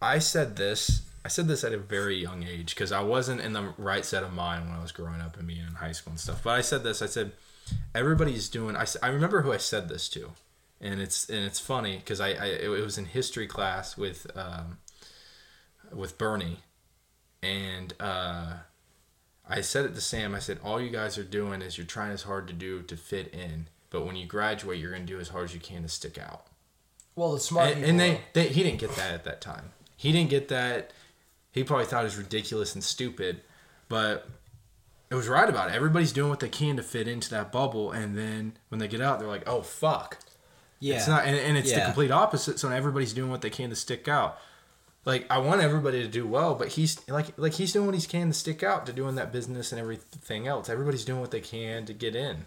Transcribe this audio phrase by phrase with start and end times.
[0.00, 1.02] I said this.
[1.24, 4.22] I said this at a very young age because I wasn't in the right set
[4.22, 6.42] of mind when I was growing up and being in high school and stuff.
[6.42, 7.02] But I said this.
[7.02, 7.32] I said
[7.94, 8.76] everybody's doing.
[8.76, 10.30] I, I remember who I said this to,
[10.80, 14.78] and it's and it's funny because I, I it was in history class with um,
[15.92, 16.60] with Bernie,
[17.42, 18.54] and uh,
[19.48, 20.34] I said it to Sam.
[20.34, 22.96] I said all you guys are doing is you're trying as hard to do to
[22.96, 25.88] fit in, but when you graduate, you're gonna do as hard as you can to
[25.88, 26.46] stick out.
[27.16, 29.72] Well, the smart And, and they, they he didn't get that at that time.
[30.00, 30.92] He didn't get that.
[31.52, 33.42] He probably thought it was ridiculous and stupid,
[33.90, 34.26] but
[35.10, 35.74] it was right about it.
[35.74, 39.02] Everybody's doing what they can to fit into that bubble, and then when they get
[39.02, 40.16] out, they're like, "Oh fuck!"
[40.78, 40.96] yeah.
[40.96, 42.58] It's not, and, and it's the complete opposite.
[42.58, 44.38] So everybody's doing what they can to stick out.
[45.04, 48.00] Like I want everybody to do well, but he's like like he's doing what he
[48.00, 50.70] can to stick out to doing that business and everything else.
[50.70, 52.46] Everybody's doing what they can to get in,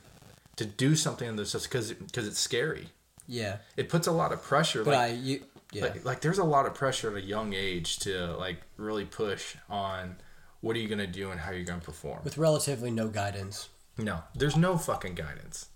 [0.56, 2.88] to do something in this because because it's scary.
[3.28, 3.58] yeah.
[3.78, 4.84] It puts a lot of pressure.
[4.84, 5.44] But like, I you
[5.76, 5.84] yeah.
[5.84, 9.56] like, like there's a lot of pressure at a young age to like really push
[9.70, 10.18] on
[10.62, 12.22] what are you gonna do and how you're gonna perform.
[12.24, 13.70] with relatively no guidance.
[13.98, 15.68] No, there's no fucking guidance.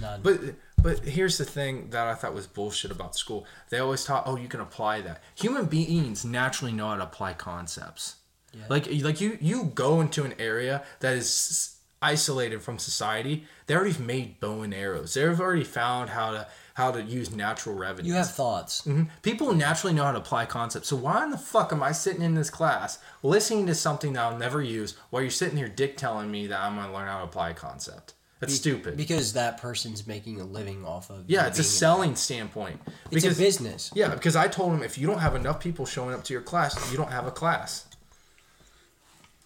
[0.00, 0.20] None.
[0.22, 0.40] But
[0.80, 3.46] but here's the thing that I thought was bullshit about school.
[3.70, 5.22] They always taught, oh, you can apply that.
[5.34, 8.16] Human beings naturally know how to apply concepts.
[8.52, 8.64] Yeah.
[8.68, 13.44] Like like you you go into an area that is isolated from society.
[13.66, 15.14] They already made bow and arrows.
[15.14, 16.46] They've already found how to
[16.78, 18.08] how to use natural revenue.
[18.08, 18.82] you have thoughts.
[18.86, 19.08] Mhm.
[19.22, 20.86] People naturally know how to apply concepts.
[20.88, 24.22] So why in the fuck am I sitting in this class listening to something that
[24.22, 27.18] I'll never use while you're sitting here dick telling me that I'm gonna learn how
[27.18, 28.14] to apply a concept?
[28.38, 28.96] That's stupid.
[28.96, 31.24] Because that person's making a living off of.
[31.26, 32.80] yeah, it's a selling standpoint.
[33.10, 33.90] It's a business.
[33.94, 36.42] yeah, because I told him if you don't have enough people showing up to your
[36.42, 37.86] class, you don't have a class.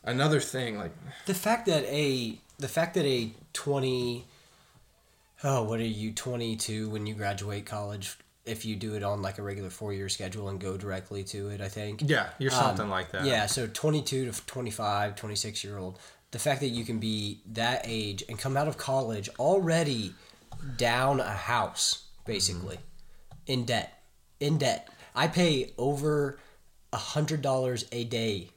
[0.04, 0.92] Another thing, like
[1.26, 4.26] The fact that a the fact that a twenty
[5.44, 9.22] oh what are you twenty two when you graduate college if you do it on
[9.22, 12.52] like a regular four year schedule and go directly to it I think yeah, you're
[12.52, 13.24] Um, something like that.
[13.24, 15.98] Yeah, so 22 to 25, 26 year old.
[16.32, 20.14] The fact that you can be that age and come out of college already
[20.76, 22.78] down a house, basically,
[23.46, 24.02] in debt.
[24.40, 24.88] In debt.
[25.14, 26.38] I pay over
[26.92, 28.48] a $100 a day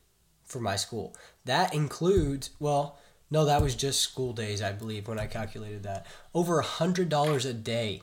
[0.45, 1.15] for my school.
[1.43, 2.97] That includes, well,
[3.29, 6.05] no, that was just school days, I believe, when I calculated that.
[6.33, 8.01] Over a $100 a day.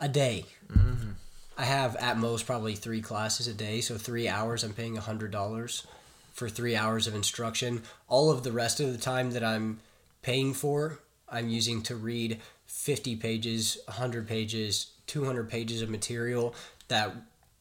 [0.00, 0.46] A day.
[0.68, 1.10] Mm-hmm.
[1.56, 5.30] I have at most probably three classes a day, so three hours I'm paying hundred
[5.30, 5.86] dollars
[6.32, 7.82] for three hours of instruction.
[8.08, 9.80] All of the rest of the time that I'm
[10.22, 16.54] paying for, I'm using to read fifty pages, hundred pages, two hundred pages of material
[16.88, 17.12] that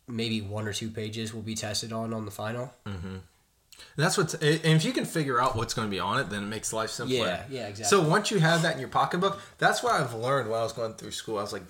[0.07, 2.73] maybe one or two pages will be tested on on the final.
[2.85, 3.17] Mm-hmm.
[3.96, 6.30] And that's what's and if you can figure out what's going to be on it,
[6.30, 7.18] then it makes life simpler.
[7.18, 7.86] Yeah, yeah, exactly.
[7.86, 10.74] So once you have that in your pocketbook, that's what I've learned while I was
[10.74, 11.38] going through school.
[11.38, 11.64] I was like,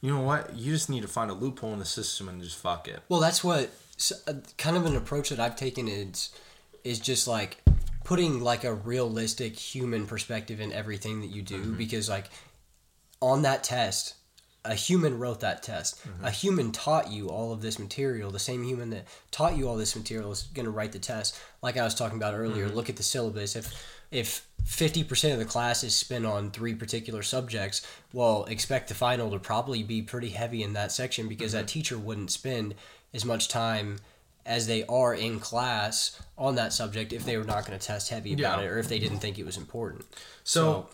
[0.00, 0.54] you know what?
[0.54, 3.00] You just need to find a loophole in the system and just fuck it.
[3.08, 3.70] Well, that's what
[4.26, 6.30] uh, kind of an approach that I've taken is
[6.84, 7.58] is just like
[8.04, 12.28] putting like a realistic human perspective in everything that you do because like
[13.20, 14.14] on that test
[14.64, 16.04] a human wrote that test.
[16.04, 16.26] A mm-hmm.
[16.28, 18.30] human taught you all of this material.
[18.30, 21.38] The same human that taught you all this material is going to write the test.
[21.62, 22.76] Like i was talking about earlier mm-hmm.
[22.76, 23.56] look at the syllabus.
[23.56, 23.72] If
[24.10, 29.30] if 50% of the class is spent on three particular subjects well expect the final
[29.30, 31.66] to probably be pretty heavy in that section because that mm-hmm.
[31.66, 32.74] teacher wouldn't spend
[33.12, 33.98] as much time
[34.44, 38.10] as they are in class on that subject if they were not going to test
[38.10, 38.66] heavy about Yeah.
[38.66, 40.04] it or if they didn't think it was important.
[40.44, 40.88] So,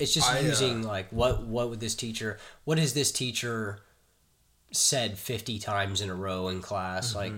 [0.00, 3.80] it's just I, uh, using like what what would this teacher what has this teacher
[4.72, 7.32] said 50 times in a row in class like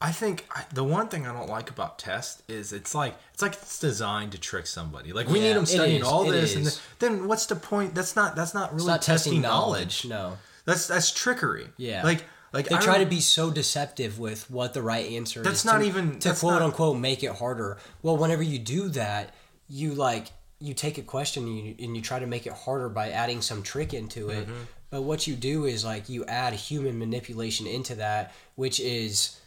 [0.00, 3.40] I think I, the one thing I don't like about tests is it's like it's
[3.42, 5.12] like it's designed to trick somebody.
[5.12, 6.82] Like we Yeah, need them studying all it this, and is.
[6.98, 7.94] then, what's the point?
[7.94, 10.04] That's not that's not really not testing, testing knowledge.
[10.04, 11.68] knowledge no That's that's trickery.
[11.76, 12.02] Yeah.
[12.02, 15.46] Like like they I try to be so deceptive with what the right answer is
[15.46, 18.58] That's not to- even- to that's quote not- unquote make it harder well whenever you
[18.58, 19.32] do that
[19.68, 22.88] you like you take a question and you, and you try to make it harder
[22.88, 24.46] by adding some trick into it.
[24.46, 24.62] Mm-hmm.
[24.90, 29.38] but what you do is like you add human manipulation into that which is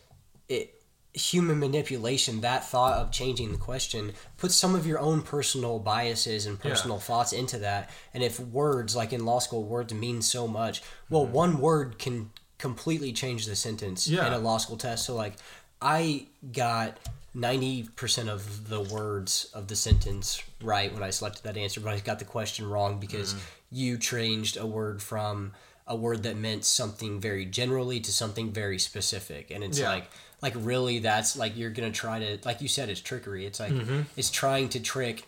[0.50, 0.72] it
[1.14, 6.46] human manipulation that thought of changing the question put some of your own personal biases
[6.46, 7.90] and personal thoughts into that.
[8.14, 12.32] And if words like in law school words mean so much well one word can
[12.58, 14.28] completely change the sentence Yeah.
[14.28, 15.06] in a law school test.
[15.06, 15.36] So like
[15.82, 16.98] i got
[17.36, 22.00] 90% of the words of the sentence right when i selected that answer but i
[22.00, 23.36] got the question wrong because
[23.72, 25.52] you changed a word from
[25.88, 29.90] a word that meant something very generally to something very specific and it's Yeah.
[29.90, 30.10] like
[30.42, 33.74] like really that's like you're gonna try to like you said it's trickery it's like
[33.74, 34.02] Mm-hmm.
[34.16, 35.28] it's trying to trick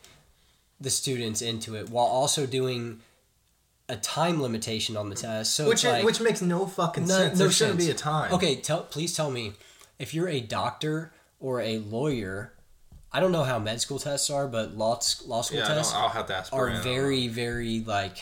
[0.79, 3.01] the students into it while also doing
[3.89, 7.37] a time limitation on the test so which like which makes no fucking no, sense.
[7.39, 8.33] no there shouldn't be a time.
[8.33, 9.53] okay tell please tell me
[9.99, 12.53] if you're a doctor or a lawyer,
[13.11, 16.09] I don't know how med school tests are, but law law school Yeah, tests I'll
[16.09, 16.53] have to ask.
[16.53, 18.17] are very very like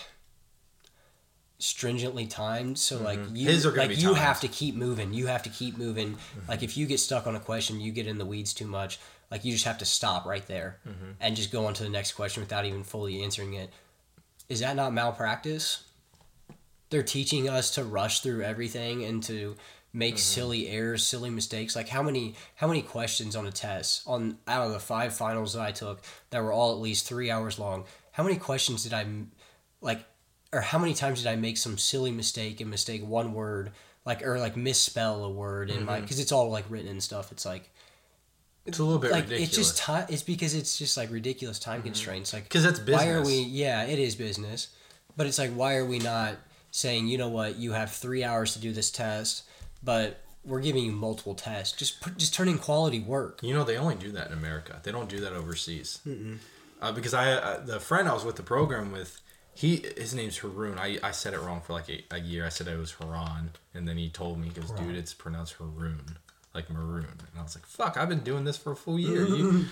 [1.57, 3.35] stringently timed so like you Mm-hmm.
[3.47, 6.49] His are like you have to keep moving you have to keep moving Mm-hmm.
[6.49, 8.99] like if you get stuck on a question you get in the weeds too much
[9.31, 11.11] like you just have to stop right there Mm-hmm.
[11.21, 13.69] and just go on to the next question without even fully answering it
[14.49, 15.83] is that not malpractice
[16.89, 19.55] they're teaching us to rush through everything and to
[19.95, 20.19] make mm-hmm.
[20.19, 21.75] silly errors silly mistakes.
[21.75, 25.53] Like how many how many questions on a test on out of the five finals
[25.53, 28.93] that i took that were all at least three hours long how many questions did
[28.93, 29.05] I
[29.81, 30.05] like
[30.53, 33.71] or how many times did i make some silly mistake and mistake one word
[34.05, 36.01] like or like misspell a word in my mm-hmm.
[36.01, 37.31] because it's all like written and stuff.
[37.31, 37.69] It's like
[38.65, 39.49] It's a little bit like ridiculous.
[39.49, 41.87] it's just time it's because it's just like ridiculous time mm-hmm.
[41.87, 42.31] constraints.
[42.31, 43.05] Like because that's business.
[43.05, 44.69] why are we yeah it is business.
[45.17, 46.35] But it's like why are we not
[46.71, 47.57] saying you know what?
[47.57, 49.43] You have three hours to do this test
[49.85, 53.63] but we're giving you multiple tests just put, just turn in quality work You know,
[53.63, 54.79] they only do that in America.
[54.83, 55.99] They don't do that overseas.
[56.81, 59.21] Uh, because I, uh, the friend I was with the program with,
[59.53, 60.77] he his name's Haroon.
[60.77, 62.45] I, I said it wrong for like a, a year.
[62.45, 65.53] I said it was Haran, and then he told me, he goes, dude, it's pronounced
[65.53, 66.17] Haroon,
[66.53, 67.07] like maroon.
[67.09, 69.25] And I was like, fuck, I've been doing this for a full year.
[69.25, 69.65] You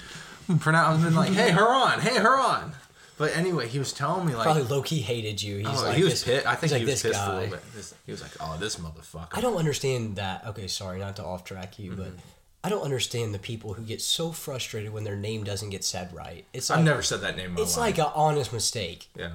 [0.59, 2.71] pronounce, I've been like, hey Haran, hey Haran.
[3.17, 6.03] But anyway, he was telling me like, probably low-key hated you he's oh, like he
[6.03, 6.47] was this, pissed.
[6.47, 7.33] I think he like, was pissed a guy.
[7.35, 7.73] little bit.
[7.75, 9.27] This- he was like, oh, this motherfucker.
[9.37, 12.17] i don't understand that okay sorry not to off track you but Mm-hmm.
[12.65, 16.13] i don't understand the people who get so frustrated when their name doesn't get said
[16.13, 17.97] right it's like I've never said that name it's life.
[17.97, 19.29] like an honest mistake yeah.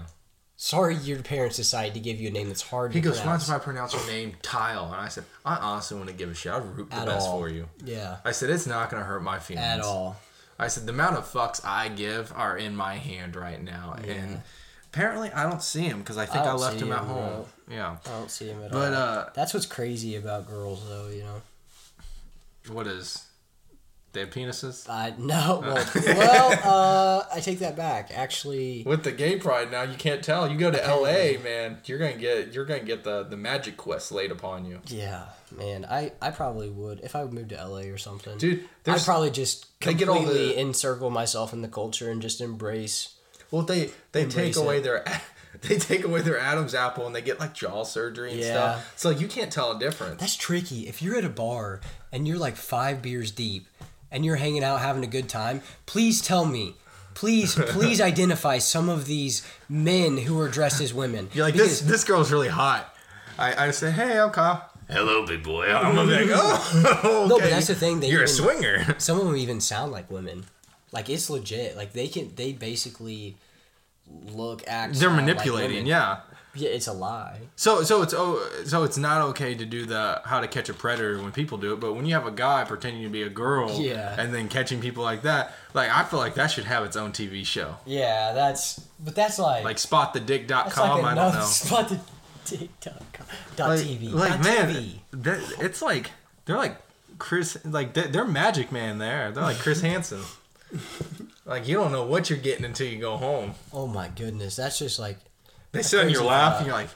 [0.57, 3.49] sorry your parents decided to give you a name that's hard He to goes, pronounce.
[3.49, 6.35] "Why I pronounce your name Tile?" And I said, "I honestly want to give a
[6.35, 6.53] shit.
[6.53, 7.39] I'd root the At best all.
[7.39, 10.17] for you." yeah I said, "It's not gonna hurt my feelings at all
[10.59, 14.43] I said, "The amount of fucks I give are in my hand right now, and
[14.93, 17.45] apparently I don't see him because I think I I, left him at him, home."
[17.69, 17.75] bro.
[17.77, 17.97] Yeah.
[18.07, 19.03] I don't see him at But, all.
[19.03, 21.09] uh, That's what's crazy about girls, though.
[21.09, 21.43] You know.
[22.75, 23.25] What is?
[24.13, 24.89] They have penises.
[24.89, 25.61] Uh, no.
[25.63, 28.11] Well, well uh, I take that back.
[28.15, 30.51] Actually, With the gay pride now, you can't tell.
[30.51, 34.11] You go to L.A., man, you're gonna get you're gonna get the the magic quest
[34.11, 35.85] laid upon you, yeah, man.
[35.85, 38.39] I, I probably would if I would move to LA or something.
[38.39, 38.65] dude.
[38.87, 42.41] I'd probably just They get all completely the- encircle myself in the culture and just
[42.41, 43.15] embrace.
[43.51, 44.85] Well, they they take away it.
[44.85, 45.05] their
[45.63, 48.47] they take away their Adam's apple and they get like jaw surgery and Yeah.
[48.53, 48.93] stuff.
[48.97, 50.21] So you can't tell a difference.
[50.21, 50.89] That's tricky.
[50.89, 51.81] If you're at a bar
[52.13, 53.67] and you're like five beers deep
[54.11, 56.75] and you're hanging out having a good time, please tell me.
[57.15, 61.29] Please, please identify some of these men who are dressed as women.
[61.33, 61.91] You're like Because- this.
[61.91, 62.95] This girl's really hot.
[63.39, 64.69] I, I say, hey, I'm Kyle.
[64.91, 65.67] Hello, big boy.
[65.73, 68.95] I'm gonna be like, oh, No, but that's the thing, they You're a swinger.
[68.99, 70.45] Some of them even sound like women.
[70.93, 71.77] Like it's legit.
[71.77, 72.35] Like they can.
[72.35, 73.37] They basically
[74.33, 74.95] look, act.
[74.95, 75.71] They're sound like manipulating.
[75.71, 75.87] women.
[75.87, 76.21] yeah.
[76.59, 77.39] Yeah, it's a lie.
[77.57, 80.75] So so it's oh so it's not okay to do the how to catch a
[80.75, 83.29] predator when people do it, but when you have a guy pretending to be a
[83.29, 84.15] girl, Yeah.
[84.19, 87.13] and then catching people like that, like I feel like that should have its own
[87.13, 88.81] TV show, Yeah, that's.
[88.99, 89.65] But that's like.
[89.65, 91.03] like spotthedick.com.
[91.03, 91.45] like I don't know.
[91.45, 92.01] spot the
[92.45, 93.19] TikTok.
[93.57, 94.13] Dot like, TV.
[94.13, 96.11] like man, that, it's like
[96.47, 96.77] they're like
[97.19, 99.31] Chris, like they're, they're Magic Man there.
[99.33, 100.23] They're like Chris Hansen.
[101.45, 103.55] like you don't know what you're getting until you go home.
[103.73, 105.19] Oh my goodness, that's just like.
[105.73, 106.89] They sit on your lap and you're like,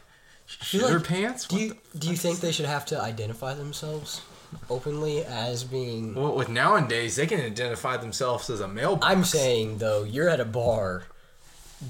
[0.47, 1.47] sugar like- pants.
[1.47, 4.23] Do What you do you think they should have to identify themselves
[4.71, 6.15] openly as being?
[6.15, 8.99] Well, with nowadays, they can identify themselves as a male.
[9.03, 11.05] I'm saying though, you're at a bar.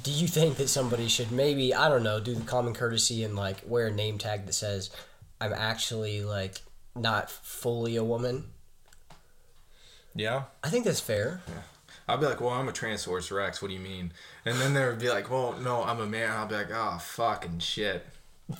[0.02, 3.36] Do you think that somebody should maybe I don't know do the common courtesy and
[3.36, 4.90] like wear a name tag that says
[5.40, 6.58] I'm actually like
[6.96, 8.44] not fully a woman?
[10.14, 10.44] Yeah.
[10.62, 11.40] I think that's fair.
[12.08, 13.62] I'll be like, well, I'm a Transaurus Rex.
[13.62, 14.12] What do you mean?
[14.44, 16.30] And then they would be like, well, no, I'm a man.
[16.30, 18.06] I'll be like, oh, fucking shit.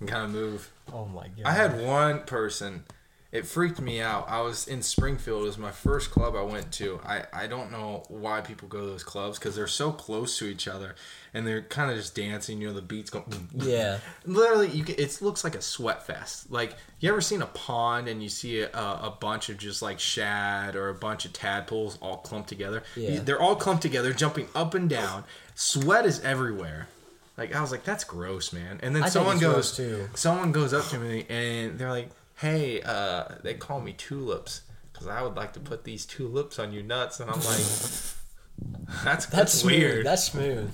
[0.00, 0.70] and kind of move.
[0.92, 1.44] Oh my god.
[1.44, 2.84] I had one person.
[3.30, 4.26] It freaked me out.
[4.26, 5.42] I was in Springfield.
[5.42, 6.98] It was my first club I went to.
[7.04, 10.46] I, I don't know why people go to those clubs because they're so close to
[10.46, 10.94] each other,
[11.34, 12.58] and they're kind of just dancing.
[12.58, 13.24] You know, the beats go.
[13.54, 13.98] Yeah.
[14.24, 16.50] Literally, you can, it looks like a sweat fest.
[16.50, 20.00] Like you ever seen a pond and you see a, a bunch of just like
[20.00, 22.82] shad or a bunch of tadpoles all clumped together.
[22.96, 23.20] Yeah.
[23.20, 25.24] They're all clumped together, jumping up and down.
[25.54, 26.88] Sweat is everywhere.
[27.36, 28.80] Like I was like, that's gross, man.
[28.82, 29.78] And then I someone goes,
[30.14, 35.06] someone goes up to me and they're like, hey, uh, they call me tulips because
[35.06, 38.16] I would like to put these tulips on your nuts, and I'm like, that's
[39.04, 39.72] that's, That's smooth.
[39.74, 40.06] weird.
[40.06, 40.70] That's smooth.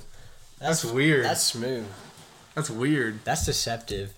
[0.60, 1.24] That's weird.
[1.26, 1.86] That's smooth.
[2.54, 3.24] that's weird.
[3.24, 4.14] That's deceptive.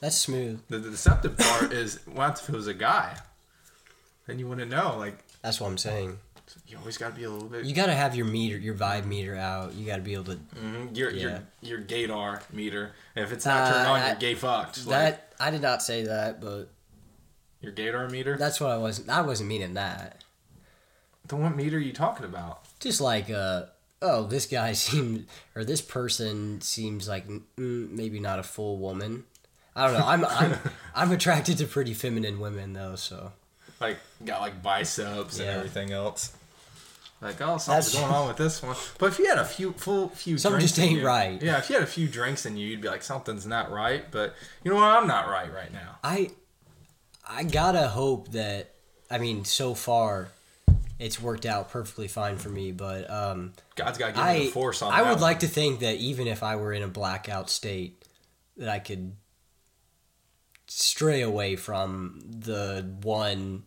[0.00, 0.60] That's smooth.
[0.68, 3.16] The, the deceptive part is what if it was a guy?
[4.26, 4.96] Then you wouldn't know.
[4.98, 6.18] Like That's what I'm saying.
[6.66, 7.64] you always got to be a little bit.
[7.66, 9.74] You got to have your meter, your vibe meter out.
[9.74, 10.38] You got to be able to.
[10.60, 11.40] Mhm, your Yeah.
[11.60, 12.92] your your gaydar meter.
[13.14, 14.78] If it's not Uh, turned on, I- you're gay fucked.
[14.86, 16.68] Like, That I did not say that, but
[17.60, 18.36] Your Gator meter?
[18.36, 19.08] That's what I wasn't.
[19.08, 20.22] I wasn't meaning that.
[21.26, 22.60] the what meter are you talking about?
[22.78, 23.64] Just like, uh,
[24.00, 29.24] oh, this guy seems, or this person seems like mm, maybe not a full woman.
[29.74, 30.06] I don't know.
[30.06, 30.58] I'm I'm
[30.94, 33.32] I'm attracted to pretty feminine women though, so
[33.80, 36.36] Like got like biceps and everything else.
[37.22, 38.74] Like oh, something's That's- going on with this one.
[38.98, 41.40] But if you had a few full few Something drinks just in ain't you- right.
[41.40, 44.04] Yeah, if you had a few drinks in you, you'd be like something's not right.
[44.10, 44.84] But you know what?
[44.86, 45.98] I'm not right right now.
[46.02, 46.30] I
[47.28, 48.74] I gotta hope that
[49.08, 50.28] I mean so far
[50.98, 54.38] it's worked out perfectly fine for me, but um, God's got to give me I
[54.40, 54.96] the force on that.
[54.98, 55.22] I that would one.
[55.22, 58.04] like to think that even if I were in a blackout state,
[58.56, 59.16] that I could
[60.68, 63.64] stray away from the one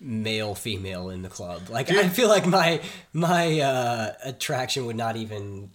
[0.00, 1.68] male female in the club.
[1.68, 2.80] Like I feel like my
[3.12, 5.70] my uh, attraction would not even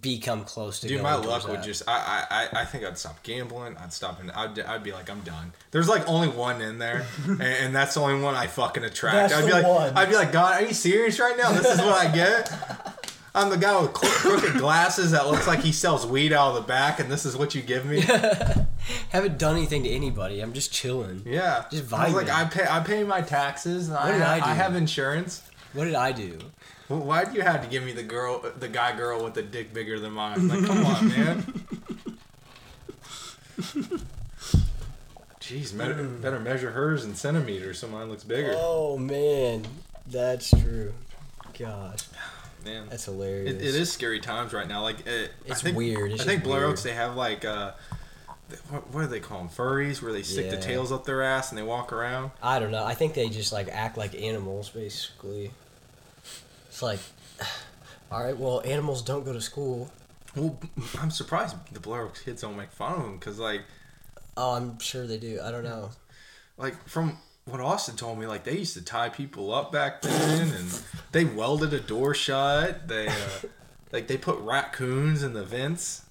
[0.00, 0.88] become close to.
[0.88, 1.64] Dude, my luck would that.
[1.64, 1.88] just.
[1.88, 3.76] I, I, I- think I'd stop gambling.
[3.76, 5.52] I'd stop and I'd, I'd be like, I'm done.
[5.70, 9.30] There's like only one in there, and, and that's the only one I fucking attract.
[9.30, 9.96] That's I'd be the like, one.
[9.96, 11.52] I'd be like, God, are you serious right now?
[11.52, 12.96] This is what I get.
[13.34, 16.54] I'm the guy with cro- crooked glasses that looks like he sells weed out of
[16.56, 18.00] the back, and this is what you give me.
[19.10, 20.40] haven't done anything to anybody.
[20.40, 21.22] I'm just chilling.
[21.24, 22.28] Yeah, Just I was like.
[22.28, 24.44] I pay, I pay my taxes, and I, did I do?
[24.46, 25.42] I have insurance.
[25.72, 26.38] What did I do?
[26.88, 29.42] Well, Why do you have to give me the girl, the guy girl with the
[29.42, 30.48] dick bigger than mine?
[30.48, 31.44] Like, come on, man.
[35.40, 36.20] Jeez, better, mm.
[36.20, 38.54] better measure hers in centimeters so mine looks bigger.
[38.56, 39.66] Oh man,
[40.06, 40.94] that's true.
[41.58, 42.04] Gosh,
[42.64, 43.54] Man, that's hilarious.
[43.54, 44.82] it, it is scary times right now.
[44.82, 46.12] Like, it, It's I think, weird.
[46.12, 46.72] It's I think Blair weird.
[46.72, 47.72] Oaks they have like, uh,
[48.68, 49.48] what, what do they call them?
[49.48, 52.32] Furries, where they stick the tails up their ass and they walk around.
[52.42, 52.84] I don't know.
[52.84, 55.52] I think they just like act like animals, basically.
[56.68, 56.98] It's like,
[58.12, 59.90] all right, well, animals don't go to school.
[60.36, 60.58] Well,
[61.00, 63.62] I'm surprised the Blair Oaks kids don't make fun of them because like.
[64.36, 65.40] Oh, I'm sure they do.
[65.42, 65.90] I don't know.
[66.56, 67.18] like from
[67.50, 71.24] what Austin told me, like they used to tie people up back then, and they
[71.24, 72.88] welded a door shut.
[72.88, 73.12] They uh,
[73.92, 76.02] like they put raccoons in the vents.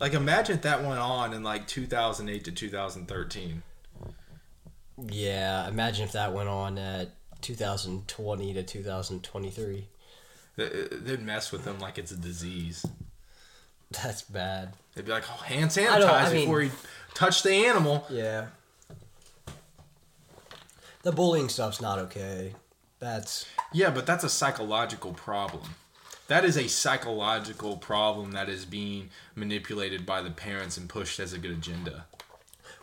[0.00, 3.62] Like imagine if that went on in like 2008 to 2013.
[5.08, 9.88] Yeah, imagine if that went on at 2020 to 2023.
[10.56, 12.84] They- They'd mess with them like it's a disease.
[13.90, 14.74] That's bad.
[14.94, 16.70] They'd be like, "Oh, hand I I sanitize mean- before you
[17.14, 18.46] touch the animal." Yeah.
[21.02, 22.54] The bullying stuff's not okay.
[22.98, 25.74] That's Yeah, but that's a psychological problem.
[26.28, 31.32] That is a psychological problem that is being manipulated by the parents and pushed as
[31.32, 32.06] a good agenda.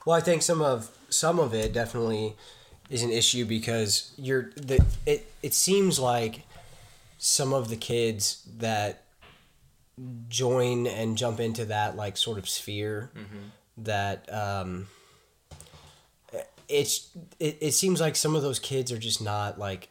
[0.06, 2.36] Well, I think some of some of it definitely
[2.90, 6.44] is an issue because you're the it it seems like
[7.18, 9.04] some of the kids that
[10.30, 13.12] join and jump into that like sort of sphere
[13.78, 14.88] that um
[16.70, 17.10] it's
[17.40, 19.90] it, it seems like some of those kids are just not like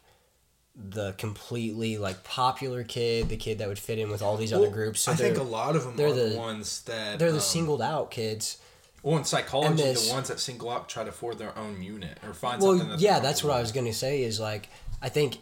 [0.75, 4.69] the completely like popular kid, the kid that would fit in with all these other
[4.69, 5.01] groups.
[5.01, 7.41] So I think a lot of them they're are the, ones that they're the um,
[7.41, 8.57] singled out kids.
[9.03, 12.17] Well, in psychology, this- the ones that single out try to afford their own unit
[12.25, 12.99] or find well something.
[12.99, 14.67] Yeah that's what i was going to say is like
[15.01, 15.37] i think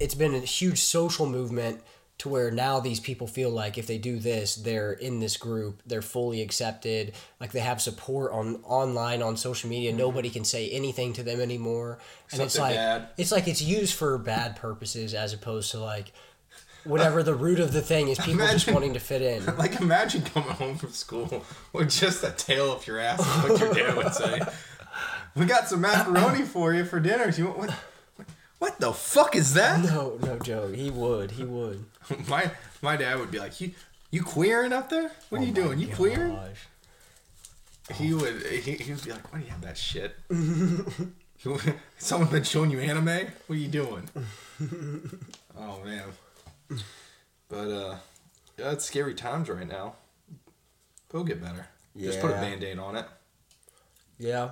[0.00, 1.80] it's been a huge social movement
[2.18, 5.80] to where now these people feel like if they do this they're in this group
[5.86, 9.98] they're fully accepted like they have support on online on social media mm-hmm.
[9.98, 11.98] nobody can say anything to them anymore
[12.32, 13.08] and it's like bad.
[13.16, 16.12] it's like it's used for bad purposes as opposed to like
[16.84, 19.44] whatever the root of the thing is people just Imagine- wanting to fit in.
[19.58, 23.60] Like imagine coming home from school with just the tail of your ass, is what
[23.60, 24.40] your dad would say.
[25.34, 27.28] We got some macaroni for you for dinner.
[27.28, 27.74] You want what?
[28.58, 29.80] What the fuck is that?
[29.84, 31.84] no no joe he would he would
[32.28, 32.50] My
[32.82, 33.72] my dad would be like, you
[34.10, 35.10] you queering up there?
[35.28, 35.78] What are you doing?
[35.78, 36.34] You queering?
[36.34, 36.66] Gosh.
[37.94, 40.16] He would he, he would be like, why do you have that shit?
[41.98, 43.06] Someone been showing you anime?
[43.46, 44.08] What are you doing?
[45.58, 46.04] oh man.
[47.48, 47.96] But uh
[48.58, 49.94] yeah, it's scary times right now.
[51.10, 51.66] It'll get better.
[51.96, 52.40] Just put a Yeah.
[52.40, 53.06] band-aid on it.
[54.18, 54.50] yeah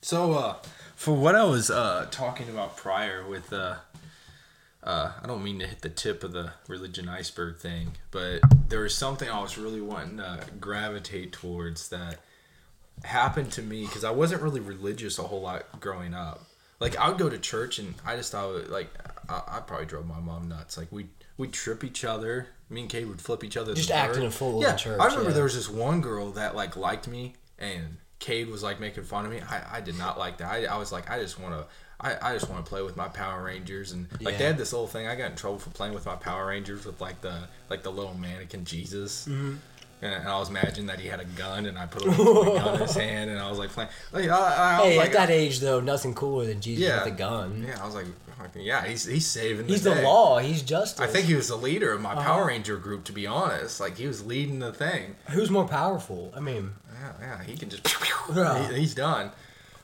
[0.00, 0.56] So uh
[0.96, 3.76] for what I was uh talking about prior with uh
[4.80, 8.80] uh, I don't mean to hit the tip of the religion iceberg thing, but there
[8.80, 12.20] was something I was really wanting to gravitate towards that
[13.04, 16.44] happened to me because I wasn't really religious a whole lot growing up.
[16.80, 18.88] Like I would go to church and I just thought like
[19.28, 20.78] I, I probably drove my mom nuts.
[20.78, 22.46] Like we we trip each other.
[22.70, 23.74] Me and Cade would flip each other.
[23.74, 24.28] Just acting bird.
[24.28, 25.34] a fool in Yeah, church, I remember yeah.
[25.34, 29.24] there was this one girl that like liked me and Cade was like making fun
[29.26, 29.40] of me.
[29.40, 30.50] I, I did not like that.
[30.52, 31.64] I, I was like I just want to.
[32.00, 34.72] I, I just want to play with my Power Rangers and like they had this
[34.72, 35.08] little thing.
[35.08, 37.90] I got in trouble for playing with my Power Rangers with like the like the
[37.90, 39.26] little mannequin Jesus.
[39.26, 39.54] Mm-hmm.
[40.00, 42.74] And, and I was imagining that he had a gun, and I put a gun
[42.76, 43.90] in his hand, and I was like playing.
[44.12, 47.02] Like, I, I, Hey, like, at that age though, nothing cooler than Jesus Yeah.
[47.04, 47.64] with a gun.
[47.66, 48.06] yeah, I was like,
[48.54, 49.66] yeah, he's he's saving.
[49.66, 50.38] He's the, the law.
[50.38, 51.00] He's justice.
[51.00, 52.22] I think he was the leader of my Uh-huh.
[52.22, 53.02] Power Ranger group.
[53.06, 55.16] To be honest, like he was leading the thing.
[55.30, 56.32] Who's more powerful?
[56.36, 57.86] I mean, Yeah, yeah, he can just.
[58.34, 58.68] Yeah.
[58.68, 59.30] he- he's done.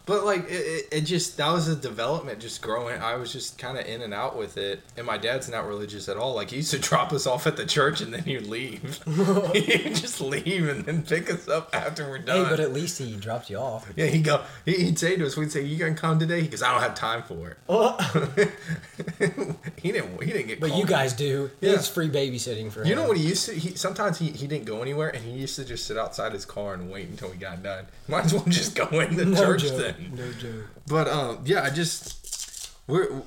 [0.06, 3.00] But like it, it, just that was a development just growing.
[3.00, 6.10] I was just kind of in and out with it, and my dad's not religious
[6.10, 6.34] at all.
[6.34, 9.00] Like he used to drop us off at the church and then he'd leave.
[9.54, 12.44] he'd just leave and then pick us up after we're done.
[12.44, 13.90] hey, but at least he dropped you off.
[13.96, 14.42] yeah, he'd go.
[14.66, 16.82] he- He'd say to us, we'd say, "You gonna come today?" He goes, "I don't
[16.82, 17.96] have time for it." oh.
[19.80, 20.22] he didn't.
[20.22, 20.60] He didn't get.
[20.60, 21.50] But you guys do.
[21.60, 21.72] Yeah.
[21.72, 22.88] It's free babysitting for him.
[22.88, 23.54] You know what he used to?
[23.54, 26.44] He sometimes he, he didn't go anywhere, and he used to just sit outside his
[26.44, 27.86] car and wait until we got done.
[28.08, 29.93] Might as well just go in the No church joke.
[29.98, 30.14] Then.
[30.14, 30.66] No joke.
[30.86, 33.22] But um, yeah, I just we're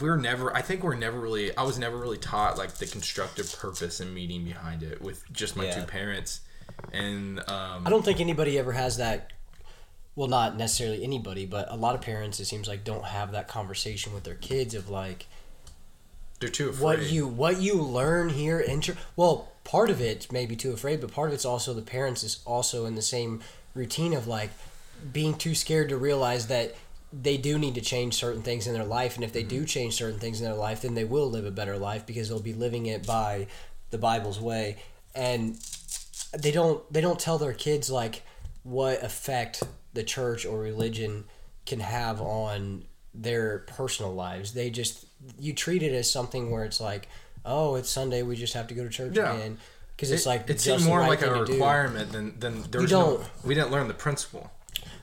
[0.00, 0.54] we're never.
[0.56, 1.54] I think we're never really.
[1.56, 5.56] I was never really taught like the constructive purpose and meaning behind it with just
[5.56, 5.80] my Yeah.
[5.80, 6.40] two parents,
[6.92, 9.32] and um, I don't think anybody ever has that.
[10.14, 13.48] Well, not necessarily anybody, but a lot of parents, it seems like, don't have that
[13.48, 15.26] conversation with their kids of like
[16.38, 16.82] they're too afraid.
[16.84, 18.60] what you what you learn here.
[18.60, 21.72] In chur- well, part of it may be too afraid, but part of it's also
[21.72, 23.40] the parents is also in the same
[23.74, 24.50] routine of like
[25.12, 26.74] being too scared to realize that
[27.12, 29.64] they do need to change certain things in their life, and if they do mm-hmm.
[29.66, 32.40] change certain things in their life, then they will live a better life because they'll
[32.40, 33.46] be living it by
[33.90, 34.76] the Bible's way,
[35.14, 35.58] and
[36.36, 38.22] they don't they don't tell their kids like
[38.62, 41.24] what effect the church or religion
[41.66, 44.54] can have on their personal lives.
[44.54, 45.04] They just
[45.38, 47.08] you treat it as something where it's like,
[47.44, 49.34] oh, it's Sunday, we just have to go to church Yeah.
[49.34, 49.58] again
[49.94, 51.52] because it's it, like it just seemed more right like a thing to do.
[51.52, 53.20] requirement than than there's no.
[53.44, 54.50] We didn't learn the principle.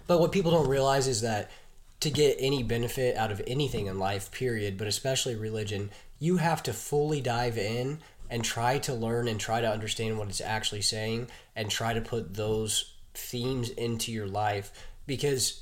[0.09, 1.51] But what people don't realize is that
[1.99, 6.63] to get any benefit out of anything in life, period, but especially religion, you have
[6.63, 10.81] to fully dive in and try to learn and try to understand what it's actually
[10.81, 14.71] saying and try to put those themes into your life.
[15.05, 15.61] Because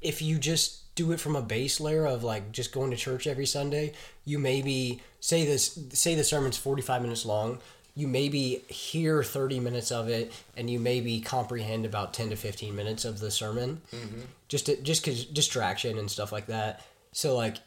[0.00, 3.26] if you just do it from a base layer of like just going to church
[3.26, 3.92] every Sunday,
[4.24, 7.58] you maybe say this say the sermon's 45 minutes long,
[7.94, 12.74] you maybe hear 30 minutes of it and you maybe comprehend about 10 to 15
[12.74, 13.80] minutes of the sermon.
[13.92, 14.20] Mm-hmm.
[14.48, 16.80] Just to, just cuz distraction and stuff like that.
[17.12, 17.58] So like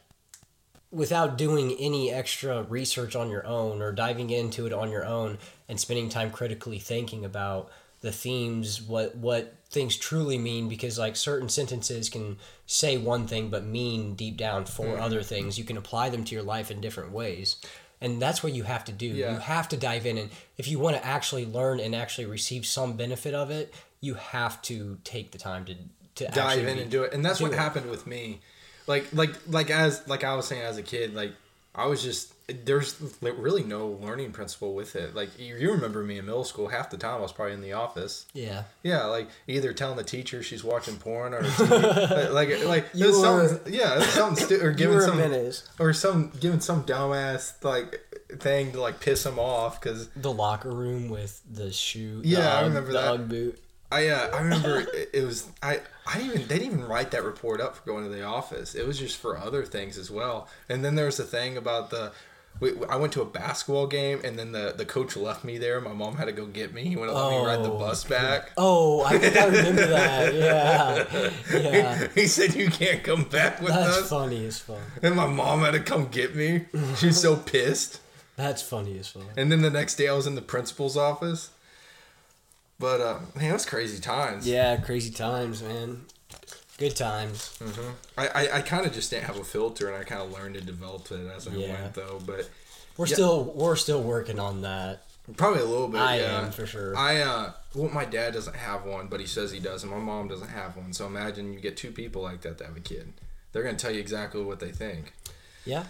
[0.90, 5.38] without doing any extra research on your own or diving into it on your own
[5.68, 11.16] and spending time critically thinking about the themes what what things truly mean because like
[11.16, 15.02] certain sentences can say one thing but mean deep down 4 mm-hmm.
[15.02, 17.56] other things you can apply them to your life in different ways
[18.00, 19.32] and that's what you have to do Yeah.
[19.32, 22.64] you have to dive in and if you want to actually learn and actually receive
[22.66, 25.74] some benefit of it you have to take the time to
[26.16, 27.58] to dive actually in be- and do it and that's what it.
[27.58, 28.40] happened with me
[28.86, 31.32] like like like as like i was saying as a kid like
[31.74, 32.32] i was just
[32.64, 36.68] there's really no learning principle with it like you, you remember me in middle school
[36.68, 40.02] half the time i was probably in the office yeah yeah like either telling the
[40.04, 44.72] teacher she's watching porn or TV, like like You were- something yeah something stu- or
[44.82, 48.00] giving some menace or some giving some dumbass like
[48.40, 52.20] thing to like piss him off because the locker room with the shoe.
[52.24, 53.28] Yeah, the I remember the that.
[53.28, 53.58] Boot.
[53.90, 57.24] I uh, I remember it, it was I I even they didn't even write that
[57.24, 58.74] report up for going to the office.
[58.74, 60.46] It was just for other things as well.
[60.68, 62.12] And then there was a thing about the.
[62.60, 65.80] We, I went to a basketball game and then the, the coach left me there.
[65.80, 66.82] My mom had to go get me.
[66.84, 68.50] He wouldn't let me ride the Oh, bus back.
[68.56, 70.34] Oh, I think I remember that.
[71.52, 72.08] Yeah, yeah.
[72.14, 73.96] he said you can't come back with That's us.
[73.96, 74.78] That's funny as fuck.
[75.02, 76.66] And my mom had to come get me.
[76.96, 78.00] She's so pissed.
[78.36, 79.22] That's funny as fuck.
[79.36, 81.50] And then the next day I was in the principal's office.
[82.78, 84.46] But uh, man, it was crazy times.
[84.46, 86.02] Yeah, crazy times, man.
[86.78, 87.58] Good times.
[88.16, 90.54] I, I, I kind of just didn't have a filter, and I kind of learned
[90.54, 91.72] to develop it as I Yeah.
[91.82, 92.20] went, though.
[92.24, 92.48] But
[92.96, 93.14] We're Yeah.
[93.14, 95.04] still we're still working on that.
[95.36, 96.00] probably a little bit.
[96.00, 96.40] I yeah.
[96.46, 96.96] am for sure.
[96.96, 99.98] I uh, well, my dad doesn't have one, but he says he does, and my
[99.98, 100.92] mom doesn't have one.
[100.92, 103.12] So imagine you get two people like that to have a kid.
[103.52, 105.12] They're gonna tell you exactly what they think,
[105.64, 105.84] Yeah.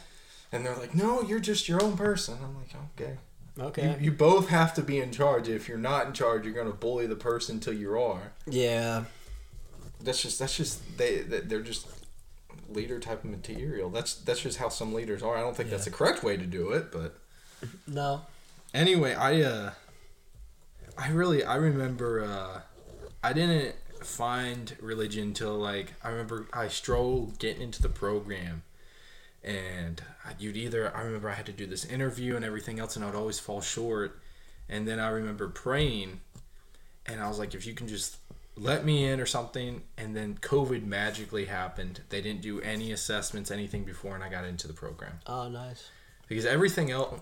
[0.53, 2.71] and they're like, "No, you're just your own person." I'm like,
[3.01, 3.17] "Okay."
[3.61, 3.97] Okay.
[3.99, 5.49] You, you both have to be in charge.
[5.49, 8.33] If you're not in charge, you're gonna bully the person until you are.
[8.47, 9.05] yeah.
[10.01, 11.87] That's just that's just they they- they're just
[12.69, 13.91] leader type of material.
[13.91, 15.37] That's that's just how some leaders are.
[15.37, 15.91] I don't think that's Yeah.
[15.93, 17.19] the correct way to do it, but
[17.87, 18.23] No.
[18.75, 19.71] anyway, I uh
[20.97, 22.61] I really I remember uh
[23.23, 28.63] I didn't find religion till like I remember I strolled getting into the program
[29.43, 30.03] and
[30.39, 33.09] you'd either I remember I had to do this interview and everything else and I
[33.09, 34.21] would always fall short
[34.69, 36.21] and then I remember praying
[37.07, 38.19] and I was like if you can just
[38.61, 42.01] let me in or something and then COVID magically happened.
[42.09, 45.21] They didn't do any assessments anything before and I got into the program.
[45.27, 45.89] Oh, nice.
[46.29, 47.21] Because everything else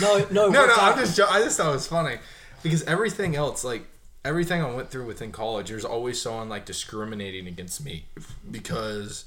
[0.00, 2.18] No, no, no, no, I'm just, I just thought it was funny.
[2.62, 3.86] because everything else, like
[4.24, 8.06] everything I went through within college, there's always someone like discriminating against me
[8.50, 9.24] because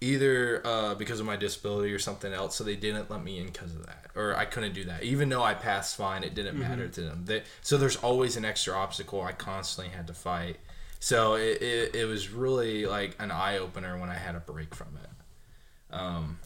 [0.00, 3.46] either uh, because of my disability or something else, so they didn't let me in
[3.46, 5.02] because of that, or I couldn't do that.
[5.02, 7.22] Even though I passed fine, it didn't matter to them.
[7.24, 10.58] They, so there's always an extra obstacle I constantly had to fight.
[11.00, 14.74] So it, it, it was really like an eye opener when I had a break
[14.74, 15.94] from it.
[15.94, 16.38] Um,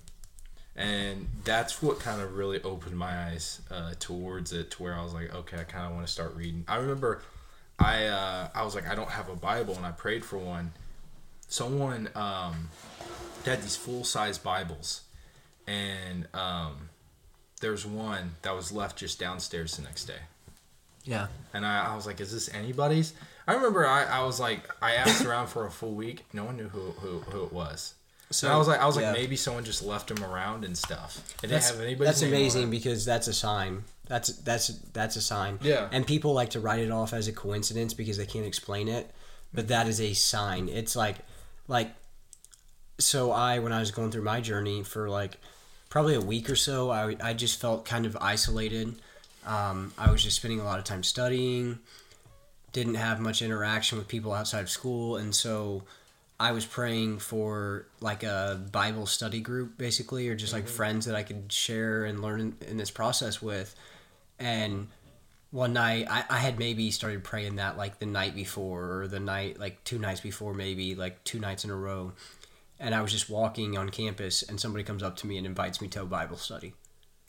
[0.76, 5.02] and that's what kind of really opened my eyes uh, towards it to where I
[5.02, 6.64] was like, okay, I kind of want to start reading.
[6.68, 7.22] I remember
[7.80, 10.72] I uh, I was like, I don't have a Bible, and I prayed for one.
[11.50, 12.70] Someone um,
[13.44, 15.02] had these full size Bibles,
[15.66, 16.88] and um,
[17.60, 20.20] there was one that was left just downstairs the next day.
[21.04, 21.26] Yeah.
[21.52, 23.14] And I, I was like, is this anybody's?
[23.48, 26.24] I remember I, I was like, I asked around for a full week.
[26.32, 27.94] No one knew who, who, who it was.
[28.30, 29.10] So I was like, I was yeah.
[29.10, 31.34] like, maybe someone just left them around and stuff.
[31.40, 33.82] Didn't That's, that's amazing because that's a sign.
[34.06, 35.58] That's that's that's a sign.
[35.62, 35.88] Yeah.
[35.90, 39.10] And people like to write it off as a coincidence because they can't explain it,
[39.52, 40.68] but that is a sign.
[40.68, 41.16] It's like
[41.68, 41.90] like
[42.98, 45.38] so I when I was going through my journey for like
[45.88, 48.94] probably a week or so, I I just felt kind of isolated.
[49.46, 51.78] Um, I was just spending a lot of time studying,
[52.72, 55.84] didn't have much interaction with people outside of school, and so
[56.40, 61.14] I was praying for like a Bible study group, basically, or just like friends that
[61.14, 63.74] I could share and learn in, in this process with.
[64.38, 64.88] And
[65.50, 69.20] one night, I, I had maybe started praying that like the night before, or the
[69.20, 72.12] night, like two nights before, maybe like two nights in a row.
[72.78, 75.80] And I was just walking on campus, and somebody comes up to me and invites
[75.82, 76.72] me to a Bible study.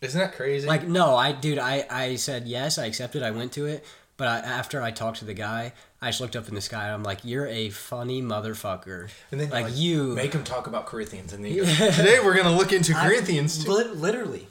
[0.02, 0.66] Isn't that crazy?
[0.68, 3.86] Like, no, I, dude, I, I said yes, I accepted, I went to it.
[4.18, 6.86] But I, after I talked to the guy, I just looked up in the sky
[6.86, 10.68] and I'm like, "You're a funny motherfucker." and then like, like you, make them talk
[10.68, 11.54] about Corinthians, and then
[11.94, 13.64] today we're gonna look into I- Corinthians.
[13.64, 13.72] too.
[13.72, 14.48] Literally,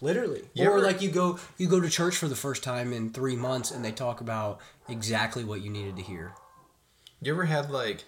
[0.00, 0.42] literally.
[0.54, 3.10] You or ever- like you go, you go to church for the first time in
[3.10, 6.32] three months, and they talk about exactly what you needed to hear.
[7.20, 8.04] You ever had like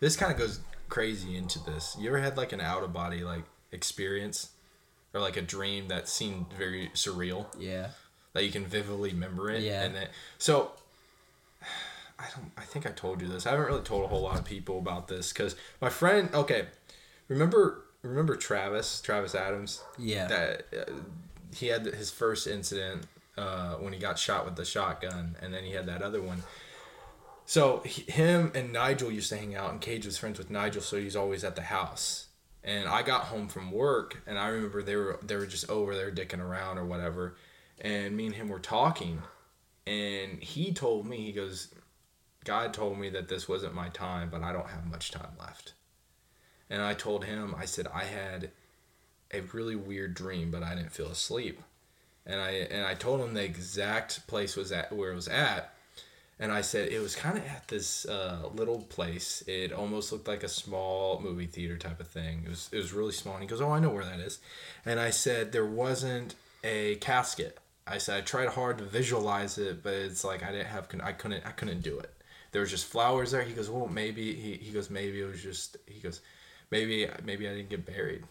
[0.00, 1.96] this kind of goes crazy into this.
[1.98, 4.50] You ever had like an out of body like experience
[5.14, 7.88] or like a dream that seemed very surreal Yeah.
[8.32, 9.82] that you can vividly remember it Yeah.
[9.84, 10.72] and then so
[12.18, 13.46] I don't I think I told you this.
[13.46, 16.66] I haven't really told a whole lot of people about this cuz my friend okay,
[17.28, 19.82] remember remember Travis, Travis Adams?
[19.98, 20.26] Yeah.
[20.26, 20.92] That uh,
[21.58, 23.04] he had his first incident
[23.36, 26.42] uh, when he got shot with the shotgun and then he had that other one
[27.48, 30.82] so he, him and Nigel used to hang out, and Cade was friends with Nigel,
[30.82, 32.26] so he's always at the house.
[32.62, 35.94] And I got home from work, and I remember they were they were just over
[35.94, 37.36] there dicking around or whatever,
[37.80, 39.22] and me and him were talking,
[39.86, 41.72] and he told me he goes,
[42.44, 45.72] God told me that this wasn't my time, but I don't have much time left.
[46.68, 48.50] And I told him, I said I had
[49.32, 51.60] a really weird dream, but I didn't feel asleep.
[52.26, 55.74] And I and I told him the exact place was at where it was at,
[56.38, 59.42] and I said it was kind of at this uh, little place.
[59.46, 62.42] It almost looked like a small movie theater type of thing.
[62.44, 63.34] It was it was really small.
[63.34, 64.40] And he goes, "Oh, I know where that is."
[64.84, 67.58] And I said there wasn't a casket.
[67.86, 71.12] I said I tried hard to visualize it, but it's like I didn't have I
[71.12, 72.12] couldn't I couldn't do it.
[72.52, 73.42] There was just flowers there.
[73.42, 76.20] He goes, "Well, maybe." He, he goes, "Maybe it was just." He goes,
[76.70, 78.24] "Maybe maybe I didn't get buried."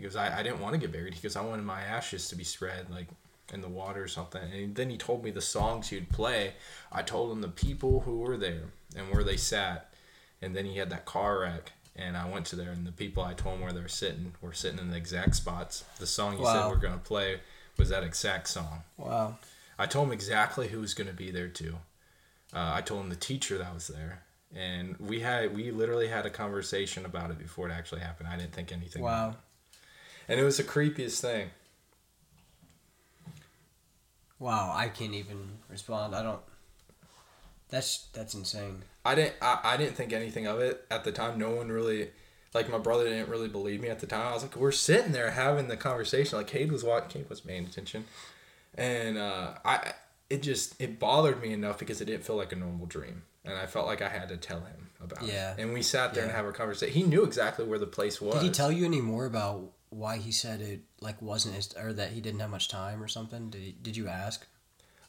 [0.00, 2.28] He goes, "I, I didn't want to get buried." He goes, "I wanted my ashes
[2.28, 3.08] to be spread like
[3.52, 6.54] in the water or something." And then he told me the songs he'd play.
[6.90, 9.92] I told him the people who were there and where they sat,
[10.40, 11.72] and then he had that car wreck.
[11.96, 14.32] And I went to there, and the people I told him where they were sitting
[14.40, 15.84] were sitting in the exact spots.
[15.98, 17.40] The song you said we're gonna play
[17.76, 18.84] was that exact song.
[18.96, 19.36] Wow.
[19.78, 21.76] I told him exactly who was going to be there too.
[22.52, 24.22] Uh, I told him the teacher that was there,
[24.54, 28.28] and we had we literally had a conversation about it before it actually happened.
[28.28, 29.02] I didn't think anything.
[29.02, 29.36] Wow.
[30.30, 31.50] And it was the creepiest thing.
[34.38, 34.72] Wow.
[34.74, 36.14] I can't even respond.
[36.14, 36.40] I don't.
[37.68, 38.82] That's that's insane.
[39.04, 41.38] I didn't I, I didn't think anything of it at the time.
[41.38, 42.10] No one really
[42.54, 44.26] like my brother didn't really believe me at the time.
[44.28, 46.38] I was like, we're sitting there having the conversation.
[46.38, 48.04] Like Cade was watching, Cade was paying attention,
[48.76, 49.92] and uh, I
[50.30, 53.54] it just it bothered me enough because it didn't feel like a normal dream, and
[53.56, 55.52] I felt like I had to tell him about Yeah.
[55.54, 55.60] it.
[55.60, 56.92] And we sat there and have a conversation.
[56.94, 58.34] He knew exactly where the place was.
[58.34, 61.92] Did he tell you any more about why he said it like wasn't his or
[61.92, 63.50] that he didn't have much time or something?
[63.50, 64.46] Did he, did you ask?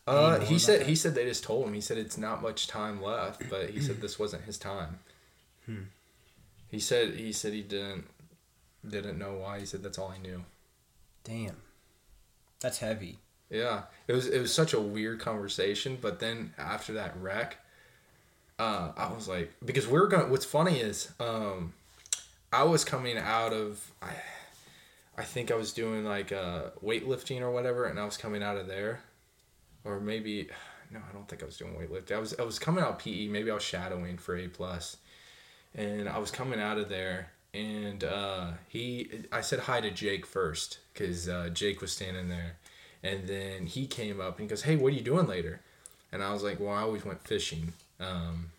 [0.08, 0.88] Uh, he said that?
[0.88, 1.74] he said they just told him.
[1.74, 5.00] He said it's not much time left, but he said this wasn't his time.
[5.66, 5.84] Hmm.
[6.70, 8.06] He said he said he didn't
[8.88, 9.60] didn't know why.
[9.60, 10.44] He said that's all he knew.
[11.24, 11.58] Damn.
[12.60, 13.20] That's heavy.
[13.50, 15.98] Yeah, it was it was such a weird conversation.
[16.02, 17.58] But then after that wreck,
[18.58, 20.30] uh, I was like, because we are going.
[20.30, 21.74] What's funny is, um,
[22.54, 24.14] I was coming out of I,
[25.18, 28.58] I think I was doing like uh, weightlifting or whatever, and I was coming out
[28.58, 29.02] of there,
[29.84, 30.50] or maybe,
[30.92, 32.16] no, I don't think I was doing weightlifting.
[32.16, 33.28] I was I was coming out PE.
[33.28, 34.98] Maybe I was shadowing for A plus,
[35.76, 40.26] and I was coming out of there, and uh, he I said hi to Jake
[40.26, 42.58] first because uh, Jake was standing there,
[43.04, 45.62] and then he came up and he goes, "Hey, what are you doing later?"
[46.12, 48.52] And I was like, "Well, I always went fishing." Um,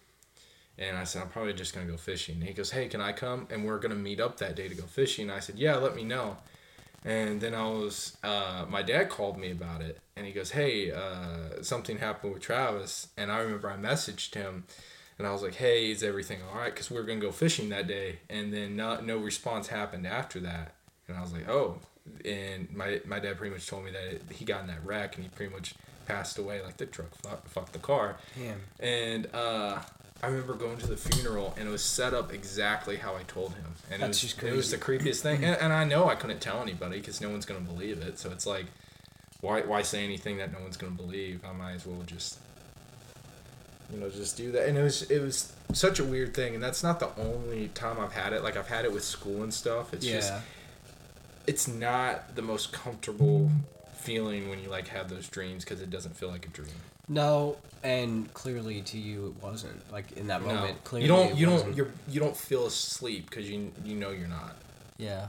[0.79, 2.37] and I said, I'm probably just gonna go fishing.
[2.37, 3.47] And he goes, Hey, can I come?
[3.51, 5.29] And we're gonna meet up that day to go fishing.
[5.29, 6.39] And I said, Yeah, let me know.
[7.05, 10.93] And then I was, uh, my dad called me about it, and he goes, "Hey,
[10.93, 14.65] uh, something happened with Travis." And I remember I messaged him,
[15.19, 17.71] and I was like, "Hey, is everything all right?" Because we are gonna go fishing
[17.71, 20.75] that day, and then not, no response happened after that,
[21.09, 21.81] and I was like, "Oh."
[22.25, 25.17] And my my dad pretty much told me that it, he got in that wreck,
[25.17, 25.75] and he pretty much
[26.07, 26.63] passed away.
[26.63, 28.17] Like the truck fucked, fucked the car.
[28.37, 28.61] Damn.
[28.81, 29.81] And uh,
[30.23, 33.55] I remember going to the funeral, and it was set up exactly how I told
[33.55, 35.41] him, and it was just it was the creepiest thing.
[35.41, 35.45] Mm.
[35.45, 38.21] And, and I know I couldn't tell anybody because no one's gonna believe it.
[38.21, 38.67] So it's like,
[39.41, 41.45] why why say anything that no one's gonna believe?
[41.45, 42.39] I might as well just,
[43.93, 44.69] you know, just do that.
[44.69, 47.99] And it was it was such a weird thing, and that's not the only time
[47.99, 48.45] I've had it.
[48.45, 49.93] Like I've had it with school and stuff.
[49.93, 50.15] It's yeah.
[50.15, 50.33] just
[51.49, 53.51] it's not the most comfortable
[53.95, 56.71] feeling when you like have those dreams because it doesn't feel like a dream.
[57.13, 59.91] No, and clearly to you it wasn't.
[59.93, 61.77] Like in that No, moment, clearly you don't it you don't wasn't.
[61.77, 64.57] you're you don't feel asleep because you you know you're not.
[64.99, 65.27] Yeah.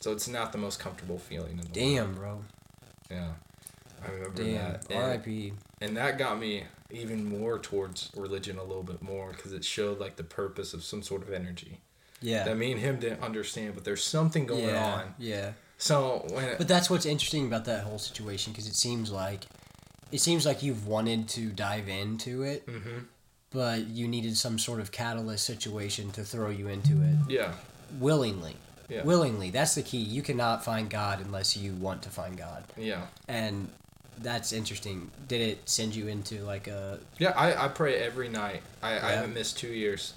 [0.00, 1.72] So it's not the most comfortable feeling in the world.
[1.74, 2.40] Damn, bro.
[3.10, 3.28] Yeah,
[4.06, 4.54] I remember Damn.
[4.54, 4.84] that.
[4.90, 5.52] And, R.I.P.
[5.80, 9.98] and that got me even more towards religion a little bit more because it showed
[9.98, 11.80] like the purpose of some sort of energy
[12.20, 12.44] Yeah.
[12.44, 14.94] that me and him didn't understand, but there's something going yeah.
[14.94, 15.14] on.
[15.18, 15.52] Yeah.
[15.78, 19.46] So when it, But that's what's interesting about that whole situation because it seems like
[20.12, 23.04] it seems like you've wanted to dive into it, Mhm.
[23.50, 27.54] but you needed some sort of catalyst situation to throw you into it yeah,
[27.98, 28.56] willingly.
[28.88, 29.02] Yeah.
[29.04, 29.50] Willingly.
[29.50, 29.98] That's the key.
[29.98, 32.64] You cannot find God unless you want to find God.
[32.76, 33.68] yeah, And
[34.20, 35.10] that's interesting.
[35.28, 37.30] Did it send you into like a yeah.
[37.36, 38.62] I, I pray every night.
[38.82, 40.14] I, I haven't missed two years.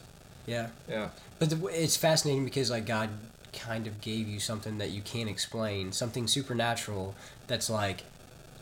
[0.47, 0.69] yeah?
[0.89, 3.09] Yeah, But the, it's fascinating because like God
[3.53, 7.13] kind of gave you something that you can't explain, something supernatural
[7.47, 8.03] that's like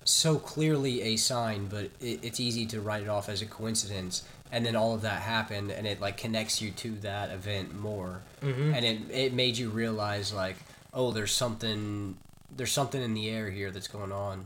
[0.03, 4.23] so clearly a sign, but it, it's easy to write it off as a coincidence.
[4.51, 8.21] And then all of that happened, and it like connects you to that event more,
[8.41, 8.73] Mhm.
[8.75, 10.55] and it it made you realize like,
[10.93, 12.17] oh, there's something
[12.57, 14.45] there's something in the air here that's going on.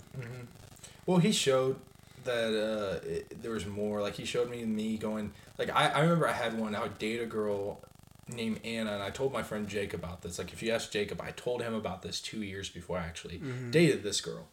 [1.06, 1.78] Well, he showed
[2.26, 4.02] that uh, it, there was more.
[4.02, 5.32] Like he showed me me going.
[5.58, 6.76] Like I, I remember I had one.
[6.76, 7.80] I would date a girl
[8.28, 10.38] named Anna, and I told my friend Jake about this.
[10.38, 13.42] Like if you ask Jacob, I told him about this two years before I actually
[13.72, 14.48] dated this girl.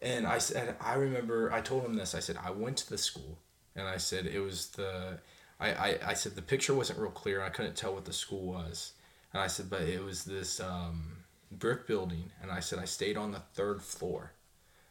[0.00, 2.14] And I said, I remember I told him this.
[2.14, 3.38] I said I went to the school,
[3.74, 5.18] and I said it was the.
[5.60, 7.42] I, I, I said the picture wasn't real clear.
[7.42, 8.92] I couldn't tell what the school was,
[9.32, 13.16] and I said, but it was this um, brick building, and I said I stayed
[13.16, 14.32] on the third floor.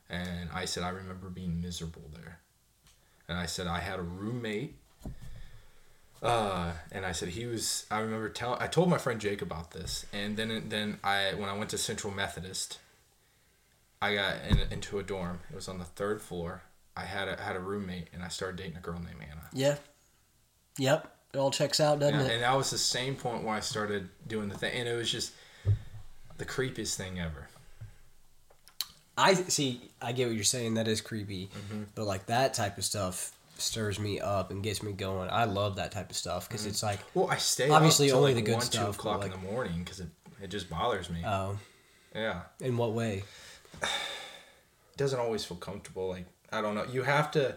[0.09, 2.39] And I said, I remember being miserable there.
[3.27, 4.77] And I said, I had a roommate.
[6.23, 9.71] Uh, and I said, he was, I remember telling, I told my friend Jake about
[9.71, 10.05] this.
[10.13, 12.79] And then, then I, when I went to Central Methodist,
[14.01, 15.39] I got in, into a dorm.
[15.49, 16.61] It was on the third floor.
[16.95, 19.41] I had a, had a roommate and I started dating a girl named Anna.
[19.53, 19.75] Yeah.
[20.77, 21.13] Yep.
[21.33, 22.33] It all checks out, doesn't And, it?
[22.35, 24.73] and that was the same point where I started doing the thing.
[24.79, 25.33] And it was just
[26.37, 27.47] the creepiest thing ever.
[29.17, 29.81] I see.
[30.01, 30.75] I get what you're saying.
[30.75, 31.83] That is creepy, Mm-hmm.
[31.95, 35.29] but like that type of stuff stirs me up and gets me going.
[35.31, 38.43] I love that type of stuff because it's like, Well, I stay Obviously only like
[38.43, 40.07] the good one, stuff, two o'clock but, in the morning because it,
[40.41, 41.21] it just bothers me.
[41.25, 41.57] oh,
[42.13, 42.41] yeah.
[42.61, 43.23] in what way?
[44.97, 46.07] doesn't always feel comfortable.
[46.09, 46.85] Like I don't know.
[46.91, 47.55] You have to,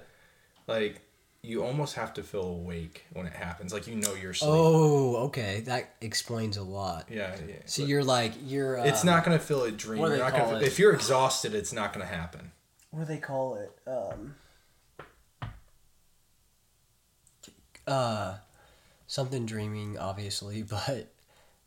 [0.67, 1.01] like,
[1.43, 3.73] you almost have to feel awake when it happens.
[3.73, 4.51] Like you know you're asleep.
[4.53, 7.09] Oh, okay, that explains a lot.
[7.11, 7.55] Yeah, yeah.
[7.65, 8.79] So But you're like you're.
[8.81, 10.01] Uh, it's not gonna feel a dream.
[10.01, 10.65] what do You're they not gonna it?
[10.65, 12.53] if you're exhausted, it's not gonna happen.
[12.91, 13.73] What do they call it?
[13.87, 14.35] Um.
[17.87, 18.37] Uh,
[19.07, 21.09] something dreaming, obviously, but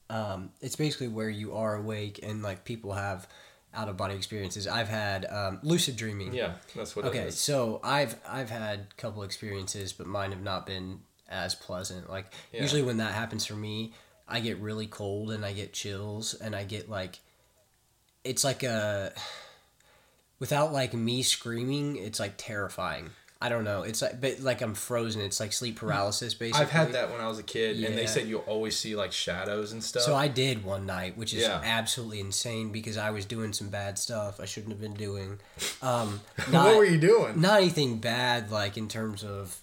[0.10, 3.28] um, it's basically where you are awake and like people have
[3.74, 4.68] out of body experiences.
[4.68, 6.34] I've had um, lucid dreaming.
[6.34, 10.44] Yeah, that's what it Okay, so I've I've had a couple experiences, but mine have
[10.44, 12.10] not been as pleasant.
[12.10, 12.62] Like Yeah.
[12.62, 13.94] usually when that happens for me,
[14.28, 17.20] I get really cold and I get chills and I get like
[18.24, 19.14] it's like a
[20.40, 23.12] without like me screaming, it's like terrifying.
[23.44, 23.82] I don't know.
[23.84, 25.22] It's like but like I'm frozen.
[25.22, 26.62] It's like sleep paralysis basically.
[26.62, 29.12] I've had that when I was a kid, and they said you'll always see like
[29.12, 30.04] shadows and stuff.
[30.04, 31.60] So I did one night, which is Yeah.
[31.64, 35.40] absolutely insane because I was doing some bad stuff I shouldn't have been doing.
[35.82, 37.42] Um, what were you doing?
[37.42, 39.58] not anything bad like in terms of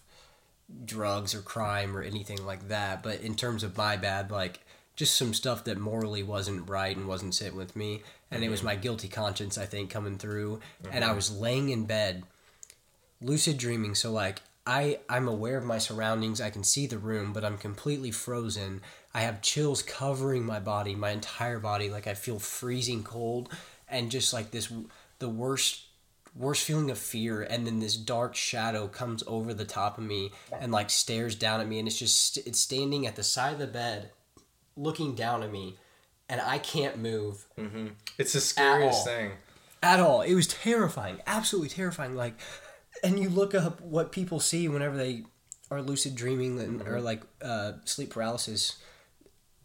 [0.84, 4.60] drugs or crime or anything like that but in terms of my bad like
[4.94, 8.62] just some stuff that morally wasn't right and wasn't sitting with me and it was
[8.62, 10.60] my guilty conscience i think coming through
[10.92, 12.22] and i was laying in bed
[13.20, 13.94] lucid dreaming.
[13.94, 16.40] So like I I'm aware of my surroundings.
[16.40, 18.82] I can see the room, but I'm completely frozen.
[19.14, 21.90] I have chills covering my body, my entire body.
[21.90, 23.52] Like I feel freezing cold,
[23.88, 24.72] and just like this,
[25.18, 25.84] the worst
[26.36, 30.30] worst feeling of fear and then this dark shadow comes over the top of me
[30.60, 33.58] and like stares down at me and it's just it's standing at the side of
[33.58, 34.12] the bed
[34.76, 35.76] looking down at me
[36.30, 37.88] and I can't move mm-hmm.
[38.16, 39.04] It's the scariest all.
[39.04, 39.32] thing.
[39.82, 40.22] at all.
[40.22, 42.14] It was terrifying, absolutely terrifying.
[42.14, 42.34] Like,
[43.02, 45.24] and you look up what people see whenever they
[45.70, 48.76] are lucid dreaming and, or like uh, sleep paralysis.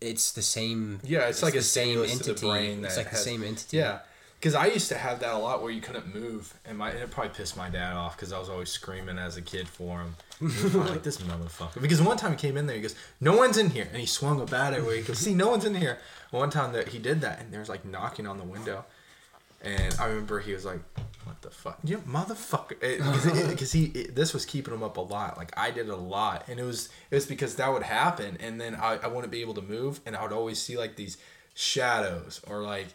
[0.01, 0.99] It's the same.
[1.03, 2.83] Yeah, it's, like a same the brain.
[2.85, 3.77] It's like has- the same entity.
[3.77, 3.99] Yeah,
[4.39, 7.09] because I used to have that a lot where you couldn't move, and my it
[7.09, 10.15] probably pissed my dad off because I was always screaming as a kid for him.
[10.37, 11.81] He was probably like this motherfucker.
[11.81, 14.05] Because one time he came in there, he goes, "No one's in here," and he
[14.05, 14.97] swung a bat at me.
[14.97, 15.97] He goes, "See, no one's in here."
[16.31, 18.85] One time that he did that, and there was like knocking on the window,
[19.61, 20.79] and I remember he was like,
[21.23, 22.79] "What the fuck, you motherfucker?"
[23.49, 25.37] Because he it, this was keeping him up a lot.
[25.37, 28.59] Like I did a lot, and it was it was because that would happen, and
[28.59, 31.17] then I, I wouldn't be able to move, and I would always see like these
[31.53, 32.87] shadows or like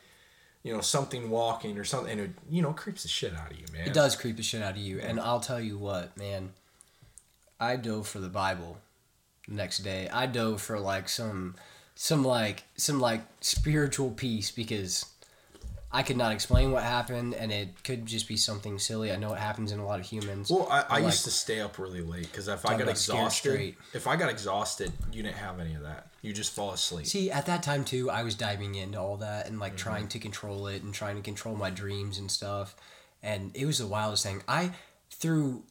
[0.63, 3.59] you know something walking or something, and it you know creeps the shit out of
[3.59, 3.87] you, man.
[3.87, 5.01] It does creep the shit out of you.
[5.01, 6.53] And I'll tell you what, man.
[7.59, 8.79] I dove for the Bible
[9.47, 10.09] the next day.
[10.09, 11.57] I dove for like some
[11.95, 15.05] some like some like spiritual peace because
[15.93, 19.11] I could not explain what happened and it could just be something silly.
[19.11, 20.49] I know it happens in a lot of humans.
[20.49, 22.89] Well, I, I But, like, used to stay up really late because if I got
[22.89, 26.07] exhausted, if I got exhausted, you didn't have any of that.
[26.23, 27.07] You just fall asleep.
[27.07, 29.89] See, at that time too, I was diving into all that and like mm-hmm.
[29.89, 32.77] trying to control it and trying to control my dreams and stuff.
[33.23, 34.43] And it was the wildest thing.
[34.47, 34.71] I
[35.11, 35.65] through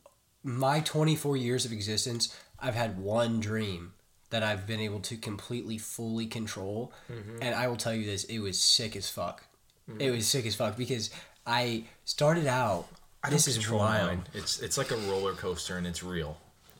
[0.43, 3.93] my 24 years of existence, I've had one dream
[4.29, 6.93] that I've been able to completely fully control.
[7.11, 7.37] Mm-hmm.
[7.41, 9.45] And I will tell you this, it was sick as fuck.
[9.89, 10.01] Mm-hmm.
[10.01, 11.09] It was sick as fuck because
[11.45, 12.87] I started out
[13.23, 14.19] I this is wild.
[14.33, 16.37] It's it's like a roller coaster and it's real.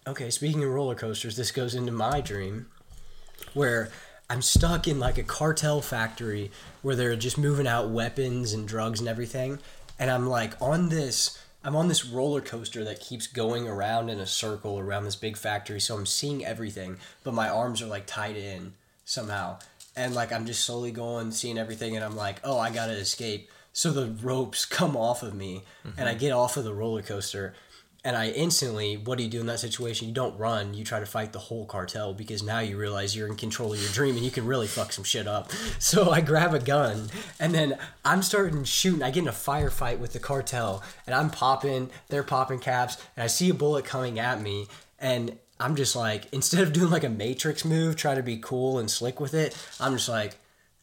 [0.08, 2.67] Okay, speaking of roller coasters, this goes into my dream
[3.54, 3.89] where
[4.30, 9.00] I'm stuck in like a cartel factory where they're just moving out weapons and drugs
[9.00, 9.60] and everything.
[9.98, 14.19] And I'm like on this I'm on this roller coaster that keeps going around in
[14.19, 15.82] a circle around this big factory.
[15.82, 19.60] So I'm seeing everything, but my arms are like tied in somehow.
[20.00, 23.50] And like I'm just slowly going, seeing everything, and I'm like, oh, I gotta escape.
[23.74, 25.64] So the ropes come off of me,
[25.98, 26.20] and I mm-hmm.
[26.20, 27.54] get off of the roller coaster,
[28.06, 30.08] and I instantly, what do you do in that situation?
[30.08, 30.74] You don't run.
[30.74, 33.82] You try to fight the whole cartel because now you realize you're in control of
[33.82, 35.52] your dream and you can really fuck some shit up.
[35.80, 37.10] So I grab a gun
[37.40, 39.02] and then I'm starting shooting.
[39.02, 43.24] I get in a firefight with the cartel and I'm popping, they're popping caps, and
[43.24, 44.68] I see a bullet coming at me.
[45.00, 48.80] And I'm just like, instead of doing like a Matrix move, try to be cool
[48.80, 50.38] and slick with it, I'm just like,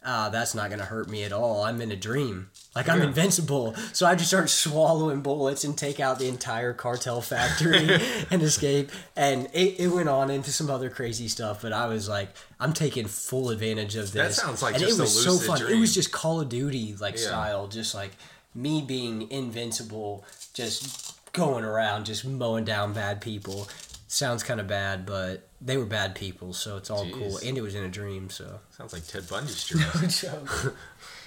[0.05, 1.65] ah, that's not gonna hurt me at all.
[1.65, 2.51] I'm in a dream.
[2.77, 3.75] Like I'm invincible.
[3.93, 7.89] So I just start swallowing bullets and take out the entire cartel factory
[8.31, 8.93] and escape.
[9.17, 12.29] And it, it went on into some other crazy stuff, but I was like,
[12.61, 14.37] I'm taking full advantage of this.
[14.37, 15.61] That sounds like and it was so fun.
[15.69, 17.23] It was just Call of Duty like Yeah.
[17.23, 18.13] style, just like
[18.55, 23.69] me being invincible, just going around, just mowing down bad people.
[24.09, 27.39] Sounds kind of bad, but they were bad people, so it's all cool.
[27.45, 28.61] And it was in a dream, so.
[28.71, 29.85] Sounds like Ted Bundy's dream.
[30.01, 30.77] No joke.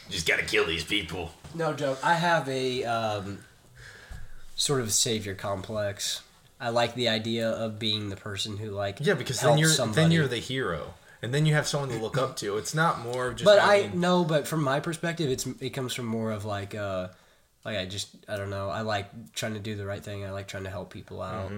[0.09, 1.31] just gotta kill these people.
[1.53, 1.99] No joke.
[2.03, 3.39] I have a um,
[4.55, 6.21] sort of savior complex.
[6.59, 10.01] I like the idea of being the person who like Yeah, because then you're somebody.
[10.01, 12.57] then you're the hero, and then you have someone to look up to.
[12.57, 13.45] It's not more just.
[13.45, 17.09] But I no, but from my perspective, it's it comes from more of like uh,
[17.63, 18.69] like I just I don't know.
[18.69, 20.25] I like trying to do the right thing.
[20.25, 21.51] I like trying to help people out.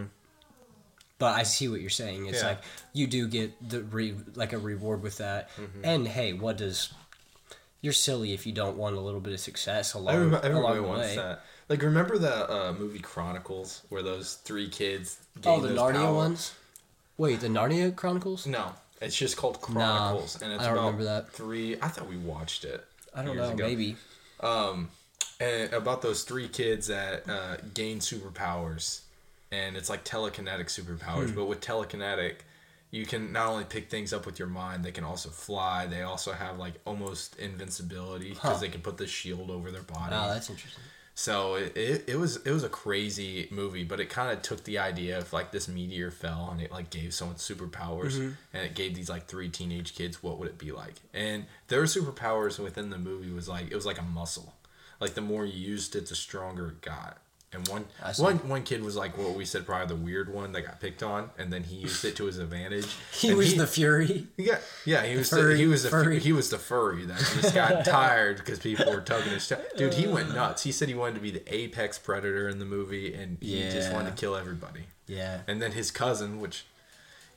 [1.21, 2.25] But I see what you're saying.
[2.25, 2.41] It's.
[2.41, 2.49] Yeah.
[2.49, 5.49] like you do get the re, like a reward with that.
[5.55, 5.85] Mm-hmm.
[5.85, 6.91] And hey, what does
[7.81, 11.09] you're silly if you don't want a little bit of success along, along the wants
[11.09, 11.15] way.
[11.15, 11.41] that.
[11.67, 15.19] Like, remember the uh, movie Chronicles, where those three kids?
[15.45, 16.15] Oh, the Narnia powers?
[16.15, 16.53] ones.
[17.17, 18.45] Wait, the Narnia Chronicles?
[18.45, 21.31] No, it's just called Chronicles, and it's I don't about remember that.
[21.31, 21.77] three.
[21.81, 22.85] I thought we watched it.
[23.15, 23.51] I don't know.
[23.51, 23.65] ago.
[23.65, 23.95] Maybe.
[24.41, 24.89] Um,
[25.39, 29.01] and about those three kids that uh, gain superpowers,
[29.51, 31.29] and it's like telekinetic superpowers.
[31.29, 31.35] Hmm.
[31.35, 32.35] But with telekinetic,
[32.91, 35.85] you can not only pick things up with your mind, they can also fly.
[35.87, 38.57] They also have like almost invincibility because Huh.
[38.61, 40.13] they can put the shield over their body.
[40.15, 40.83] Oh, that's interesting.
[41.13, 44.63] So it, it, it was it was a crazy movie, but it kind of took
[44.63, 48.31] the idea of like this meteor fell and it like gave someone superpowers, Mm-hmm.
[48.53, 50.95] and it gave these like three teenage kids what would it be like?
[51.13, 54.53] And their superpowers within the movie was like it was like a muscle,
[55.01, 57.17] like the more you used it, the stronger it got.
[57.53, 57.85] And one
[58.17, 61.03] one one kid was like what we said probably the weird one that got picked
[61.03, 62.87] on, and then he used it to his advantage.
[63.11, 64.27] He And was the Fury.
[64.37, 66.19] he got, yeah, he was the, furry- he was the furry.
[66.19, 69.59] he was the furry that just got tired because people were tugging his tail.
[69.77, 70.63] Dude, he went nuts.
[70.63, 73.91] He said he wanted to be the apex predator in the movie, and he just
[73.91, 74.85] wanted to kill everybody.
[75.07, 75.41] Yeah.
[75.45, 76.65] And then his cousin, which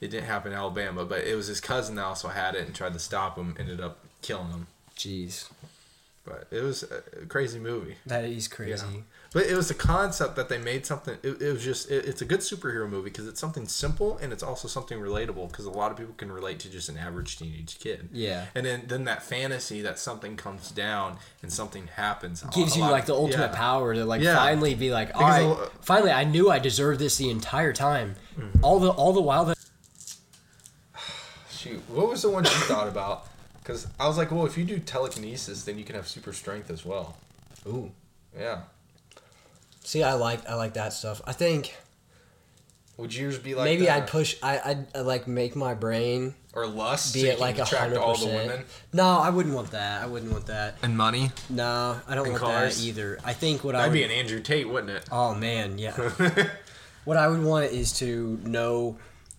[0.00, 2.72] it didn't happen in Alabama, but it was his cousin that also had it and
[2.74, 4.68] tried to stop him, ended up killing him.
[4.96, 5.50] Jeez.
[6.24, 7.96] But it was a a crazy movie.
[8.06, 8.84] That is crazy.
[8.94, 9.00] Yeah.
[9.34, 11.16] But it was the concept that they made something.
[11.22, 11.90] It, it was just.
[11.90, 15.48] It, it's a good superhero movie because it's something simple and it's also something relatable
[15.50, 18.08] because a lot of people can relate to just an average teenage kid.
[18.12, 18.46] Yeah.
[18.54, 23.02] And then then that fantasy that something comes down and something happens Gives you like
[23.02, 23.56] of- the ultimate yeah.
[23.56, 24.36] power to like Yeah.
[24.36, 27.28] finally be like, all Because right, a lo- finally I knew I deserved this the
[27.28, 28.14] entire time.
[28.38, 28.64] Mm-hmm.
[28.64, 29.58] All the all the while that
[31.50, 33.26] Shoot, what was the one you thought about?
[33.58, 36.70] Because I was like, well, if you do telekinesis, then you can have super strength
[36.70, 37.16] as well.
[37.66, 37.90] Ooh.
[38.38, 38.60] Yeah.
[39.84, 41.20] See, I like I like that stuff.
[41.26, 41.74] I think
[42.96, 44.02] Would yours be like maybe that?
[44.02, 47.40] I'd push I I'd, uh like make my brain or lust be so you at
[47.40, 48.66] like a attract hundred percent.
[48.92, 50.02] No, I wouldn't want that.
[50.02, 50.76] I wouldn't want that.
[50.82, 51.30] and money.
[51.50, 52.78] No, I don't And want cars?
[52.78, 53.18] that either.
[53.24, 55.04] I think what I That'd would be an Andrew Tate, wouldn't it?
[55.12, 55.92] Oh man, yeah.
[57.04, 58.96] what I would want is to know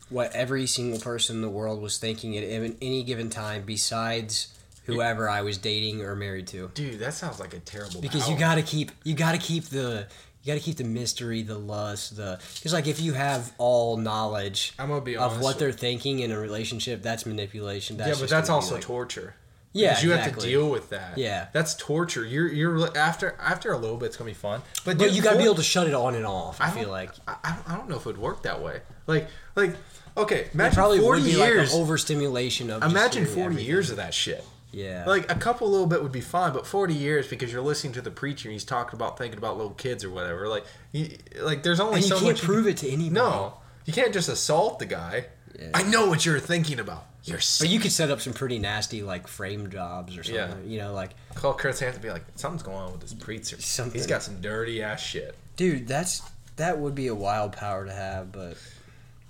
[0.10, 4.50] what every single person in the world was thinking at any any given time, besides
[4.86, 6.70] whoever I was dating or married to.
[6.76, 8.02] Dude, that sounds like a terrible.
[8.02, 10.08] Because you gotta keep you gotta keep the
[10.46, 14.74] you gotta keep the mystery, the lust, the because like if you have all knowledge
[14.78, 17.98] I'm gonna be of what they're thinking in a relationship, that's manipulation.
[17.98, 19.34] That's yeah, but that's also like- torture.
[19.74, 21.18] yeah, Because you have to deal with that.
[21.18, 21.48] Yeah.
[21.52, 22.24] That's torture.
[22.24, 24.62] You're you're after after a little bit, it's gonna be fun.
[24.86, 26.62] But, But dude, you gotta be able to shut it on and off.
[26.62, 28.62] I, I feel like I, I don't- I don't know if it would work that
[28.62, 28.82] way.
[29.08, 29.76] Like like
[30.16, 31.74] okay, it probably forty would be years.
[31.74, 32.84] like overstimulation of.
[32.84, 33.66] imagine forty everything.
[33.66, 34.44] years of that shit.
[34.76, 35.06] Yeah.
[35.06, 38.02] Like a couple little bit would be fine, but forty years because you're listening to
[38.02, 40.50] the preacher and he's talking about thinking about little kids or whatever.
[40.50, 42.42] Like, you, like there's only and you so can't much.
[42.42, 43.10] prove it to anybody.
[43.12, 43.54] No,
[43.86, 45.28] you can't just assault the guy.
[45.58, 45.70] Yeah.
[45.74, 47.06] I know what you're thinking about.
[47.24, 50.66] You're But you could set up some pretty nasty like frame jobs or something.
[50.66, 50.70] Yeah.
[50.72, 53.60] You know, like Call Chris Hansen and be like, something's going on with this preacher.
[53.62, 53.94] Something.
[53.98, 55.36] He's got some dirty ass shit.
[55.56, 56.22] dude, that's
[56.58, 58.58] that would be a wild power to have, but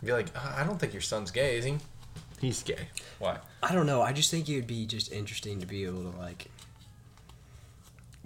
[0.04, 1.78] Be like, "Uh, I don't think your son's gay, is he?
[2.42, 2.90] He's gay.
[3.20, 3.38] Why?
[3.64, 4.02] I don't know.
[4.02, 6.48] I just think it would be just interesting to be able to like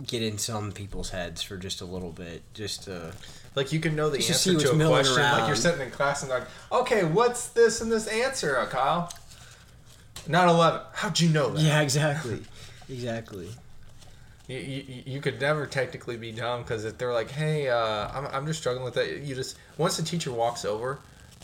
[0.05, 3.13] get in some people's heads for just a little bit, just to
[3.55, 5.21] Like you can know the Just answer see to a question.
[5.21, 9.11] Like you're sitting in class and like, okay, what's this and this answer, uh, Kyle?
[10.27, 10.81] Not eleven.
[10.93, 11.61] How'd you know that?
[11.61, 12.41] yeah, exactly,
[12.89, 13.49] exactly.
[14.47, 18.25] You, you, you could never technically be dumb because if they're like, hey, uh, I'm,
[18.27, 19.21] I'm just struggling with that.
[19.21, 20.99] You just once the teacher walks over,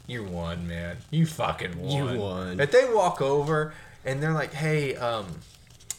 [0.07, 0.97] you won, man.
[1.11, 2.13] You fucking won.
[2.13, 2.59] You won.
[2.59, 5.25] If they walk over and they're like, hey, um,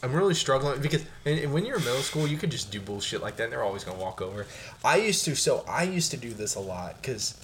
[0.03, 2.79] I'm really struggling because and, and when you're in middle school, you could just do
[2.79, 3.45] bullshit like that.
[3.45, 4.45] and They're always gonna walk over.
[4.83, 7.39] I used to, so I used to do this a lot because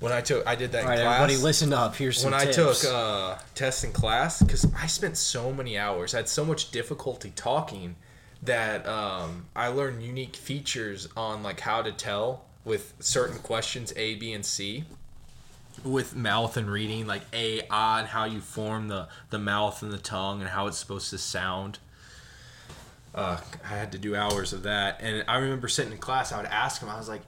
[0.00, 1.96] when I took, I did that All in right, class everybody, listen up.
[1.96, 6.14] Here's some when I took uh, tests in class, because I spent so many hours,
[6.14, 7.96] I had so much difficulty talking
[8.42, 14.16] that um, I learned unique features on like how to tell with certain questions A,
[14.16, 14.84] B, and C.
[15.84, 19.98] With mouth and reading, like A, ah, how you form the the mouth and the
[19.98, 21.78] tongue and how it's supposed to sound.
[23.14, 26.32] Uh, I had to do hours of that, and I remember sitting in class.
[26.32, 26.88] I would ask him.
[26.88, 27.22] I was like,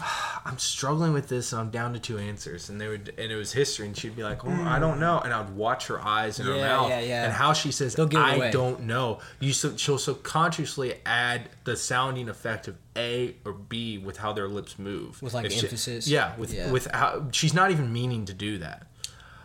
[0.44, 2.70] I'm struggling with this and I'm down to two answers.
[2.70, 5.18] And they would and it was history and she'd be like, Well, I don't know.
[5.20, 6.60] And I would watch her eyes and her Hmm.
[6.60, 7.24] Mouth yeah, yeah.
[7.24, 8.50] and how she says They'll give it I away.
[8.50, 9.18] don't know.
[9.40, 14.48] You so she'll subconsciously add the sounding effect of A or B with how their
[14.48, 15.20] lips move.
[15.22, 16.08] With, like, If she- emphasis?
[16.08, 16.70] yeah, with Yeah.
[16.70, 18.86] with how she's not even meaning to do that.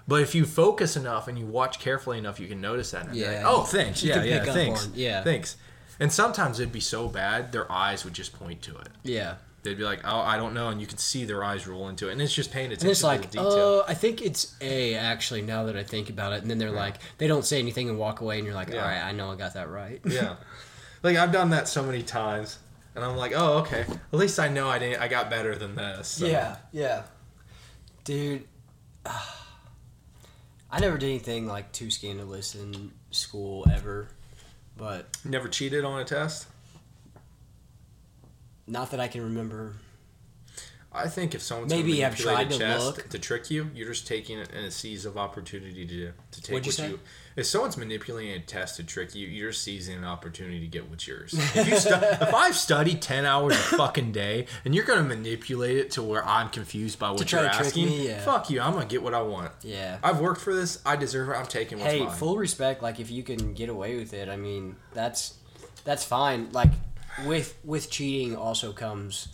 [0.08, 3.06] But if you focus enough and you watch carefully enough, you can notice that.
[3.06, 3.43] And be like, Yeah.
[3.47, 4.04] oh, thanks.
[4.04, 4.89] Yeah, yeah, thanks.
[4.93, 5.24] yeah.
[5.24, 5.56] Thanks.
[5.99, 8.89] And sometimes it'd be so bad, their eyes would just point to it.
[9.04, 11.88] yeah, They'd be like, "Oh, I don't know," and you can see their eyes roll
[11.89, 13.84] into it, and it's just paying attention and it's to like, the detail.
[13.88, 15.41] uh, I think it's A actually.
[15.41, 17.97] Now that I think about it, and then they're like, they don't say anything and
[17.97, 18.82] walk away, and you're like, Yeah.
[18.82, 20.01] all right, I know I got that right.
[20.05, 20.36] yeah,
[21.01, 22.59] like I've done that so many times,
[22.95, 23.82] and I'm like, "Oh, okay.
[23.82, 25.01] At least I know I didn't.
[25.01, 26.26] I got better than this." So.
[26.26, 27.03] Yeah, yeah.
[28.03, 28.43] Dude,
[30.72, 34.09] I never did anything like too scandalous in school ever,
[34.76, 36.47] but Never cheated on a test.
[38.74, 39.76] Not that I can remember.
[40.95, 43.09] I think if someone's Maybe I've tried to test look.
[43.09, 46.53] to trick you, you're just taking it in a seize of opportunity to to take
[46.53, 46.89] What'd you what say?
[46.89, 46.99] you.
[47.36, 51.07] If someone's manipulating a test to trick you, you're seizing an opportunity to get what's
[51.07, 51.34] yours.
[51.34, 51.89] If you stu-
[52.21, 56.24] if I've studied ten hours a fucking day and you're gonna manipulate it to where
[56.28, 58.21] I'm confused by what you're asking, me, yeah.
[58.21, 58.61] fuck you.
[58.61, 59.51] I'm gonna get what I want.
[59.63, 59.97] Yeah.
[60.03, 60.80] I've worked for this.
[60.86, 61.34] I deserve it.
[61.34, 62.11] I'm taking what's hey, mine.
[62.11, 62.84] full respect.
[62.84, 65.34] Like if you can get away with it, I mean that's
[65.86, 66.51] that's fine.
[66.51, 66.69] Like
[67.26, 69.30] with with cheating also comes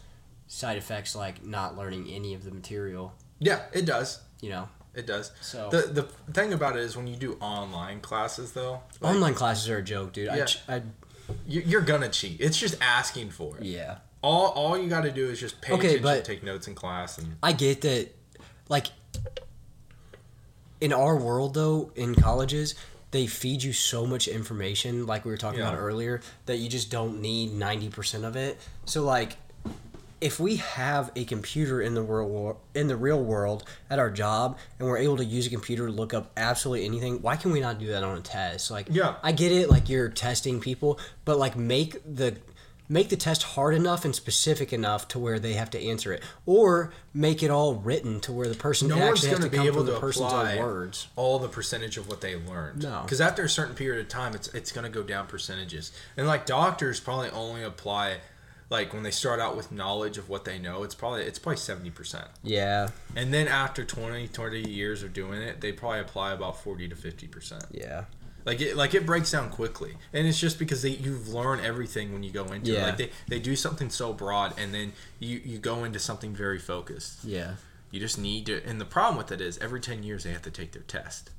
[0.47, 3.13] side effects like not learning any of the material.
[3.39, 4.19] Yeah, it does.
[4.41, 5.31] You know, It does.
[5.41, 6.03] So- the the
[6.33, 9.83] thing about it is when you do online classes though, like, online classes are a
[9.83, 10.25] joke, dude.
[10.35, 10.45] Yeah.
[10.67, 10.81] I
[11.47, 12.41] you, you're gonna cheat.
[12.41, 13.63] It's just asking for it.
[13.63, 13.97] yeah.
[14.21, 16.75] All all you got to do is just pay Okay, attention, but- take notes in
[16.75, 18.09] class, and I get that,
[18.67, 18.87] like,
[20.81, 22.75] in our world though, in colleges,
[23.11, 25.69] they feed you so much information, like we were talking Yeah.
[25.69, 28.57] about earlier, that you just don't need ninety percent of it.
[28.85, 29.37] So like,
[30.21, 34.57] if we have a computer in the world in the real world at our job,
[34.77, 37.61] and we're able to use a computer to look up absolutely anything, why can we
[37.61, 38.69] not do that on a test?
[38.69, 39.15] Like, Yeah.
[39.23, 42.35] I get it, like you're testing people, but like make the
[42.91, 46.23] make the test hard enough and specific enough to where they have to answer it,
[46.47, 49.47] or make it all written to where the person no one's actually has going to
[49.49, 51.07] to be come able from to the person's apply own words.
[51.15, 52.81] all the percentage of what they learned.
[52.83, 53.01] No.
[53.03, 55.91] because after a certain period of time, it's it's going to go down percentages.
[56.17, 58.17] And like doctors probably only apply,
[58.71, 61.57] like when they start out with knowledge of what they know, it's probably it's probably
[61.57, 62.25] seventy percent.
[62.43, 66.87] Yeah, And then after 20, 30 years of doing it, they probably apply about forty
[66.87, 67.65] to fifty percent.
[67.71, 68.05] yeah,
[68.49, 72.11] Like it, like it breaks down quickly, and it's just because they you've learned everything
[72.13, 72.77] when you go into it.
[72.79, 72.85] Yeah.
[72.87, 76.57] Like they, they do something so broad, and then you you go into something very
[76.57, 77.23] focused.
[77.23, 77.55] yeah.
[77.91, 80.41] You just need to, and the problem with it is every ten years they have
[80.43, 81.29] to take their test.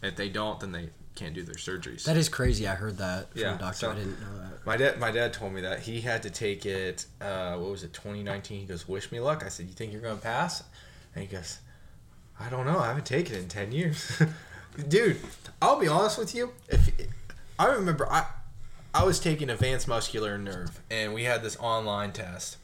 [0.00, 2.04] And if they don't, then they can't do their surgeries.
[2.04, 2.68] That is crazy.
[2.68, 3.78] I heard that from Yeah, a doctor.
[3.78, 4.66] so- I didn't know that.
[4.66, 7.06] my dad, my dad told me that he had to take it.
[7.20, 8.60] Uh, what was it, 2019?
[8.60, 10.62] He goes, "Wish me luck." I said, "You think you're gonna pass?"
[11.16, 11.58] And he goes,
[12.38, 12.78] "I don't know.
[12.78, 14.20] I haven't taken it in ten years."
[14.88, 15.18] Dude,
[15.62, 16.52] I'll be honest with you.
[16.68, 16.90] If
[17.58, 18.26] I remember, I
[18.92, 22.56] I was taking advanced muscular nerve, and we had this online test,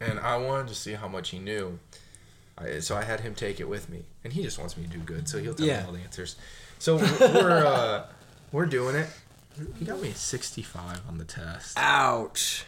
[0.00, 1.78] and I wanted to see how much he knew.
[2.58, 4.90] I, so I had him take it with me, and he just wants me to
[4.90, 5.80] do good, so he'll tell Yeah.
[5.82, 6.36] me all the answers.
[6.78, 8.06] So we're uh,
[8.52, 9.08] we're doing it.
[9.78, 11.76] He got me a 65 on the test.
[11.78, 12.64] Ouch.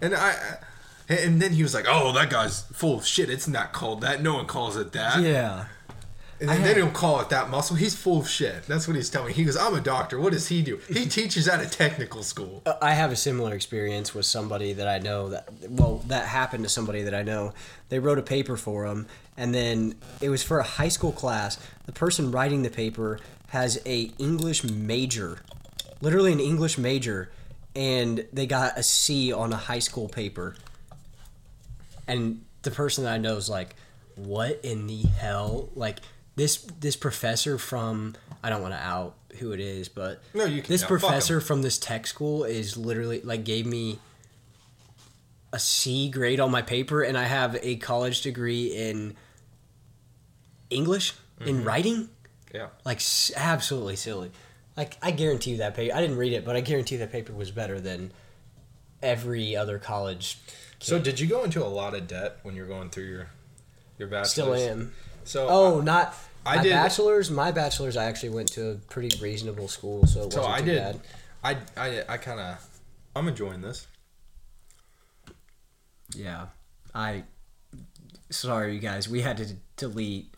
[0.00, 0.56] And I, I-
[1.08, 3.28] and then he was like, "Oh, that guy's full of shit.
[3.28, 4.22] It's not called that.
[4.22, 5.20] No one calls it that.
[5.20, 5.66] Yeah.
[6.50, 7.76] And then they don't call it that muscle.
[7.76, 8.64] He's full of shit.
[8.66, 9.34] That's what he's telling me.
[9.34, 10.18] He goes, "I'm a doctor.
[10.18, 10.80] What does he do?
[10.88, 14.88] He teaches at a technical school." Uh, I have a similar experience with somebody that
[14.88, 17.52] I know that well that happened to somebody that I know.
[17.88, 21.58] They wrote a paper for him, and then it was for a high school class.
[21.86, 25.38] The person writing the paper has a English major.
[26.00, 27.30] Literally an English major
[27.74, 30.54] and they got a C on a high school paper.
[32.06, 33.74] And the person that I know is like,
[34.16, 36.00] "What in the hell?" Like
[36.36, 40.62] this this professor from I don't want to out who it is, but No, you
[40.62, 43.98] can- This professor from this tech school is literally like gave me
[45.52, 49.16] a C grade on my paper, and I have a college degree in
[50.70, 51.48] English Mm-hmm.
[51.48, 52.08] in writing.
[52.54, 52.68] Yeah.
[52.84, 53.00] Like
[53.36, 54.30] absolutely silly.
[54.76, 55.94] Like I guarantee you that paper.
[55.96, 58.12] I didn't read it, but I guarantee that paper was better than
[59.02, 60.38] every other college.
[60.78, 63.26] So did you go into a lot of debt when you're going through your
[63.98, 64.30] your bachelor's?
[64.30, 64.92] Still am.
[65.24, 66.14] So Oh, not.
[66.44, 67.30] I my did- bachelor's.
[67.30, 70.78] My bachelor's, I actually went to a pretty reasonable school, so it So I did.
[70.78, 71.00] bad.
[71.44, 72.64] I I I kind of
[73.14, 73.86] I'm enjoying this.
[76.14, 76.46] Yeah,
[76.94, 77.24] I.
[78.30, 79.08] Sorry, you guys.
[79.08, 80.34] We had to delete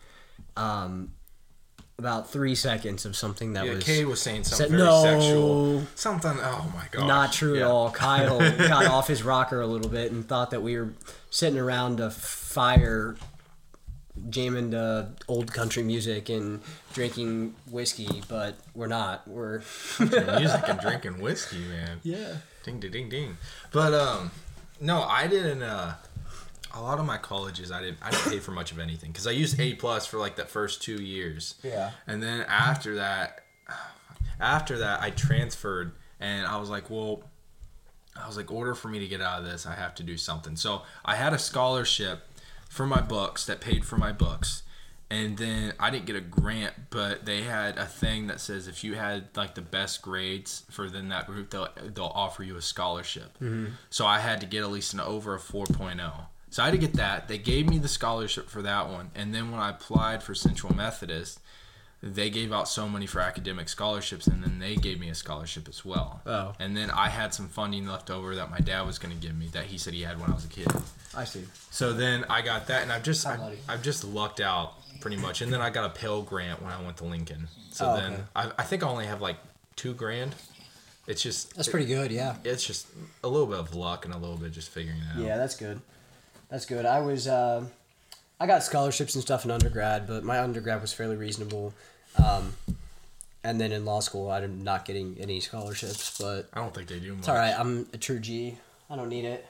[0.57, 1.13] um,
[1.97, 5.01] about three seconds of something that Yeah, was Cade was saying something said- very no.
[5.03, 5.83] sexual.
[5.95, 6.37] Something.
[6.41, 7.07] Oh my god.
[7.07, 7.89] not true at all.
[8.03, 10.93] Kyle got off his rocker a little bit and thought that we were
[11.29, 13.15] sitting around a fire,
[14.29, 16.61] jamming to old country music and
[16.93, 19.27] drinking whiskey, but we're not.
[19.27, 19.61] We're
[19.99, 21.99] Music and drinking whiskey, man.
[22.03, 22.37] yeah.
[22.63, 23.37] Ding ding ding ding.
[23.71, 24.31] But um,
[24.79, 25.61] no, I didn't.
[25.61, 25.95] Uh,
[26.73, 27.97] a lot of my colleges, I didn't.
[28.01, 30.45] I didn't pay for much of anything because I used A plus for like the
[30.45, 31.55] first two years.
[31.63, 31.91] Yeah.
[32.07, 33.43] And then after that,
[34.39, 37.23] after that, I transferred, and I was like, well,
[38.15, 40.17] I was like, order for me to get out of this, I have to do
[40.17, 40.55] something.
[40.55, 42.23] So I had a scholarship
[42.75, 44.63] for my books that paid for my books.
[45.09, 48.83] And then I didn't get a grant, but they had a thing that says if
[48.83, 52.61] you had like the best grades for then that group, they'll they'll offer you a
[52.61, 53.35] scholarship.
[53.35, 53.67] Mm-hmm.
[53.89, 56.11] So I had to get at least an over a 4.0.
[56.49, 57.27] So I had to get that.
[57.27, 60.75] They gave me the scholarship for that one, and then when I applied for Central
[60.75, 61.39] Methodist,
[62.05, 65.67] they gave out so many for academic scholarships, and then they gave me a scholarship
[65.67, 66.21] as well.
[66.27, 66.53] Oh.
[66.59, 69.35] And then I had some funding left over that my dad was going to give
[69.35, 70.67] me that he said he had when I was a kid.
[71.17, 71.45] I see.
[71.71, 73.39] So then I got that, and I've just I've.
[73.67, 75.41] I've just lucked out pretty much.
[75.41, 77.47] And then I got a Pell grant when I went to Lincoln.
[77.71, 78.23] So Oh, then okay.
[78.35, 79.37] I, I think I only have like
[79.75, 80.35] two grand.
[81.07, 82.11] It's just That's pretty good.
[82.11, 82.35] Yeah.
[82.43, 82.87] It's just
[83.23, 85.23] a little bit of luck and a little bit just figuring it out.
[85.25, 85.81] Yeah, that's good.
[86.49, 86.85] That's good.
[86.85, 87.65] I was, uh,
[88.39, 91.73] I got scholarships and stuff in undergrad, but my undergrad was fairly reasonable.
[92.23, 92.53] Um,
[93.43, 96.99] and then in law school, I'm not getting any scholarships, but I don't think they
[96.99, 97.19] do much.
[97.19, 97.53] it's all right.
[97.57, 98.57] I'm a true G.
[98.89, 99.45] I don't need it.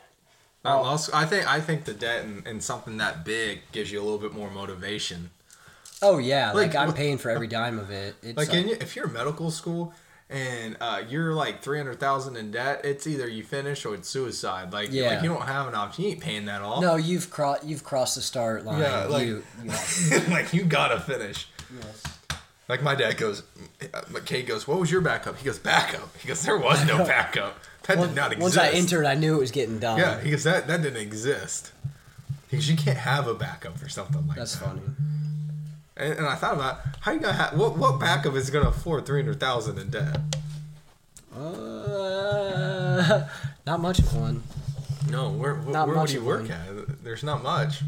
[0.65, 3.91] Uh, law school- I think I think the debt and, and something that big gives
[3.91, 5.29] you a little bit more motivation.
[6.01, 8.15] Oh yeah, like, Like, I'm paying for every dime of it.
[8.21, 9.93] It's Like, like, in, if you're medical school
[10.29, 14.09] and uh, you're like three hundred thousand in debt, it's either you finish or it's
[14.09, 14.73] suicide.
[14.73, 15.11] Like, Yeah.
[15.11, 16.03] like you don't have an option.
[16.03, 16.81] You ain't paying that off.
[16.81, 18.81] no, you've crossed you've crossed the start line.
[18.81, 21.47] Yeah, like- you, you like you gotta finish.
[22.67, 23.43] Like my dad goes,
[24.25, 27.57] Cade goes, "What was your backup?" He goes, "Backup." He goes, "There was no backup.
[27.83, 29.99] That did not exist." Once I entered, I knew it was getting done.
[29.99, 31.71] yeah, he goes, "That that didn't exist."
[32.49, 34.95] Because "You can't have a backup for something like that's that." That's funny.
[35.97, 39.05] And, and I thought about how you gonna have what what backup is gonna afford
[39.05, 40.19] three hundred thousand in debt?
[41.37, 43.27] Uh,
[43.65, 44.41] not much of one.
[45.09, 46.51] No, where where, Not where would you work one.
[46.51, 47.03] at?
[47.03, 47.81] There's not much.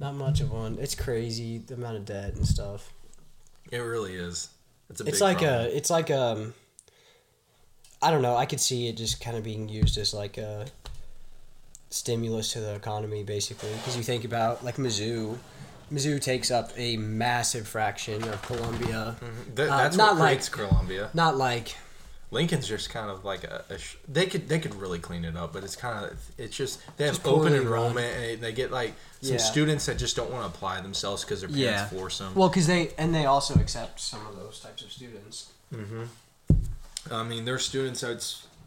[0.00, 0.78] Not much of one.
[0.80, 2.92] It's crazy the amount of debt and stuff.
[3.70, 4.48] It really is.
[4.90, 5.66] It's a It's like problem.
[5.66, 5.68] a.
[5.68, 6.54] It's like um.
[8.00, 8.36] I don't know.
[8.36, 10.66] I could see it just kind of being used as like a
[11.90, 15.38] stimulus to the economy, basically, because you think about like Mizzou.
[15.92, 19.16] Mizzou takes up a massive fraction of Columbia.
[19.56, 21.10] Th- uh, that's not what like- Columbia.
[21.14, 21.76] Not like
[22.30, 25.36] Lincoln's just kind of like a, a sh- they could they could really clean it
[25.36, 28.70] up, but it's kind of it's just they have Just open enrollment and they, get
[28.70, 29.38] like some Yeah.
[29.38, 31.86] students that just don't want to apply themselves because their parents Yeah.
[31.86, 32.34] force them.
[32.34, 35.50] well, because they and they also accept some of those types of students.
[35.74, 36.04] Mm-hmm.
[37.10, 38.22] I mean, there's students that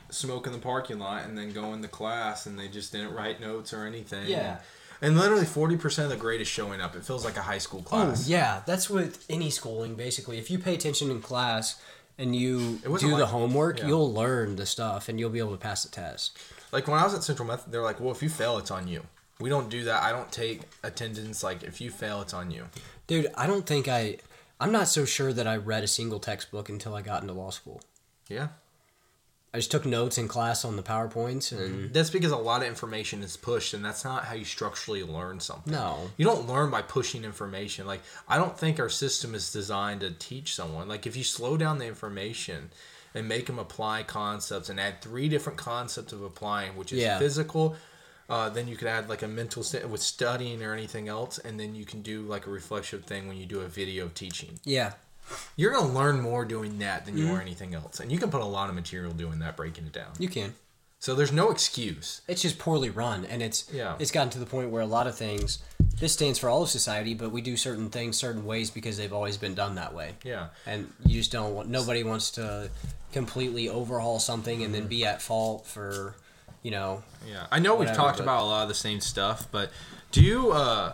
[0.09, 3.39] smoke in the parking lot and then go into class and they just didn't write
[3.39, 4.27] notes or anything.
[4.27, 4.57] Yeah.
[5.03, 6.95] And literally forty percent of the grade is showing up.
[6.95, 8.27] It feels like a high school class.
[8.27, 10.37] Oh, yeah, that's with any schooling basically.
[10.37, 11.79] If you pay attention in class
[12.17, 13.87] and you do the homework, yeah.
[13.87, 16.37] you'll learn the stuff and you'll be able to pass the test.
[16.71, 18.87] Like when I was at Central Method, they're like, "Well, if you fail, it's on
[18.87, 19.03] you.
[19.39, 20.03] We don't do that.
[20.03, 21.43] I don't take attendance.
[21.43, 22.67] Like if you fail, it's on you."
[23.07, 24.17] Dude, I don't think I
[24.61, 27.49] I'm not so sure that I read a single textbook until I got into law
[27.49, 27.81] school.
[28.29, 28.49] Yeah.
[29.53, 32.67] I just took notes in class on the PowerPoints and That's because a lot of
[32.69, 35.73] information is pushed, and that's not how you structurally learn something.
[35.73, 36.09] no.
[36.17, 37.85] You don't learn by pushing information.
[37.85, 40.87] Like I don't think our system is designed to teach someone.
[40.87, 42.69] Like if you slow down the information
[43.13, 47.19] and make them apply concepts and add three different concepts of applying, which is Yeah.
[47.19, 47.75] physical.
[48.29, 51.59] Uh, then you could add like a mental state with studying or anything else, and
[51.59, 54.57] then you can do like a reflexive thing when you do a video teaching.
[54.63, 54.93] Yeah.
[55.55, 57.35] You're gonna learn more doing that than you Mm-hmm.
[57.35, 59.93] are anything else, and you can put a lot of material doing that, breaking it
[59.93, 60.11] down.
[60.19, 60.55] You can.
[60.99, 62.21] So there's no excuse.
[62.27, 63.95] It's just poorly run and it's Yeah.
[63.97, 65.57] it's gotten to the point where a lot of things
[65.99, 69.11] this stands for all of society, but we do certain things certain ways because they've
[69.13, 70.13] always been done that way.
[70.23, 70.47] Yeah.
[70.65, 72.69] and you just don't want nobody wants to
[73.13, 76.15] completely overhaul something and then be at fault for
[76.63, 79.47] you know Yeah, I know we've talked but- about a lot of the same stuff,
[79.51, 79.71] but
[80.11, 80.51] do you?
[80.51, 80.93] Uh,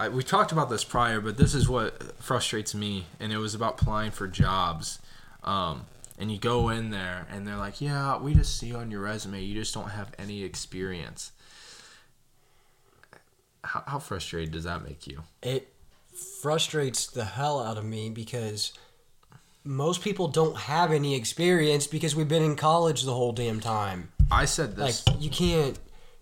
[0.00, 3.54] I, we talked about this prior, but this is what frustrates me, and it was
[3.54, 4.98] about applying for jobs.
[5.44, 5.82] Um,
[6.18, 9.42] and you go in there, and they're like, "Yeah, we just see on your resume
[9.42, 11.32] you just don't have any experience."
[13.62, 15.22] How, how frustrated does that make you?
[15.42, 15.68] it
[16.40, 18.72] frustrates the hell out of me because
[19.64, 24.10] most people don't have any experience because we've been in college the whole damn time
[24.30, 25.06] I said this.
[25.06, 25.24] like this.
[25.24, 25.78] you can't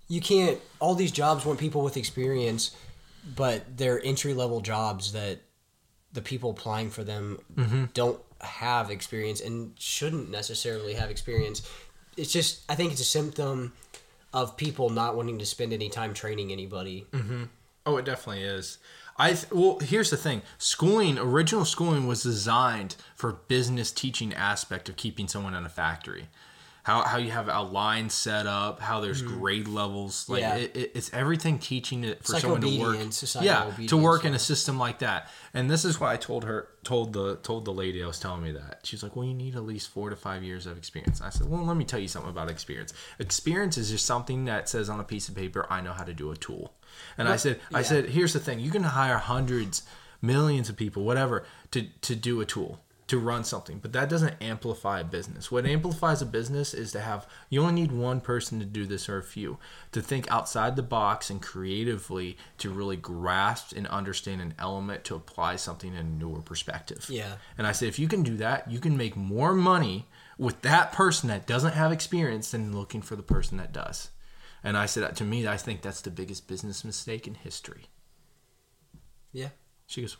[0.08, 2.76] you can't all these jobs want people with experience
[3.36, 5.40] but they're entry level jobs that
[6.12, 7.84] the people applying for them Mm-hmm.
[7.94, 11.68] don't have experience and shouldn't necessarily have experience
[12.16, 13.72] it's just i think it's a symptom
[14.32, 17.06] of people not wanting to spend any time training anybody
[17.86, 18.76] Oh, it definitely is.
[19.16, 24.90] I th- well, here's the thing: schooling, original schooling, was designed for business teaching aspect
[24.90, 26.28] of keeping someone in a factory.
[26.88, 30.40] How, how you have a line set up, how there's grade levels, like.
[30.40, 30.54] Yeah.
[30.54, 32.96] it, it, it's everything teaching it for like someone to work.
[33.42, 35.28] Yeah, to work in a system like that.
[35.52, 38.42] And this is why I told her, told the told the lady I was telling
[38.42, 38.80] me that.
[38.84, 41.50] She's like, "Well, you need at least four to five years of experience." I said,
[41.50, 42.94] "Well, let me tell you something about experience.
[43.18, 46.14] Experience is just something that says on a piece of paper, I know how to
[46.14, 46.72] do a tool."
[47.18, 49.82] And I said, "I said, here's the thing: you can hire hundreds,
[50.22, 54.34] millions of people, whatever, to to do a tool." To run something, but that doesn't
[54.40, 55.50] amplify a business.
[55.50, 59.08] What amplifies a business is to have you only need one person to do this
[59.08, 59.56] or a few
[59.92, 65.14] to think outside the box and creatively to really grasp and understand an element to
[65.14, 67.06] apply something in a newer perspective.
[67.08, 67.36] Yeah.
[67.56, 70.06] And I said, if you can do that, you can make more money
[70.36, 74.10] with that person that doesn't have experience than looking for the person that does.
[74.62, 77.86] And I said, to me, I think that's the biggest business mistake in history.
[79.32, 79.48] yeah
[79.86, 80.18] She goes,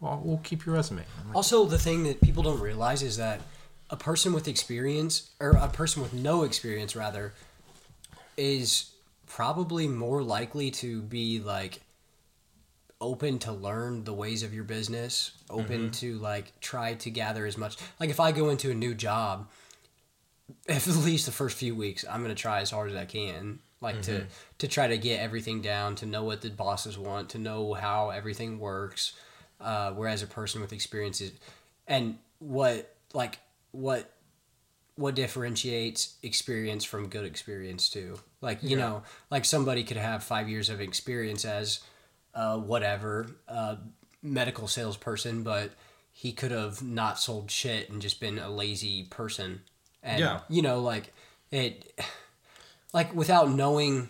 [0.00, 1.04] well, we'll keep your resume.
[1.26, 3.40] Like, Also, the thing that people don't realize is that
[3.88, 7.32] a person with experience, or a person with no experience, rather,
[8.36, 8.90] is
[9.26, 11.80] probably more likely to be like
[13.00, 15.90] open to learn the ways of your business, open mm-hmm.
[15.90, 17.76] to like try to gather as much.
[18.00, 19.48] Like if I go into a new job,
[20.68, 24.02] at least the first few weeks, I'm gonna try as hard as I can, like
[24.02, 24.28] to mm-hmm.
[24.58, 28.10] to try to get everything down, to know what the bosses want, to know how
[28.10, 29.12] everything works.
[29.60, 31.32] Uh, whereas a person with experiences,
[31.86, 33.38] and what like
[33.72, 34.12] what
[34.96, 38.18] what differentiates experience from good experience too.
[38.40, 41.80] Like you know, like somebody could have five years of experience as
[42.34, 43.76] uh, whatever uh,
[44.22, 45.70] medical salesperson, but
[46.12, 49.62] he could have not sold shit and just been a lazy person.
[50.02, 50.40] And Yeah.
[50.48, 51.12] you know, like
[51.50, 51.98] it,
[52.92, 54.08] like without knowing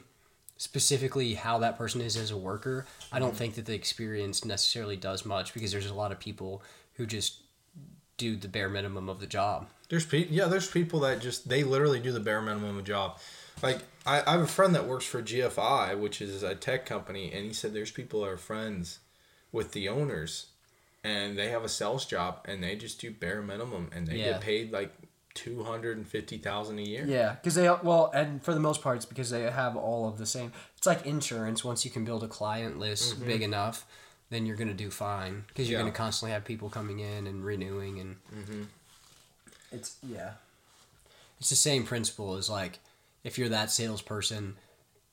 [0.56, 4.96] specifically how that person is as a worker, I don't think that the experience necessarily
[4.96, 6.62] does much because there's a lot of people
[6.94, 7.42] who just
[8.16, 9.68] do the bare minimum of the job.
[9.88, 12.82] There's people, yeah, there's people that just they literally do the bare minimum of the
[12.82, 13.18] job.
[13.62, 17.32] Like I, I have a friend that works for GFI, which is a tech company,
[17.32, 19.00] and he said there's people that are friends
[19.52, 20.46] with the owners,
[21.04, 24.32] and they have a sales job, and they just do bare minimum, and they Yeah.
[24.32, 24.92] get paid like
[25.36, 27.04] two hundred and fifty thousand a year.
[27.06, 30.18] Yeah, because they well, and for the most part, it's because they have all of
[30.18, 30.52] the same.
[30.76, 31.64] It's like insurance.
[31.64, 33.26] Once you can build a client list mm-hmm.
[33.26, 33.86] big enough,
[34.30, 35.84] then you're gonna do fine because you're Yeah.
[35.84, 38.62] gonna constantly have people coming in and renewing, and mm-hmm.
[39.70, 40.32] It's yeah.
[41.38, 42.78] it's the same principle as like
[43.22, 44.56] if you're that salesperson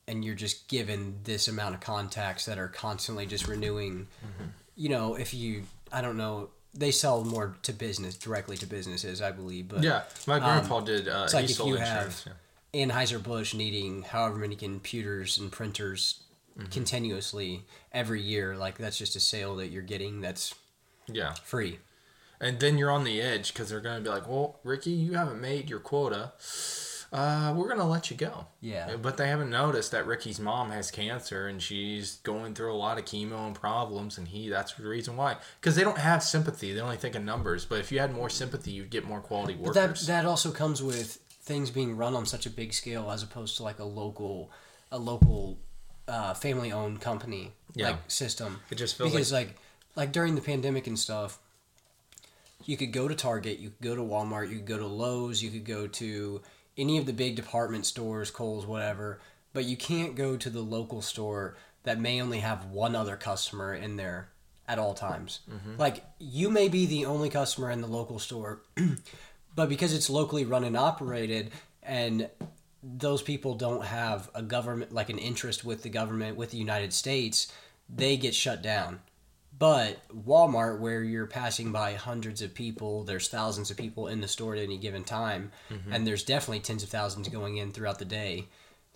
[0.07, 4.07] and you're just given this amount of contacts that are constantly just renewing.
[4.25, 4.49] Mm-hmm.
[4.75, 9.21] You know, if you, I don't know, they sell more to business directly to businesses,
[9.21, 11.07] I believe, but Yeah, my grandpa did.
[11.07, 12.23] Uh, it's like if you insurance.
[12.23, 12.33] have
[12.73, 16.23] Anheuser Busch needing however many computers and printers
[16.71, 20.55] continuously every year, like that's just a sale that you're getting that's
[21.07, 21.13] yeah.
[21.15, 21.33] yeah.
[21.43, 21.79] free.
[22.39, 25.13] And then you're on the edge because they're going to be like, well, Ricky, you
[25.13, 26.33] haven't made your quota.
[27.13, 28.47] Uh, we're going to let you go.
[28.59, 28.95] Yeah.
[28.99, 32.97] But they haven't noticed that Ricky's mom has cancer and she's going through a lot
[32.97, 34.17] of chemo and problems.
[34.17, 35.37] And he, that's the reason why.
[35.61, 36.73] Because they don't have sympathy.
[36.73, 37.65] They only think of numbers.
[37.65, 40.81] But if you had more sympathy, you'd get more quality But that that also comes
[40.81, 44.49] with things being run on such a big scale as opposed to like a local
[44.91, 45.59] a local
[46.07, 47.89] uh, family owned company Yeah.
[47.91, 48.59] like system.
[48.71, 49.55] It just feels because like
[49.95, 51.37] like during the pandemic and stuff,
[52.65, 55.43] you could go to Target, you could go to Walmart, you could go to Lowe's,
[55.43, 56.41] you could go to
[56.77, 59.19] any of the big department stores, Kohl's, whatever,
[59.53, 63.73] but you can't go to the local store that may only have one other customer
[63.73, 64.29] in there
[64.67, 65.39] at all times.
[65.49, 65.77] Mm-hmm.
[65.77, 68.61] Like you may be the only customer in the local store,
[69.55, 71.51] but because it's locally run and operated
[71.81, 72.29] and
[72.81, 76.93] those people don't have a government like an interest with the government with the United
[76.93, 77.51] States,
[77.93, 78.99] they get shut down.
[79.57, 84.27] But Walmart, where you're passing by hundreds of people, there's thousands of people in the
[84.27, 85.93] store at any given time, mm-hmm.
[85.93, 88.47] and there's definitely tens of thousands going in throughout the day.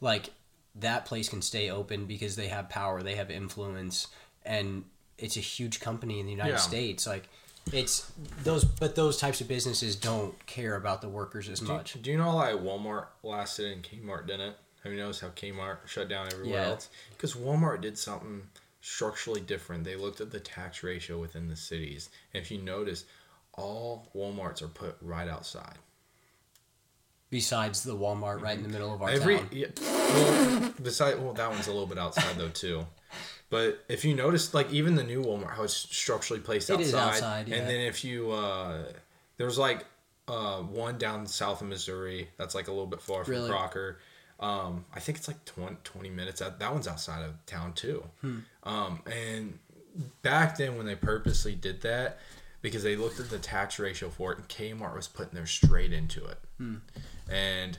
[0.01, 0.31] Like
[0.75, 4.07] that place can stay open because they have power, they have influence,
[4.45, 4.83] and
[5.17, 6.57] it's a huge company in the United Yeah.
[6.57, 7.07] States.
[7.07, 7.29] Like
[7.71, 8.11] it's
[8.43, 12.01] those, but those types of businesses don't care about the workers as do, much.
[12.01, 14.55] do you know why Walmart lasted and Kmart didn't?
[14.83, 16.67] Have you noticed how Kmart shut down everywhere Yeah.
[16.69, 16.89] else?
[17.09, 18.47] Because Walmart did something
[18.87, 19.83] structurally different.
[19.83, 22.09] They looked at the tax ratio within the cities.
[22.33, 23.03] And if you notice,
[23.53, 25.75] all Walmarts are put right outside.
[27.29, 29.49] Besides the Walmart right in the middle of our Every town.
[29.51, 32.85] yeah, well, beside well, that one's a little bit outside though too.
[33.49, 36.85] But if you notice, like even the new Walmart, how it's structurally placed It outside,
[36.85, 37.55] is outside, yeah.
[37.57, 38.83] and then if you uh,
[39.35, 39.85] there's like
[40.29, 43.49] uh, one down south of Missouri that's like a little bit far from Really?
[43.49, 43.99] Crocker.
[44.39, 46.41] Um, I think it's like 20, 20 minutes.
[46.41, 48.03] Out, that one's outside of town too.
[48.21, 48.39] Hmm.
[48.63, 49.59] Um, and
[50.21, 52.19] back then when they purposely did that,
[52.61, 55.93] because they looked at the tax ratio for it, and Kmart was putting their straight
[55.93, 56.37] into it.
[56.57, 56.75] Hmm.
[57.31, 57.77] And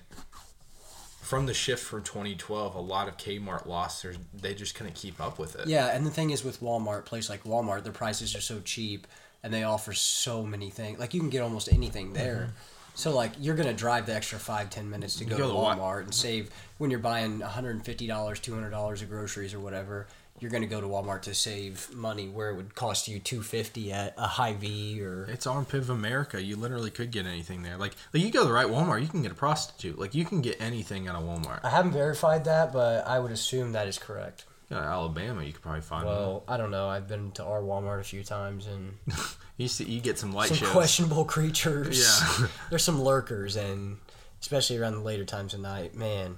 [1.21, 4.15] from the shift from 2012, a lot of Kmart lost their.
[4.35, 5.69] They just couldn't keep up with it.
[5.69, 9.07] Yeah, and the thing is with Walmart, place like Walmart, their prices are so cheap
[9.43, 10.99] and they offer so many things.
[10.99, 12.51] Like you can get almost anything there.
[12.99, 15.55] So like you're gonna drive the extra five ten minutes to go, go to to
[15.55, 16.13] Wa- Walmart and mm-hmm.
[16.13, 20.09] save when you're buying 150 dollars, 200 dollars of groceries or whatever.
[20.41, 24.15] You're gonna go to Walmart to save money where it would cost you 250 at
[24.19, 26.43] a Hy-Vee or It's armpit of America.
[26.43, 27.77] You literally could get anything there.
[27.77, 29.97] Like, like you go to the right Walmart, you can get a prostitute.
[29.97, 31.61] Like you can get anything at a Walmart.
[31.63, 34.45] I haven't verified that, but I would assume that is correct.
[34.71, 36.17] Yeah, Alabama, you could probably find one.
[36.17, 36.89] Well, I don't know.
[36.89, 38.95] I've been to our Walmart a few times and
[39.59, 40.71] You see, you get some light some shows.
[40.71, 42.01] questionable creatures.
[42.41, 42.47] Yeah.
[42.71, 43.99] There's some lurkers, and
[44.41, 46.37] especially around the later times of night, man.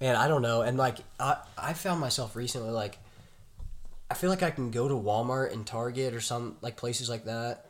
[0.00, 0.62] Man, I don't know.
[0.62, 2.98] And like, I I found myself recently like,
[4.10, 7.26] I feel like I can go to Walmart and Target or some like places like
[7.26, 7.66] that,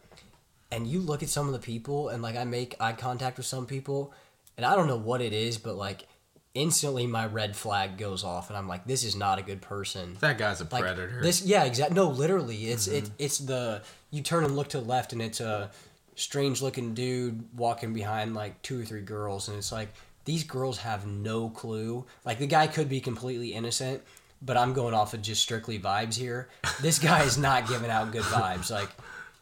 [0.71, 3.47] and you look at some of the people, and like I make eye contact with
[3.47, 4.15] some people,
[4.57, 6.07] and I don't know what it is, but like
[6.55, 10.17] instantly my red flag goes off, and I'm like, this is not a good person
[10.21, 11.21] That guy's a like predator.
[11.23, 13.15] this yeah exactly no literally it's it Mm-hmm.
[13.19, 13.83] it's the
[14.13, 15.71] you turn and look to the left and it's a
[16.15, 19.89] strange looking dude walking behind like two or three girls, and it's like
[20.25, 22.05] these girls have no clue.
[22.25, 24.03] Like the guy could be completely innocent,
[24.41, 26.49] but I'm going off of just strictly vibes here.
[26.81, 28.71] This guy is not giving out good vibes.
[28.71, 28.91] Like,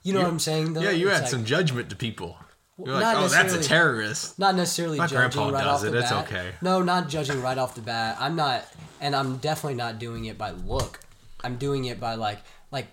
[0.03, 0.73] you know what I'm saying?
[0.75, 0.81] Though?
[0.81, 2.39] Yeah, you It's had like- some judgment to people.
[2.83, 4.39] You're like, oh, that's a terrorist.
[4.39, 6.27] Not necessarily My judging grandpa right does off it, the it's bat.
[6.27, 6.53] okay.
[6.63, 8.17] No, not judging right off the bat.
[8.19, 8.65] I'm not,
[9.03, 10.99] and I'm definitely not doing it by look.
[11.45, 12.39] I'm doing it by like,
[12.71, 12.87] like,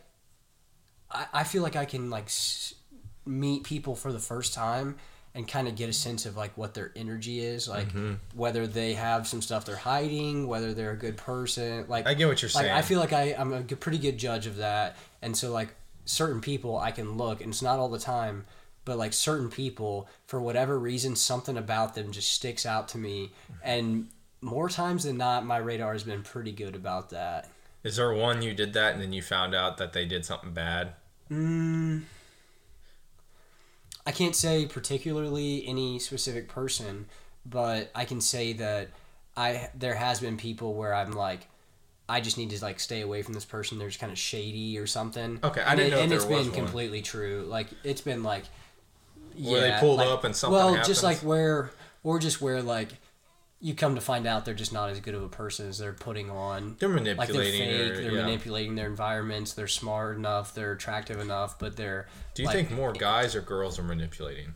[1.11, 2.73] I, I feel like I can like s-
[3.25, 4.95] meet people for the first time
[5.35, 8.13] and kind of get a sense of like what their energy is, like Mm-hmm.
[8.35, 11.85] whether they have some stuff they're hiding, whether they're a good person.
[11.87, 12.73] Like I get what you're like, saying.
[12.73, 15.75] I feel like I, I'm a good, pretty good judge of that, and so like
[16.05, 18.45] certain people I can look, and it's not all the time,
[18.85, 23.31] but like certain people for whatever reason, something about them just sticks out to me,
[23.61, 24.07] and
[24.41, 27.47] more times than not, my radar has been pretty good about that.
[27.87, 30.51] Is there one you did that and then you found out that they did something
[30.51, 30.91] bad?
[31.31, 32.03] Mm,
[34.05, 37.05] I can't say particularly any specific person,
[37.45, 38.89] but I can say that
[39.37, 41.47] I there has been people where I'm like,
[42.09, 43.77] I just need to like stay away from this person.
[43.79, 45.39] They're just kind of shady or something.
[45.41, 46.51] Okay, I And didn't it- know and it's been one.
[46.51, 47.45] completely true.
[47.47, 48.43] Like it's been like,
[49.33, 50.87] yeah, Where they pulled like- up and something Well, happens?
[50.87, 51.71] just like where,
[52.03, 52.89] or just where like.
[53.59, 55.93] You come to find out they're just not as good of a person as they're
[55.93, 57.17] putting on They're manipulating.
[57.17, 57.43] like they're
[57.89, 58.21] fake, or- they're yeah.
[58.25, 62.71] manipulating their environments, they're smart enough, they're attractive enough, but they're Do you like, think
[62.71, 64.53] more guys or girls are manipulating?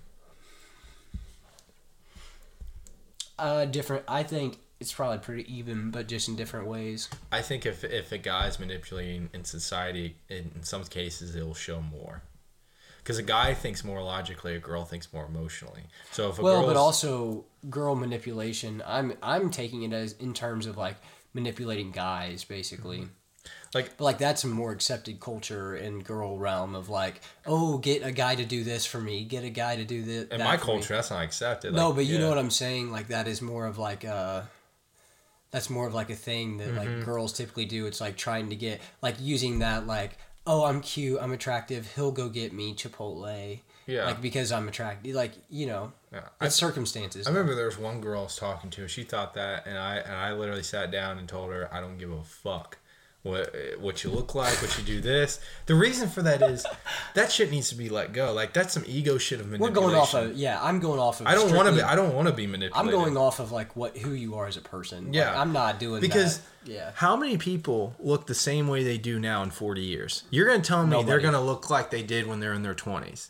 [3.40, 7.08] uh different I think it's probably pretty even, but just in different ways.
[7.32, 11.82] I think if if a guy's manipulating in society, in, in some cases it'll show
[11.82, 12.22] more.
[13.04, 15.84] Because a guy thinks more logically, a girl thinks more emotionally.
[16.12, 18.84] So if a Well, but also girl manipulation.
[18.86, 20.98] I'm I'm taking it as in terms of like
[21.34, 23.08] manipulating guys basically.
[23.74, 28.04] like But like that's a more accepted culture in girl realm of like, oh, get
[28.04, 30.28] a guy to do this for me, get a guy to do this.
[30.30, 31.74] in my culture, that's not accepted.
[31.74, 32.20] no, Like, but you yeah.
[32.22, 32.92] know what I'm saying.
[32.92, 34.48] Like that is more of like a.
[35.52, 36.78] That's more of like a thing that Mm-hmm.
[36.78, 37.86] like girls typically do.
[37.86, 41.94] It's like trying to get like using that like, oh, I'm cute, I'm attractive.
[41.96, 43.60] He'll go get me Chipotle.
[43.88, 44.06] Yeah.
[44.06, 45.16] Like because I'm attractive.
[45.16, 46.22] Like you know, Yeah.
[46.40, 47.28] I, it's circumstances.
[47.28, 48.88] I remember there was one girl I was talking to.
[48.88, 51.98] She thought that, and I and I literally sat down and told her I don't
[51.98, 52.78] give a fuck
[53.24, 55.40] what what you look like, what you do this.
[55.68, 56.66] The reason for that is
[57.14, 58.34] that shit needs to be let go.
[58.34, 59.76] Like that's some ego shit of manipulation.
[59.76, 60.12] We're manipulation.
[60.14, 60.60] going off of yeah.
[60.64, 61.28] I'm going off of.
[61.28, 61.82] I don't want to be.
[61.82, 62.76] I don't want to be manipulated.
[62.76, 65.06] I'm going off of like what who you are as a person.
[65.08, 65.40] Like, Yeah.
[65.40, 66.72] I'm not doing because that.
[66.72, 66.92] yeah.
[66.96, 70.24] how many people look the same way they do now in 40 years?
[70.32, 71.24] You're gonna tell me they're Nobody.
[71.24, 73.28] gonna look like they did when they're in their 20s.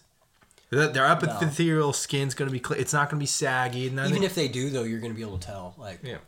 [0.70, 2.60] That their epithelial skin's gonna be.
[2.66, 3.90] Cl- it's not gonna be saggy.
[3.90, 5.76] None Even if they do though, you're gonna be able to tell.
[5.78, 6.20] Like Yeah.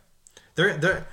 [0.56, 1.08] They're they're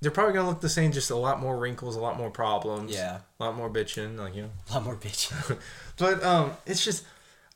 [0.00, 2.92] they're probably gonna look the same, just a lot more wrinkles, a lot more problems.
[2.92, 3.18] Yeah.
[3.40, 4.50] A lot more bitching, like you know.
[4.70, 5.58] a lot more bitching.
[5.98, 7.04] But um it's just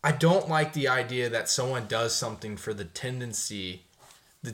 [0.02, 3.82] I don't like the idea that someone does something for the tendency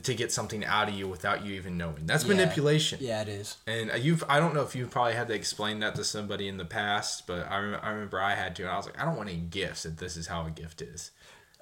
[0.02, 2.06] to get something out of you without you even knowing.
[2.06, 2.30] That's Yeah.
[2.34, 2.98] manipulation.
[3.00, 3.56] yeah, it is.
[3.68, 6.56] And you've I don't know if you've probably had to explain that to somebody in
[6.56, 9.04] the past, but I, rem- I remember I had to, and I was like, I
[9.04, 11.12] don't want any gifts if this is how a gift is.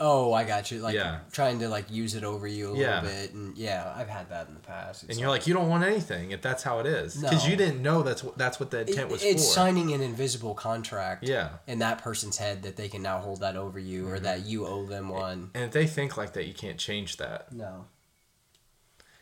[0.01, 0.81] Oh, I got you.
[0.81, 1.21] Like Yeah.
[1.31, 3.01] trying to like use it over you a Yeah.
[3.01, 5.05] little bit, and yeah, I've had that in the past.
[5.05, 7.51] It's And you're like, you don't want anything if that's how it is, because No.
[7.51, 9.53] you didn't know that's what that's what the It- intent was it's for.
[9.53, 11.23] signing an invisible contract.
[11.23, 11.43] Yeah.
[11.45, 11.71] Mm-hmm.
[11.71, 14.67] In that person's head that they can now hold that over you, or that you
[14.67, 15.51] owe them one.
[15.55, 17.53] And if they think like that, you can't change that.
[17.53, 17.85] No.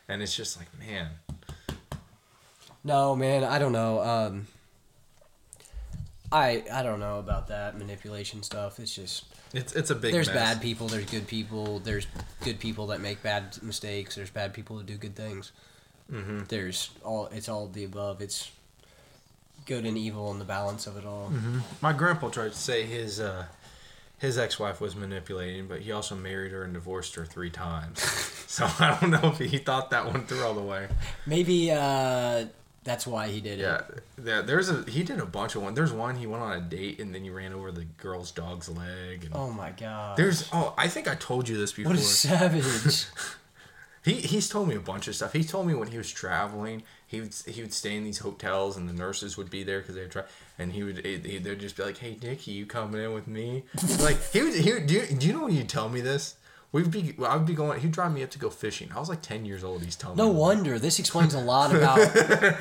[0.09, 1.09] And it's just like, man,
[2.85, 4.01] No, man, I don't know.
[4.03, 4.49] Um,
[6.33, 8.81] I I don't know about that manipulation stuff.
[8.81, 10.13] It's just it's it's a big.
[10.13, 10.37] there's mess.
[10.37, 12.07] bad people, there's good people, there's
[12.43, 15.53] good people that make bad mistakes, there's bad people that do good things.
[16.11, 16.49] Mhm.
[16.49, 18.21] There's all it's all the above.
[18.23, 18.51] It's
[19.67, 21.31] good and evil and the balance of it all.
[21.33, 21.59] Mm-hmm.
[21.81, 23.45] My grandpa tried to say his uh,
[24.19, 28.01] his ex wife was manipulating, but he also married her and divorced her three times.
[28.47, 30.89] so I don't know if he thought that one through all the way.
[31.27, 32.47] Maybe uh,
[32.85, 33.63] that's why he did it.
[33.63, 33.83] Yeah,
[34.25, 34.43] yeah.
[34.43, 35.75] There's a he did a bunch of one.
[35.75, 38.69] There's one he went on a date and then he ran over the girl's dog's
[38.69, 39.25] leg.
[39.25, 40.17] And Oh my god.
[40.17, 41.93] There's oh I think I told you this before.
[41.93, 43.07] what a savage.
[44.05, 45.33] He he's told me a bunch of stuff.
[45.33, 48.77] He told me when he was traveling, he would he would stay in these hotels
[48.77, 50.25] and the nurses would be there because they would try,
[50.59, 53.63] and he would he, they'd just be like, "Hey, Nicky, you coming in with me?"
[54.01, 56.35] like he would he would, do do you know when you tell me this?
[56.73, 57.81] We'd be I would be going.
[57.81, 58.91] He'd drive me up to go fishing.
[58.95, 59.83] I was like ten years old.
[59.83, 60.33] He's telling no me.
[60.33, 60.79] No wonder.
[60.79, 61.99] This explains a lot about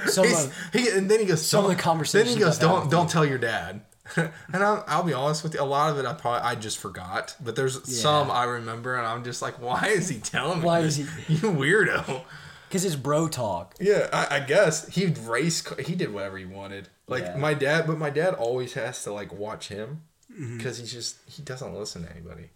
[0.10, 2.92] some of he, and then he goes, some of the conversations Then he goes, "Don't
[2.92, 3.82] don't tell your dad."
[4.18, 6.80] and I'll, I'll be honest with you, a lot of it I probably I just
[6.80, 10.66] forgot, but there's some I remember, and I'm just like, why is he telling me?
[10.66, 11.00] Why this?
[11.00, 11.34] is he?
[11.36, 12.24] you weirdo?
[12.72, 13.76] because it's bro talk.
[13.82, 15.64] Yeah, I, I guess he'd race.
[15.86, 16.88] He did whatever he wanted.
[17.08, 17.36] Like Yeah.
[17.38, 20.58] my dad, but my dad always has to like watch him mm-hmm.
[20.58, 22.50] because he's just he doesn't listen to anybody.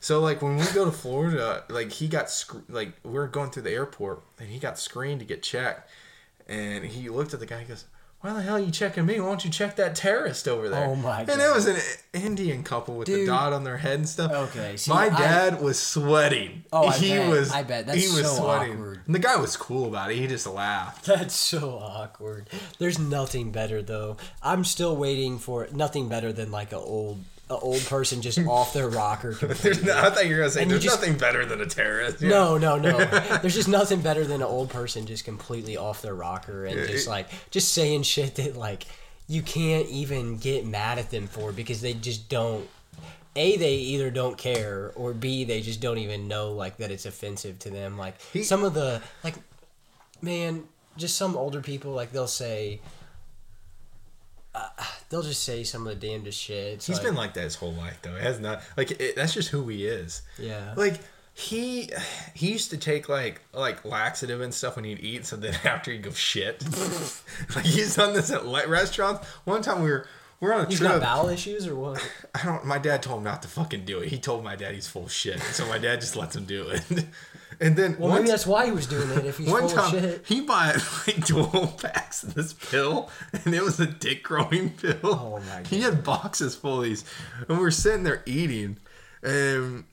[0.00, 3.50] So like when we go to Florida, like he got sc- like we we're going
[3.50, 5.90] through the airport and he got screened to get checked,
[6.48, 7.58] and he looked at the guy.
[7.60, 7.84] He goes,
[8.20, 9.18] "Why the hell are you checking me?
[9.18, 11.30] Why don't you check that terrorist over there?" Oh, my god.
[11.30, 11.76] And it was an
[12.14, 14.30] Indian couple with the dot on their head and stuff.
[14.30, 16.64] Okay, see, my I- dad was sweating.
[16.72, 17.28] Oh, I he bet.
[17.28, 17.50] was.
[17.50, 17.86] I bet.
[17.86, 18.74] That's he was so sweating.
[18.74, 19.00] awkward.
[19.06, 20.16] And the guy was cool about it.
[20.18, 21.06] He just laughed.
[21.06, 22.48] That's so awkward.
[22.78, 24.16] There's nothing better though.
[24.44, 28.72] I'm still waiting for nothing better than like a old a old person just off
[28.72, 29.32] their rocker.
[29.34, 31.66] There's no, I thought you were gonna say And there's just- nothing better than a
[31.66, 32.20] terrorist.
[32.20, 32.28] Yeah.
[32.30, 32.98] No, no, no.
[33.42, 36.86] There's just nothing better than an old person just completely off their rocker and Yeah,
[36.86, 38.84] just it- like just saying shit that like
[39.28, 42.68] you can't even get mad at them for because they just don't.
[43.36, 47.06] A, they either don't care, or B, they just don't even know like that it's
[47.06, 47.96] offensive to them.
[47.96, 49.34] Like He- some of the like,
[50.20, 50.64] man,
[50.96, 52.80] just some older people like they'll say.
[54.54, 54.68] Uh,
[55.08, 56.74] they'll just say some of the damnedest shit.
[56.74, 58.14] It's He's like- been like that his whole life though.
[58.14, 60.22] It has not like it, that's just who he is.
[60.38, 60.74] yeah.
[60.76, 61.00] Like
[61.34, 61.90] he
[62.34, 65.92] he used to take like like laxative and stuff when he'd eat, so then after
[65.92, 66.64] he'd go shit.
[67.54, 69.26] like he's done this at restaurants.
[69.44, 70.06] One time we were
[70.40, 70.90] we're on a He's trip.
[70.92, 72.00] got bowel issues or what?
[72.34, 72.64] I don't.
[72.64, 74.08] My dad told him not to fucking do it.
[74.08, 76.68] He told my dad he's full of shit, so my dad just lets him do
[76.68, 76.82] it.
[77.60, 79.24] And then Well, maybe that's why he was doing it.
[79.26, 80.24] If he's one full time of shit.
[80.26, 83.10] he bought like twelve packs of this pill,
[83.44, 84.96] and it was a dick growing pill.
[85.04, 87.04] Oh, my He had boxes full of these,
[87.48, 88.78] and we were sitting there eating,
[89.22, 89.84] and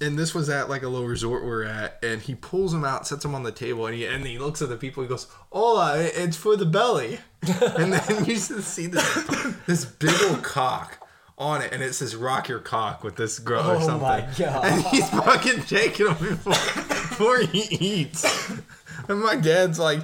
[0.00, 3.06] and this was at like a little resort we're at, and he pulls them out,
[3.06, 5.02] sets them on the table, and he and he looks at the people.
[5.02, 9.24] He goes, "Hola, it's for the belly," and then you just see this
[9.66, 10.98] this big old cock.
[11.42, 14.00] On it, and it says "Rock your cock" with this girl or Oh something.
[14.02, 14.64] my God.
[14.64, 18.24] And he's fucking taking them before, before he eats.
[19.08, 20.00] And my dad's like,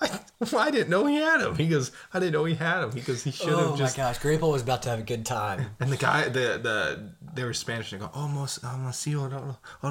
[0.00, 0.20] I,
[0.56, 1.54] I didn't know he had him.
[1.56, 2.92] He goes, I didn't know he had him.
[2.92, 3.98] He goes, he should have Oh just.
[3.98, 5.66] my gosh, Grandpa was about to have a good time.
[5.78, 9.32] And the guy, the the they were Spanish and they go, almost, almost see what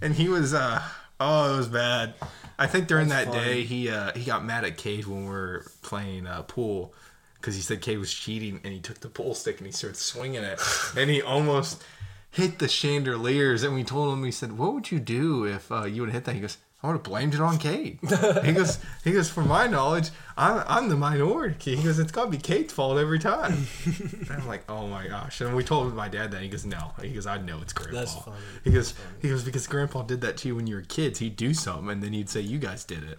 [0.00, 0.82] And he was, uh,
[1.20, 2.14] oh, it was bad.
[2.58, 3.44] I think during That's that funny.
[3.54, 6.94] day, he uh, he got mad at Cade when we were playing uh, pool
[7.40, 9.96] because he said Cade was cheating and he took the pool stick and he started
[9.96, 10.60] swinging it
[10.96, 11.82] and he almost
[12.30, 13.62] hit the chandeliers.
[13.62, 16.24] And we told him, we said, what would you do if uh, you would hit
[16.24, 16.34] that?
[16.34, 17.98] He goes, I would have blamed it on Cade."
[18.44, 21.74] he goes, he goes, from my knowledge, I'm, I'm the minority.
[21.74, 23.66] He goes, it's got to be Cade's fault every time.
[23.84, 25.40] and I'm like, oh my gosh.
[25.40, 26.42] And we told my dad that.
[26.42, 26.92] He goes, no.
[27.02, 27.98] He goes, I know it's Grandpa.
[27.98, 28.36] That's funny.
[28.62, 31.18] He goes, he goes, because Grandpa did that to you when you were kids.
[31.18, 33.18] He'd do something and then he'd say, you guys did it.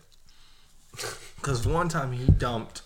[1.36, 2.82] Because one time he dumped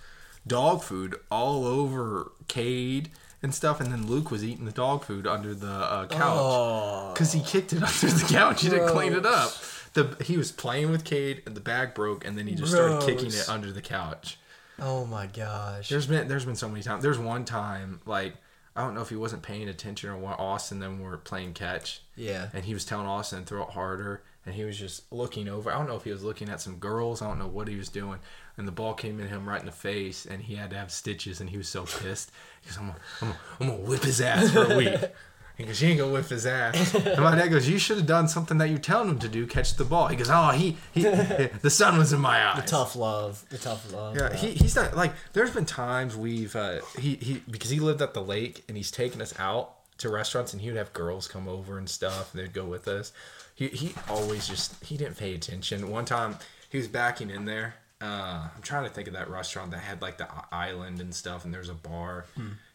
[0.47, 3.09] dog food all over Cade
[3.41, 7.11] and stuff, and then Luke was eating the dog food under the uh, couch Oh,
[7.13, 8.61] because he kicked it under the couch.
[8.61, 9.51] He didn't clean it up.
[9.93, 13.05] The he was playing with Cade, and the bag broke, and then he just started
[13.05, 14.37] kicking it under the couch.
[14.79, 15.89] oh my gosh.
[15.89, 17.03] There's been there's been so many times.
[17.03, 18.33] There's one time like
[18.75, 22.01] I don't know if he wasn't paying attention or what Austin then were playing catch.
[22.15, 22.47] Yeah.
[22.53, 25.69] And he was telling Austin to throw it harder, and he was just looking over.
[25.71, 27.21] I don't know if he was looking at some girls.
[27.21, 28.17] I don't know what he was doing.
[28.57, 30.91] And the ball came in him right in the face, and he had to have
[30.91, 32.31] stitches, and he was so pissed.
[32.61, 34.93] He goes, "I'm gonna, I'm gonna, I'm gonna whip his ass for a week."
[35.55, 38.07] He goes, "You ain't gonna whip his ass." And my dad goes, "You should have
[38.07, 40.77] done something that you're telling him to do, catch the ball." He goes, "Oh, he,
[40.91, 41.03] he,
[41.61, 43.45] the sun was in my eyes." The tough love.
[43.49, 44.17] The tough love.
[44.17, 45.13] Yeah, he, he's not like.
[45.33, 48.89] There's been times we've uh, he he because he lived at the lake and he's
[48.89, 52.41] taken us out to restaurants and he would have girls come over and stuff and
[52.41, 53.11] they'd go with us.
[53.53, 55.91] He he always just he didn't pay attention.
[55.91, 56.37] One time
[56.69, 57.75] he was backing in there.
[58.03, 61.45] Uh, I'm trying to think of that restaurant that had like the island and stuff
[61.45, 62.25] and there's a bar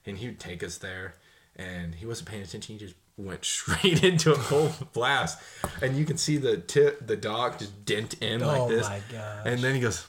[0.06, 1.14] and he would take us there
[1.56, 2.72] and he wasn't paying attention.
[2.78, 5.38] He just went straight into a full blast
[5.82, 8.88] and you can see the tip the dock just dent in like Oh this.
[8.88, 9.42] my gosh.
[9.44, 10.06] And then he goes,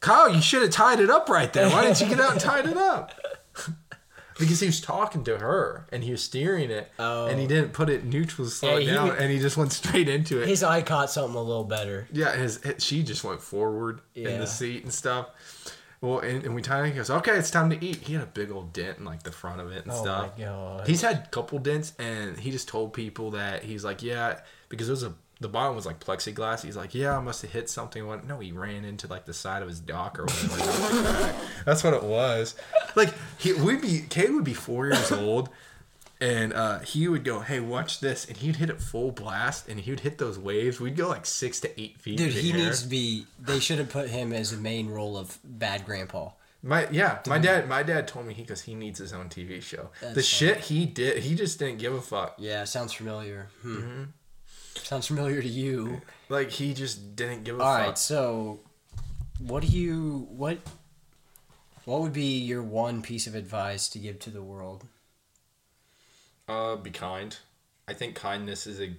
[0.00, 1.68] Kyle, you should have tied it up right there.
[1.70, 3.12] Why didn't you get out and tied it up?
[4.40, 7.26] because he was talking to her and he was steering it Oh.
[7.28, 7.48] and he oh.
[7.48, 10.42] didn't put it neutral to slow Yeah, it down and he just went straight into
[10.42, 10.48] it.
[10.48, 12.08] His eye caught something a little better.
[12.12, 15.28] yeah, his, she just went forward in the seat and stuff.
[16.02, 16.92] Well, and, and we tied it.
[16.92, 17.96] He goes, okay, it's time to eat.
[17.96, 20.30] He had a big old dent in like the front of it and oh stuff.
[20.32, 20.38] Oh stuff.
[20.38, 20.86] my god.
[20.88, 24.88] He's had a couple dents, and he just told people that he's like, yeah, because
[24.88, 26.62] it was a the bottom was like plexiglass.
[26.62, 28.06] He's like, yeah, I must have hit something.
[28.06, 28.26] What?
[28.26, 31.34] No, he ran into like the side of his dock or whatever.
[31.64, 32.54] That's what it was.
[32.94, 35.48] Like he, we'd be, Cade would be four years old,
[36.20, 39.80] and uh, he would go, hey, watch this, and he'd hit it full blast, and
[39.80, 40.78] he would hit those waves.
[40.78, 42.18] We'd go like six to eight feet.
[42.18, 42.58] Dude, he air.
[42.58, 43.26] needs to be.
[43.38, 46.30] They should have put him as the main role of bad grandpa.
[46.62, 49.62] My yeah, my dad my dad told me he because he needs his own TV
[49.62, 49.88] show.
[50.02, 52.34] That's the shit he did, he just didn't give a fuck.
[52.36, 53.48] Yeah, sounds familiar.
[53.62, 53.76] Hmm.
[53.76, 54.02] Mm-hmm.
[54.76, 56.00] Sounds familiar to you.
[56.28, 57.86] Like he just didn't give a All fuck.
[57.86, 58.60] right, so
[59.38, 60.58] what do you what
[61.84, 64.84] What would be your one piece of advice to give to the world?
[66.48, 67.36] Uh, be kind.
[67.88, 68.92] I think kindness is a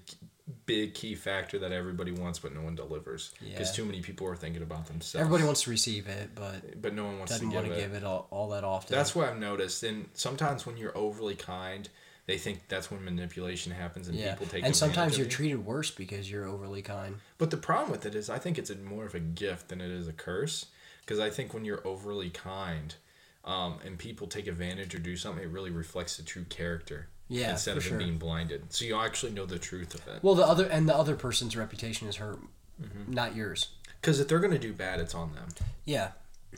[0.65, 3.31] big key factor that everybody wants, but no one delivers.
[3.39, 3.75] Because Yeah.
[3.75, 5.15] too many people are thinking about themselves.
[5.21, 7.79] Everybody wants to receive it, but but no one wants doesn't to want give to
[7.81, 7.83] it.
[7.87, 8.95] give it all, all that often.
[8.95, 9.83] That's what I've noticed.
[9.83, 11.87] And sometimes when you're overly kind,
[12.31, 14.31] they think that's when manipulation happens and yeah.
[14.31, 14.59] people take.
[14.59, 14.65] Advantage.
[14.67, 17.15] And sometimes you're treated worse because you're overly kind.
[17.37, 19.81] But the problem with it is, I think it's a, more of a gift than
[19.81, 20.67] it is a curse.
[21.01, 22.95] Because I think when you're overly kind,
[23.43, 27.09] um, and people take advantage or do something, it really reflects the true character.
[27.27, 27.97] Yeah, Instead of sure.
[27.97, 30.21] being blinded, so you actually know the truth of it.
[30.21, 32.39] Well, the other and the other person's reputation is hurt,
[32.81, 33.13] Mm-hmm.
[33.13, 33.69] not yours.
[34.01, 35.47] Because if they're gonna do bad, it's on them.
[35.85, 36.11] Yeah,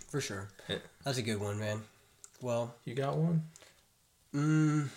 [0.09, 0.49] for sure.
[0.67, 0.77] Yeah.
[1.03, 1.81] That's a good one, man.
[2.41, 3.43] Well, You got one?
[4.33, 4.87] mm,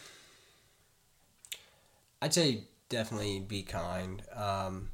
[2.23, 4.23] I'd say definitely be kind.
[4.35, 4.89] Um,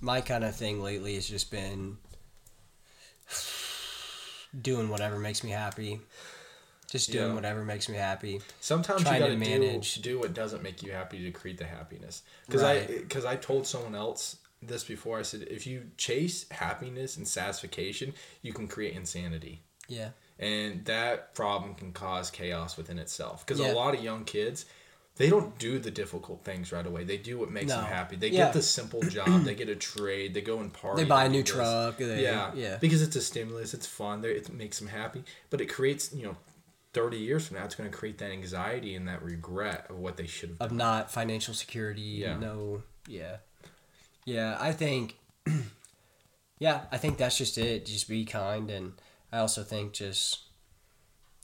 [0.00, 1.98] my kind of thing lately has just been
[4.60, 6.00] doing whatever makes me happy.
[6.90, 7.34] Just doing Yeah.
[7.34, 8.40] whatever makes me happy.
[8.60, 9.96] Sometimes Trying you to gotta manage.
[9.96, 12.22] do, do what doesn't make you happy to create the happiness.
[12.46, 12.82] Because Right.
[12.88, 15.18] I because I told someone else this before.
[15.18, 19.62] I said if you chase happiness and satisfaction, you can create insanity.
[19.88, 20.10] Yeah.
[20.38, 23.72] and that problem can cause chaos within itself because Yeah.
[23.72, 24.66] a lot of young kids
[25.16, 28.28] they don't do the difficult things right away they do what makes them happy they
[28.28, 28.44] Yeah.
[28.46, 31.28] get the simple job they get a trade they go and party They buy a
[31.28, 31.52] new this.
[31.52, 31.96] truck.
[31.98, 32.76] They, yeah Yeah.
[32.78, 36.36] because it's a stimulus it's fun it makes them happy but it creates you know
[36.92, 40.16] 30 years from now it's going to create that anxiety and that regret of what
[40.16, 42.00] they should have Of done not financial security.
[42.00, 42.38] Yeah.
[42.38, 42.82] No.
[43.06, 43.36] Yeah.
[44.24, 44.56] Yeah.
[44.58, 45.16] I think.
[46.58, 47.84] yeah, I think that's just it.
[47.86, 48.94] Just be kind, and
[49.30, 50.40] I also think just,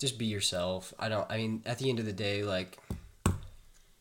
[0.01, 0.95] just be yourself.
[0.99, 1.31] I don't.
[1.31, 2.79] I mean, at the end of the day, like,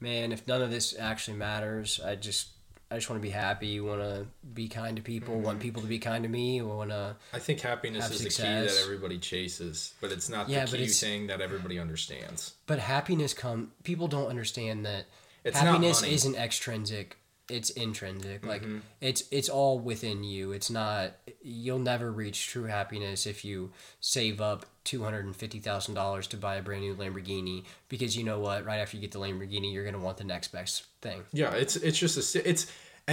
[0.02, 2.48] man, if none of this actually matters, I just.
[2.90, 3.80] I just want to be happy.
[3.80, 5.36] Want to be kind to people.
[5.40, 5.62] Want Mm-hmm.
[5.62, 6.62] people to be kind to me.
[6.62, 7.16] Want to.
[7.32, 10.88] i think happiness is the key that everybody chases but it's not Yeah, the key
[10.88, 13.72] thing that everybody understands But happiness come.
[13.86, 15.06] People don't understand that
[15.46, 17.16] It's happiness isn't extrinsic.
[17.52, 18.46] It's intrinsic.
[18.46, 18.80] Like Mm-hmm.
[19.02, 20.52] it's it's all within you.
[20.52, 21.12] It's not.
[21.44, 26.28] You'll never reach true happiness if you save up two hundred and fifty thousand dollars
[26.28, 28.66] to buy a brand new Lamborghini because you know what?
[28.66, 31.24] Right after you get the Lamborghini, you're gonna want the next best thing.
[31.34, 32.68] Yeah, it's it's just a it's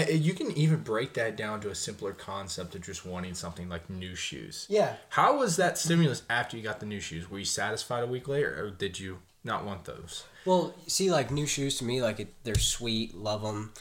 [0.06, 3.88] you can even break that down to a simpler concept of just wanting something like
[3.90, 4.66] new shoes.
[4.68, 4.94] Yeah.
[5.08, 7.28] How was that stimulus after you got the new shoes?
[7.30, 10.24] Were you satisfied a week later, or did you not want those?
[10.44, 13.72] Well, see, like new shoes to me, like it, they're sweet, love them,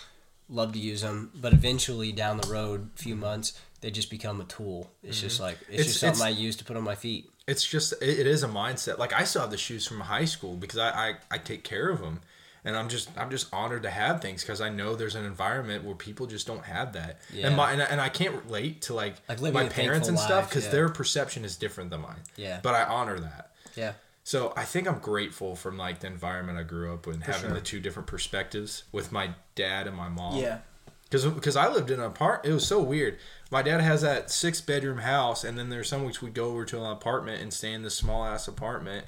[0.50, 1.32] love to use them.
[1.36, 4.91] But eventually, down the road, few months, they just become a tool.
[5.04, 5.74] It's just like it's, Mm-hmm.
[5.74, 7.30] It's- just something it's- I use to put on my feet.
[7.48, 8.98] It's just it, it is a mindset.
[8.98, 11.89] Like I still have the shoes from high school because I I, I take care
[11.89, 12.20] of them.
[12.66, 15.86] And I'm just I'm just honored to have things because I know there's an environment
[15.86, 17.48] where people just don't have that, Yeah.
[17.48, 20.50] and my and I, and I can't relate to like, Like my parents and stuff
[20.50, 20.72] because yeah.
[20.72, 22.20] their perception is different than mine.
[22.36, 22.60] Yeah.
[22.62, 23.52] but I honor that.
[23.78, 23.93] Yeah.
[24.28, 27.54] So I think I'm grateful from like the environment I grew up with, having sure.
[27.54, 30.36] the two different perspectives with my dad and my mom.
[30.36, 30.58] Yeah.
[31.06, 33.20] Because because I lived in an apart, it was so weird.
[33.52, 36.66] My dad has that six bedroom house, and then there's some weeks we'd go over
[36.66, 39.06] to an apartment and stay in this small ass apartment.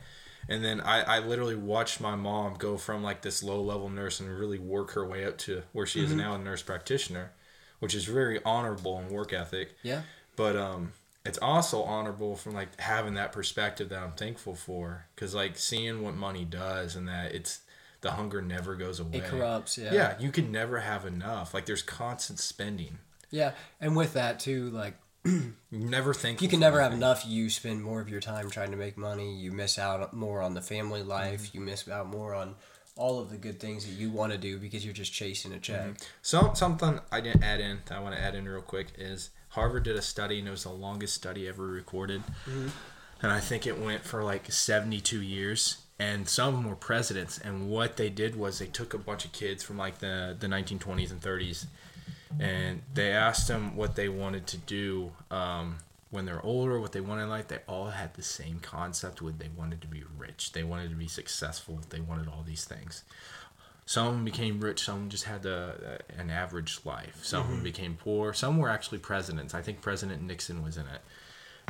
[0.48, 4.22] And then I, I literally watched my mom go from like this low level nurse
[4.22, 7.34] and really work her way up to where she is now a nurse practitioner,
[7.80, 10.04] which is very honorable and work ethic Yeah.
[10.38, 10.94] but um
[11.26, 16.02] it's also honorable from like having that perspective that i'm thankful for because like seeing
[16.02, 17.62] what money does and that it's
[18.02, 19.78] the hunger never goes away It corrupts.
[19.78, 19.94] Yeah.
[19.94, 23.00] yeah you can never have enough like there's constant spending
[23.32, 23.52] Yeah.
[23.82, 24.94] And with that too, like
[25.26, 27.26] you never think you can never have enough.
[27.28, 29.36] You spend more of your time trying to make money.
[29.36, 31.44] You miss out more on the family life.
[31.48, 31.58] Mm-hmm.
[31.58, 32.56] You miss out more on
[32.96, 35.60] all of the good things that you want to do because you're just chasing a
[35.60, 35.98] check.
[36.22, 39.30] so something i didn't add in that i want to add in real quick is
[39.50, 42.24] harvard did a study and it was the longest study ever recorded.
[43.22, 47.38] And i think it went for like 72 years and some of them were presidents.
[47.38, 50.48] And what they did was they took a bunch of kids from like the, the
[50.48, 51.66] 1920s and 30s
[52.40, 55.78] and they asked them what they wanted to do um,
[56.12, 57.48] when they're older what they wanted in life.
[57.48, 60.96] They all had the same concept with they wanted to be rich they wanted to
[60.96, 63.04] be successful they wanted all these things
[63.90, 67.22] some became rich some just had a, an average life.
[67.24, 67.64] Some Mm-hmm.
[67.64, 68.34] became poor.
[68.34, 69.56] Some were actually presidents.
[69.56, 71.02] I think president nixon was in it.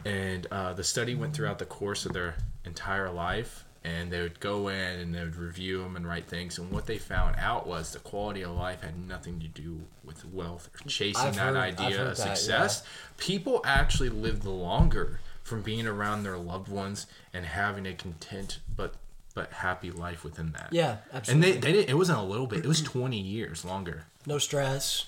[0.05, 2.35] And uh, the study went throughout the course of their
[2.65, 6.57] entire life and they would go in and they would review them and write things.
[6.59, 10.25] And what they found out was the quality of life had nothing to do with
[10.25, 12.83] wealth or chasing I've that heard- idea of that, success.
[13.15, 18.95] People actually lived longer from being around their loved ones and having a content but
[19.39, 21.31] but happy life within that Yeah, absolutely.
[21.33, 24.37] and they, they didn't, it wasn't a little bit it was 20 years longer no
[24.37, 25.05] stress.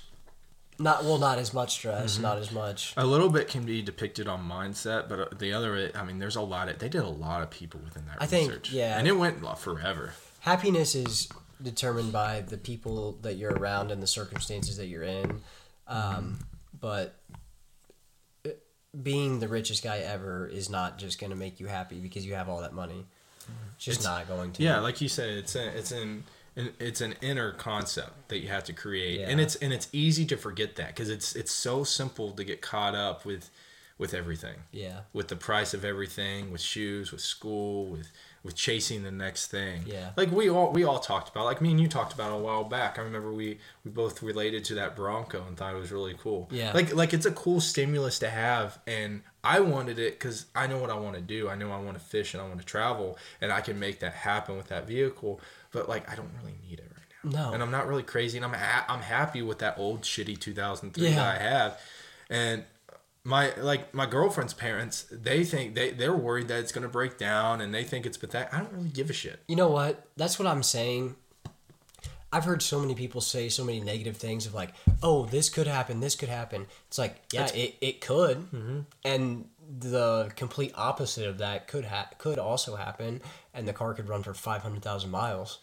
[0.79, 2.23] Not well, not as much stress, Mm-hmm.
[2.23, 2.93] not as much.
[2.97, 6.37] A little bit can be depicted on mindset, but uh, the other, I mean, there's
[6.37, 8.71] a lot of they did a lot of people within that I think, research.
[8.71, 8.97] yeah.
[8.97, 10.13] and it went forever.
[10.39, 11.29] Happiness is
[11.61, 15.41] determined by the people that you're around and the circumstances that you're in.
[15.87, 16.39] Um,
[16.79, 17.19] but
[19.03, 22.33] being the richest guy ever is not just going to make you happy because you
[22.33, 23.05] have all that money.
[23.77, 24.63] Just It's- not going to.
[24.63, 26.23] Yeah, like you said, it's a, it's an
[26.55, 30.25] an- it's an inner concept that you have to create, and it's and it's easy
[30.25, 33.49] to forget that because it's it's so simple to get caught up with
[33.97, 35.01] with everything, Yeah.
[35.13, 38.11] with the price of everything, with shoes, with school, with
[38.43, 39.83] with chasing the next thing.
[39.85, 40.09] Yeah.
[40.17, 42.63] like we all we all talked about, like me and you talked about a while
[42.63, 42.97] back.
[42.99, 46.49] I remember we we both related to that Bronco and thought it was really cool.
[46.51, 46.73] Yeah.
[46.73, 50.77] like like it's a cool stimulus to have, and I wanted it because I know
[50.77, 51.49] what I want to do.
[51.49, 53.99] I know I want to fish and I want to travel, and I can make
[53.99, 55.41] that happen with that vehicle.
[55.71, 57.47] But like, I don't really need it right now.
[57.47, 57.53] No.
[57.53, 61.03] and I'm not really crazy, and I'm ha- I'm happy with that old shitty 2003
[61.07, 61.15] Yeah.
[61.15, 61.79] that I have,
[62.29, 62.63] and
[63.23, 67.61] my like my girlfriend's parents they think they they're worried that it's gonna break down
[67.61, 68.51] and they think it's pathetic.
[68.51, 69.39] I don't really give a shit.
[69.47, 70.07] You know what?
[70.17, 71.15] That's what I'm saying.
[72.33, 75.67] I've heard so many people say so many negative things of like, oh, this could
[75.67, 76.67] happen, this could happen.
[76.87, 78.37] It's like, yeah, it, it could.
[78.51, 78.79] Mm-hmm.
[79.03, 79.45] And
[79.79, 83.21] the complete opposite of that could ha- could also happen,
[83.53, 85.59] and the car could run for 500,000 miles.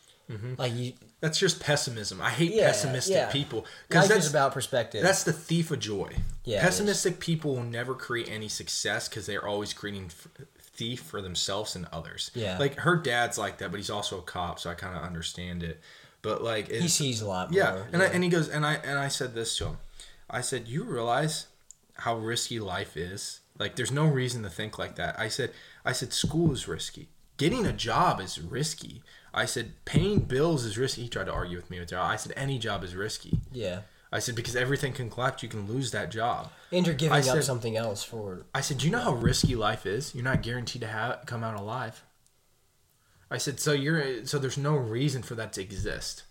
[0.59, 2.20] Like, you, That's just pessimism.
[2.20, 3.31] I hate Yeah, pessimistic yeah.
[3.32, 5.03] people because that's about perspective.
[5.03, 6.12] That's the thief of joy.
[6.45, 10.28] Yeah, Pessimistic people will never create any success because they're always creating f-
[10.61, 12.31] thief for themselves and others.
[12.35, 12.59] Yeah.
[12.59, 15.62] Like her dad's like that, but he's also a cop, so I kind of understand
[15.62, 15.81] it.
[16.23, 17.86] But like, he sees a lot yeah, more.
[17.93, 19.77] and I, and he goes, and I and I said this to him.
[20.28, 21.47] I said, you realize
[21.95, 23.40] how risky life is.
[23.59, 25.19] Like, there's no reason to think like that.
[25.19, 25.53] I said,
[25.85, 27.09] I said, school is risky.
[27.39, 29.03] Getting a job is risky.
[29.32, 31.03] I said, paying bills is risky.
[31.03, 32.11] He tried to argue with me with job.
[32.11, 33.39] I said, any job is risky.
[33.53, 33.81] yeah.
[34.11, 36.51] I said because everything can collapse, you can lose that job.
[36.73, 38.47] And you're giving I up said- something else for.
[38.55, 40.15] I said, do you know how risky life is?
[40.15, 42.03] You're not guaranteed to have come out alive.
[43.31, 46.25] I said, so you're so there's no reason for that to exist.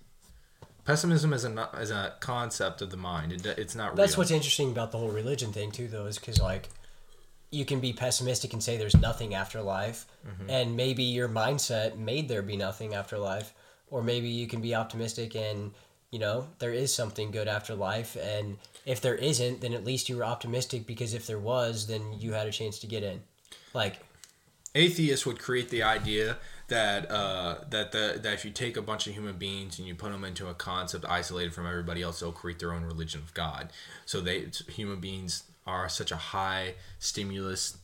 [0.85, 3.31] Pessimism is a is a concept of the mind.
[3.33, 3.95] It, it's not real.
[3.97, 6.69] That's what's interesting about the whole religion thing, too, though, is because, like,
[7.51, 10.49] you can be pessimistic and say there's nothing after life, Mm-hmm.
[10.49, 13.53] and maybe your mindset made there be nothing after life,
[13.89, 15.71] or maybe you can be optimistic and
[16.11, 20.09] you know there is something good after life, and if there isn't, then at least
[20.09, 23.21] you were optimistic because if there was, then you had a chance to get in.
[23.73, 23.99] Like,
[24.75, 26.37] atheists would create the idea
[26.67, 29.95] that uh, that the that if you take a bunch of human beings and you
[29.95, 33.33] put them into a concept isolated from everybody else, they'll create their own religion of
[33.33, 33.71] God.
[34.05, 37.77] So they human beings are such a high stimulus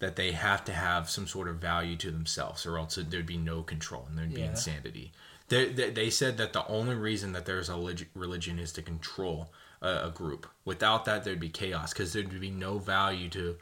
[0.00, 3.36] that they have to have some sort of value to themselves, or else there'd be
[3.36, 4.50] no control and there'd be Yeah.
[4.50, 5.12] insanity.
[5.48, 9.52] They, they, they said that the only reason that there's a religion is to control
[9.82, 10.46] a, a group.
[10.64, 13.56] Without that, there'd be chaos because there'd be no value to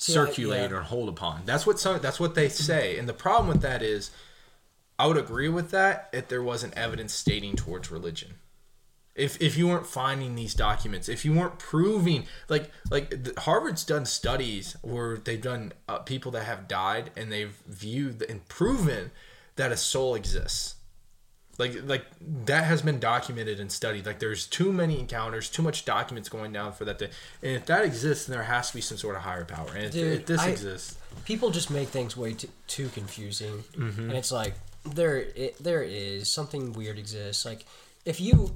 [0.00, 0.76] circulate yeah.
[0.76, 1.42] or hold upon.
[1.44, 2.00] That's what some.
[2.00, 2.98] That's what they say.
[2.98, 4.10] And the problem with that is,
[4.98, 8.34] I would agree with that if there wasn't evidence stating towards religion.
[9.14, 13.84] If if you weren't finding these documents, if you weren't proving like like the, Harvard's
[13.84, 19.10] done studies where they've done uh, people that have died and they've viewed and proven
[19.56, 20.76] that a soul exists.
[21.60, 22.04] Like like
[22.46, 24.04] that has been documented and studied.
[24.06, 27.04] Like there's too many encounters, too much documents going down for that to.
[27.42, 29.68] And if that exists, then there has to be some sort of higher power.
[29.76, 33.62] And if, Dude, if this I- exists, people just make things way too, too confusing
[33.76, 34.00] Mm-hmm.
[34.08, 34.54] and it's like
[34.84, 37.66] there it, there is something weird exists like
[38.06, 38.50] if you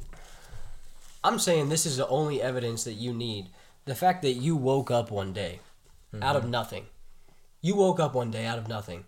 [1.23, 3.49] i'm saying this is the only evidence that you need
[3.85, 5.61] the fact that you woke up one day
[6.23, 6.37] out Mm-hmm.
[6.45, 6.87] of nothing
[7.61, 9.05] you woke up one day out of nothing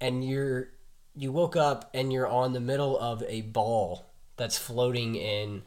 [0.00, 0.68] and you're
[1.14, 4.06] you woke up and you're on the middle of a ball
[4.36, 5.62] that's floating in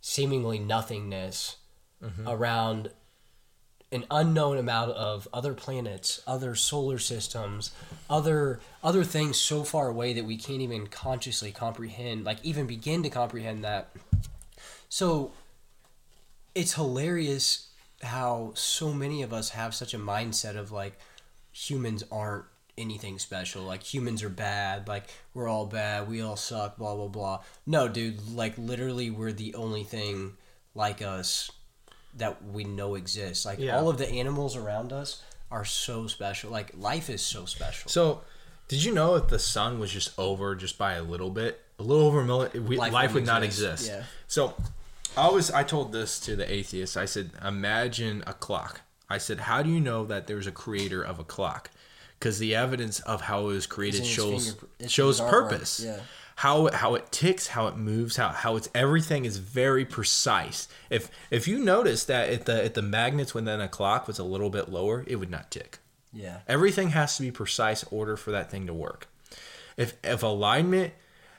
[0.00, 1.56] seemingly nothingness
[2.02, 2.26] Mm-hmm.
[2.26, 2.90] around
[3.92, 7.72] an unknown amount of other planets, other solar systems,
[8.08, 13.02] other other things so far away that we can't even consciously comprehend, like even begin
[13.02, 13.90] to comprehend that.
[14.88, 15.32] So
[16.54, 17.68] it's hilarious
[18.02, 20.98] how so many of us have such a mindset of like
[21.52, 22.46] humans aren't
[22.78, 23.62] anything special.
[23.62, 24.88] Like humans are bad.
[24.88, 26.08] Like we're all bad.
[26.08, 26.76] We all suck.
[26.78, 27.40] Blah blah blah.
[27.66, 28.30] No, dude.
[28.32, 30.34] Like literally, we're the only thing
[30.74, 31.50] like us
[32.16, 33.44] that we know exists.
[33.46, 33.76] Like Yeah.
[33.78, 36.50] all of the animals around us are so special.
[36.50, 37.90] Like life is so special.
[37.90, 38.22] So,
[38.68, 41.82] did you know if the sun was just over just by a little bit, a
[41.82, 43.44] little over a million, we, life, Life would exist.
[43.44, 43.88] exist?
[43.88, 44.02] Yeah.
[44.28, 44.54] So,
[45.16, 46.96] I was I told this to the atheists.
[46.96, 48.82] I said, imagine a clock.
[49.08, 51.70] I said, how do you know that there's a creator of a clock?
[52.20, 55.80] Because the evidence of how it was created shows finger- shows purpose.
[55.84, 56.00] yeah.
[56.36, 60.68] how how it ticks, how it moves, how how it's everything is very precise.
[60.90, 64.24] If if you notice that if the if the magnets within a clock was a
[64.24, 65.78] little bit lower, it would not tick.
[66.12, 66.40] Yeah.
[66.46, 69.08] Everything has to be precise order for that thing to work.
[69.78, 70.92] If if alignment,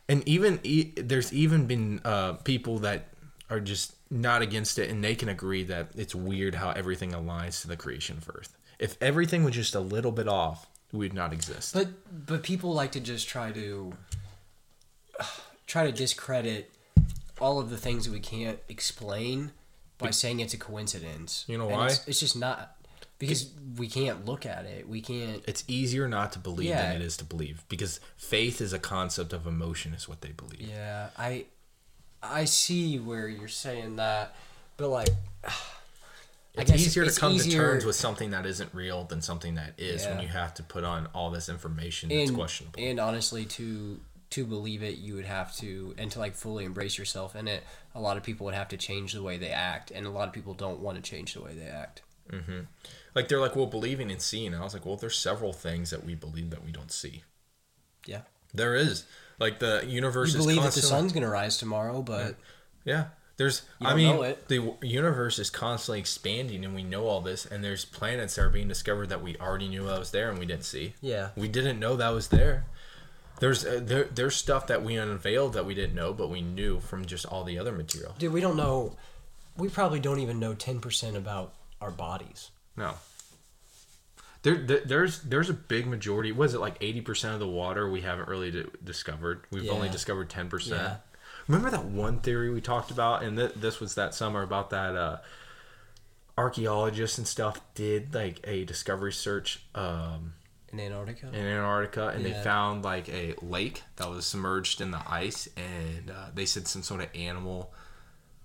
[0.10, 3.10] and even e- there's even been uh, people that
[3.52, 7.62] are just not against it, and they can agree that it's weird how everything aligns
[7.62, 8.56] to the creation of Earth.
[8.80, 11.74] If everything was just a little bit off, we would not exist.
[11.74, 11.88] But
[12.26, 13.94] but people like to just try to
[15.68, 16.72] try to discredit
[17.40, 19.52] all of the things that we can't explain
[19.98, 21.46] by saying it's a coincidence.
[21.48, 21.86] You know And why?
[21.88, 22.76] It's, it's just not
[23.20, 24.88] because we can't look at it.
[24.90, 25.44] We can't.
[25.48, 26.82] it's easier not to believe Yeah.
[26.94, 30.32] than it is to believe because faith is a concept of emotion, is what they
[30.32, 30.62] believe.
[30.62, 31.46] Yeah, I
[32.24, 34.36] I see where you're saying that,
[34.78, 35.10] but like.
[36.54, 39.74] It's easier it's to come to terms with something that isn't real than something that
[39.78, 42.80] is when you have to put on all this information that's and, questionable.
[42.82, 44.00] And honestly, to
[44.32, 47.64] to believe it, you would have to, and to like fully embrace yourself in it.
[47.94, 50.28] A lot of people would have to change the way they act, and a lot
[50.28, 52.02] of people don't want to change the way they act.
[52.30, 52.62] Mm-hmm.
[53.14, 54.54] like they're like, well, believing and seeing.
[54.56, 57.24] I was like, well, there's several things that we believe that we don't see.
[58.06, 58.22] Yeah,
[58.54, 59.04] There is
[59.38, 62.36] like the universe you is believe that the sun's gonna rise tomorrow, but
[62.86, 63.06] Yeah.
[63.38, 67.86] There's I mean the universe is constantly expanding and we know all this and there's
[67.86, 70.66] planets that are being discovered that we already knew that was there and we didn't
[70.66, 70.94] see.
[71.02, 72.66] yeah, We didn't know that was there.
[73.40, 76.80] There's uh, there there's stuff that we unveiled that we didn't know but we knew
[76.82, 78.14] from just all the other material.
[78.20, 78.96] dude, we don't know.
[79.58, 82.52] We probably don't even know ten percent about our bodies.
[82.78, 82.94] No.
[84.44, 86.32] There, there, there's there's a big majority.
[86.32, 89.46] Was it like eighty percent of the water we haven't really d- discovered?
[89.52, 90.98] We've only discovered ten percent.
[91.48, 94.96] Remember that one theory we talked about, and th- this was that summer about that
[94.96, 95.18] uh,
[96.38, 100.34] archaeologists and stuff did like a discovery search um,
[100.72, 102.38] In Antarctica, in Antarctica, and Yeah.
[102.38, 106.68] they found like a lake that was submerged in the ice, and uh, they said
[106.68, 107.74] some sort of animal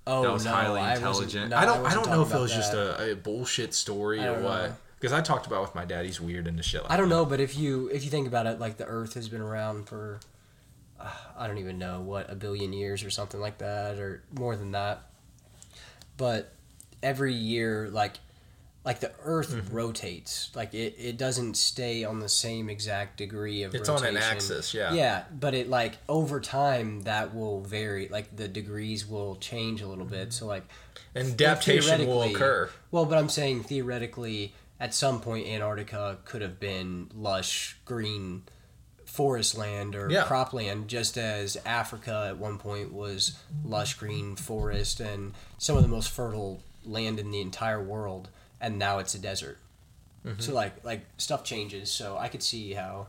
[0.07, 1.51] oh that was no, highly I intelligent.
[1.51, 1.79] no, I don't.
[1.79, 4.73] I, wasn't don't know if it was about just a, a bullshit story or what.
[4.99, 6.07] Because I talked about it with my dad.
[6.07, 7.15] He's weird into shit like I don't that.
[7.15, 9.89] know, but if you if you think about it, like the Earth has been around
[9.89, 10.21] for
[11.39, 14.73] I don't even know what a billion years or something like that, or more than
[14.73, 15.03] that.
[16.17, 16.53] But
[17.03, 18.15] every year, like
[18.85, 19.75] like the Earth Mm-hmm.
[19.75, 23.75] rotates, like it, it doesn't stay on the same exact degree of.
[23.75, 24.23] It's on an rotation.
[24.37, 24.93] axis, yeah.
[24.95, 28.09] Yeah, but it like over time that will vary.
[28.09, 30.33] Like the degrees will change a little bit.
[30.33, 30.63] So like
[31.15, 32.71] And adaptation will occur.
[32.93, 38.45] Well, but I'm saying theoretically, at some point, Antarctica could have been lush green
[39.17, 40.25] forest land or Yeah.
[40.25, 45.89] cropland, just as Africa at one point was lush green forest and some of the
[45.89, 48.29] most fertile land in the entire world,
[48.61, 49.59] and now it's a desert.
[50.25, 50.41] Mm-hmm.
[50.41, 51.91] So like like stuff changes.
[51.91, 53.09] So I could see how.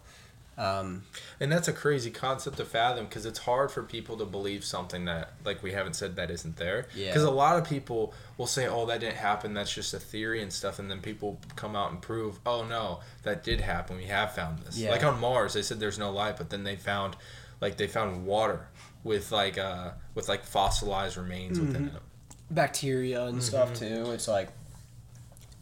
[0.58, 1.04] Um,
[1.40, 5.06] And that's a crazy concept to fathom because it's hard for people to believe something
[5.06, 6.88] that, like we haven't said, that isn't there.
[6.96, 7.08] Yeah.
[7.10, 9.54] Because a lot of people will say, "Oh, that didn't happen.
[9.54, 13.02] That's just a theory and stuff," and then people come out and prove, "Oh no,
[13.22, 13.98] that did happen.
[13.98, 14.90] We have found this." Yeah.
[14.90, 17.16] Like on Mars, they said there's no life, but then they found,
[17.62, 18.68] like, they found water
[19.04, 21.96] with like uh with like fossilized remains within Mm-hmm.
[21.98, 22.02] it.
[22.50, 24.12] bacteria and stuff too.
[24.12, 24.50] It's like,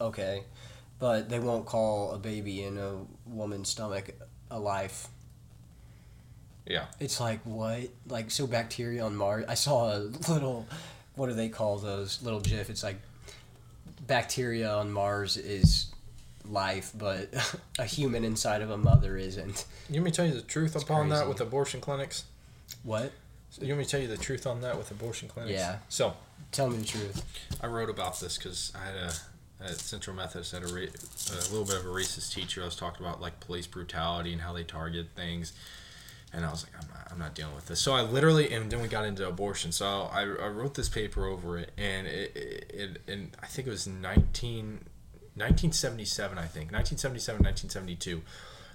[0.00, 0.44] okay,
[0.98, 2.96] but they won't call a baby in a
[3.26, 4.10] woman's stomach
[4.50, 5.08] a life.
[6.66, 6.86] Yeah.
[6.98, 7.88] It's like what?
[8.08, 9.44] Like so bacteria on Mars.
[9.48, 9.98] I saw a
[10.28, 10.66] little,
[11.14, 12.70] what do they call those little GIF?
[12.70, 12.96] It's like
[14.06, 15.86] bacteria on Mars is
[16.44, 17.28] life, but
[17.78, 19.64] a human inside of a mother isn't.
[19.88, 22.24] You want me to tell you the truth upon that with abortion clinics?
[22.82, 23.12] What?
[23.50, 25.52] So you want me to tell you the truth on that with abortion clinics?
[25.52, 25.78] Yeah.
[25.88, 26.14] So
[26.52, 27.22] Tell me the truth.
[27.62, 29.12] I wrote about this because I had a
[29.60, 32.62] at Central Methodist had a, ra- a little bit of a racist teacher.
[32.62, 35.52] I was talking about like police brutality and how they target things,
[36.32, 37.80] and I was like, I'm not, I'm not dealing with this.
[37.80, 39.72] So I literally, and then we got into abortion.
[39.72, 43.66] So I, I wrote this paper over it, and it, it, it and I think
[43.66, 44.80] it was 19,
[45.34, 48.22] 1977, I think 1977, 1972.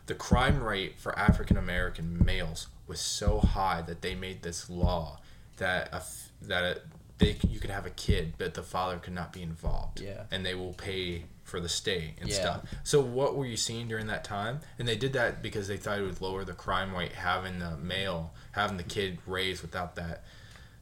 [0.07, 5.19] The crime rate for African American males was so high that they made this law
[5.57, 6.01] that a,
[6.47, 6.81] that a,
[7.21, 10.01] they you could have a kid, but the father could not be involved.
[10.01, 10.23] Yeah.
[10.31, 12.39] and they will pay for the stay and Yeah.
[12.39, 12.61] stuff.
[12.83, 14.59] So what were you seeing during that time?
[14.79, 17.77] And they did that because they thought it would lower the crime rate having the
[17.77, 20.23] male having the kid raised without that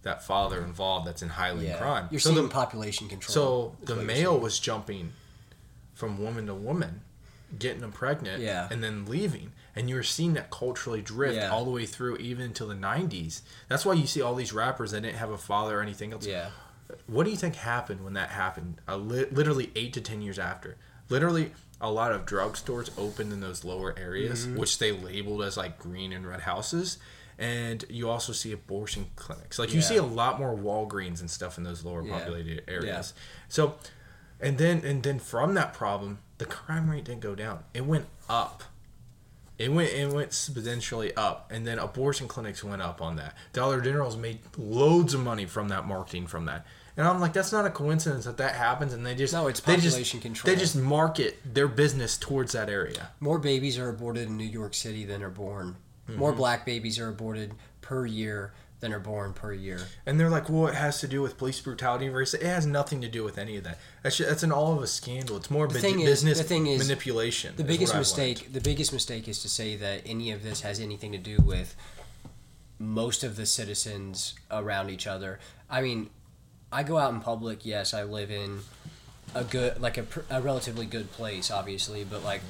[0.04, 1.78] that father involved that's in highly Yeah.
[1.78, 2.08] crime.
[2.12, 3.76] You're so seeing the, population control.
[3.80, 5.12] so the male was jumping
[5.94, 7.02] from woman to woman,
[7.58, 8.68] getting them pregnant, Yeah.
[8.72, 9.52] and then leaving.
[9.76, 11.50] And you were seeing that culturally drift Yeah.
[11.50, 13.42] all the way through, even until the '90s.
[13.68, 16.26] That's why you see all these rappers that didn't have a father or anything else.
[16.26, 16.50] Yeah.
[17.06, 18.82] What do you think happened when that happened?
[18.88, 20.76] Uh, li- literally eight to ten years after.
[21.08, 24.58] Literally, a lot of drugstores opened in those lower areas, Mm-hmm.
[24.58, 26.98] which they labeled as like green and red houses,
[27.38, 29.58] and you also see abortion clinics.
[29.60, 29.86] Like you Yeah.
[29.86, 32.18] see a lot more Walgreens and stuff in those lower Yeah.
[32.20, 33.14] populated areas.
[33.48, 33.78] So,
[34.42, 38.08] and then and then from that problem, the crime rate didn't go down; it went
[38.28, 38.64] up.
[39.60, 43.36] It went it went exponentially up, and then abortion clinics went up on that.
[43.54, 46.66] Dollar General's made loads of money from that marketing from that,
[46.96, 49.60] and I'm like, that's not a coincidence that that happens, and they just No, it's
[49.60, 50.54] they just- population control.
[50.56, 53.10] They just market their business towards that area.
[53.20, 55.76] More babies are aborted in New York City than are born.
[56.10, 56.18] Mm-hmm.
[56.20, 59.80] More black babies are aborted per year than are born per year.
[60.06, 62.06] And they're like, well, it has to do with police brutality.
[62.06, 63.78] It has nothing to do with any of that.
[64.04, 65.38] That's just, that's an all of a scandal.
[65.38, 67.56] It's more bu- thing is- business the thing is, manipulation.
[67.58, 71.12] The biggest mistake, the biggest mistake is to say that any of this has anything
[71.12, 71.76] to do with
[72.78, 75.40] most of the citizens around each other.
[75.70, 76.10] I mean,
[76.72, 77.66] I go out in public.
[77.66, 78.60] Yes, I live in
[79.36, 82.42] a good, like a, a relatively good place, obviously, but like,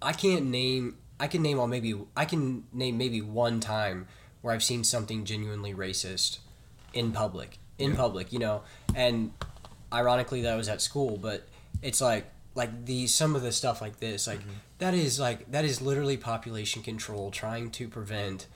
[0.00, 0.98] I can't name.
[1.18, 4.06] I can name on maybe I can name maybe one time
[4.44, 6.36] where I've seen something genuinely racist
[6.92, 7.56] in public.
[7.78, 8.60] In public, you know,
[8.94, 9.32] and
[9.90, 11.48] ironically that was at school, but
[11.80, 14.50] it's like like the some of the stuff like this, like mm-hmm.
[14.78, 18.46] that is like that is literally population control trying to prevent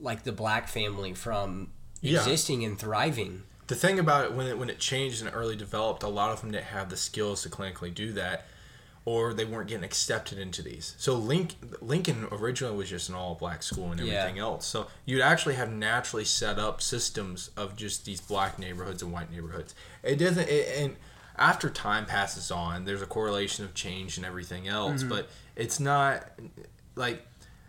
[0.00, 1.70] like the black family from
[2.00, 2.18] Yeah.
[2.18, 3.44] existing and thriving.
[3.68, 6.40] The thing about it when it when it changed and early developed, a lot of
[6.40, 8.46] them didn't have the skills to clinically do that,
[9.06, 10.94] or they weren't getting accepted into these.
[10.98, 14.14] So Link, Lincoln originally was just an all black school and Yeah.
[14.14, 14.66] everything else.
[14.66, 19.30] So you'd actually have naturally set up systems of just these black neighborhoods and white
[19.30, 19.74] neighborhoods.
[20.02, 20.48] It doesn't.
[20.48, 20.96] It, and
[21.38, 25.08] after time passes on, there's a correlation of change and everything else, Mm-hmm.
[25.10, 26.26] but it's not
[26.96, 27.24] like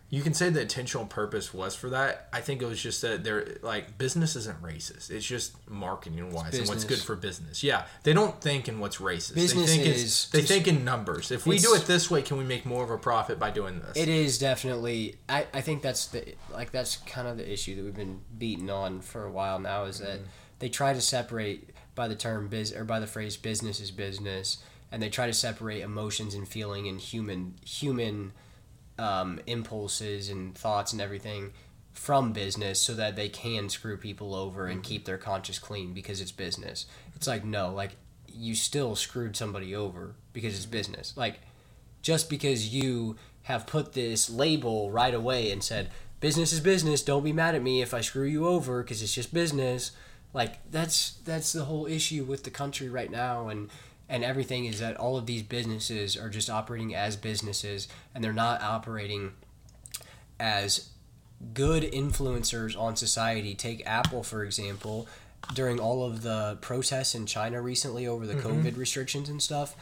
[0.09, 2.29] you can say the intentional purpose was for that.
[2.31, 5.11] I think it was just that they're like business isn't racist.
[5.11, 7.61] It's just marketing wise and what's good for business.
[7.61, 9.35] Yeah, they don't think in what's racist.
[9.35, 11.29] Business they think is they think in numbers.
[11.29, 13.81] If we do it this way, can we make more of a profit by doing
[13.81, 13.97] this?
[13.97, 15.15] It is definitely.
[15.27, 18.69] I, I think that's the like that's kind of the issue that we've been beating
[18.69, 20.29] on for a while now is that mm-hmm.
[20.59, 24.59] they try to separate by the term biz or by the phrase business is business,
[24.89, 28.31] and they try to separate emotions and feeling and human human
[28.97, 31.53] um, impulses and thoughts and everything
[31.93, 36.21] from business so that they can screw people over and keep their conscience clean because
[36.21, 36.85] it's business.
[37.15, 37.95] It's like no, like
[38.31, 41.13] you still screwed somebody over because it's business.
[41.17, 41.39] Like
[42.01, 47.23] just because you have put this label right away and said business is business, don't
[47.23, 49.91] be mad at me if I screw you over because it's just business.
[50.33, 53.69] Like that's that's the whole issue with the country right now and
[54.09, 58.33] and everything is that all of these businesses are just operating as businesses and they're
[58.33, 59.33] not operating
[60.39, 60.89] as
[61.53, 63.53] good influencers on society.
[63.53, 65.07] Take Apple for example.
[65.53, 69.75] During all of the protests in China recently over the COVID restrictions and stuff,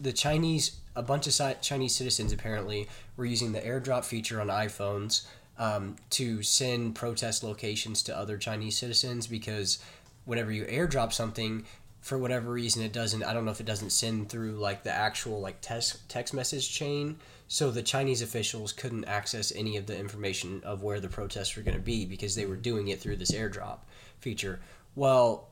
[0.00, 5.24] the Chinese, a bunch of Chinese citizens apparently were using the airdrop feature on iPhones
[5.58, 9.78] um, to send protest locations to other Chinese citizens because
[10.24, 11.64] whenever you airdrop something,
[12.06, 13.24] for whatever reason, it doesn't.
[13.24, 16.72] I don't know if it doesn't send through like the actual like text text message
[16.72, 17.18] chain.
[17.48, 21.64] So the Chinese officials couldn't access any of the information of where the protests were
[21.64, 23.78] going to be because they were doing it through this airdrop
[24.20, 24.60] feature.
[24.94, 25.48] Well,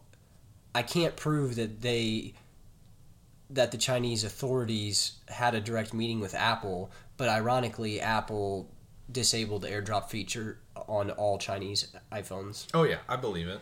[0.77, 2.35] I can't prove that they
[3.51, 8.71] that the Chinese authorities had a direct meeting with Apple, but ironically, Apple
[9.11, 13.61] disabled the AirDrop feature on all Chinese iPhones, oh yeah, I believe it.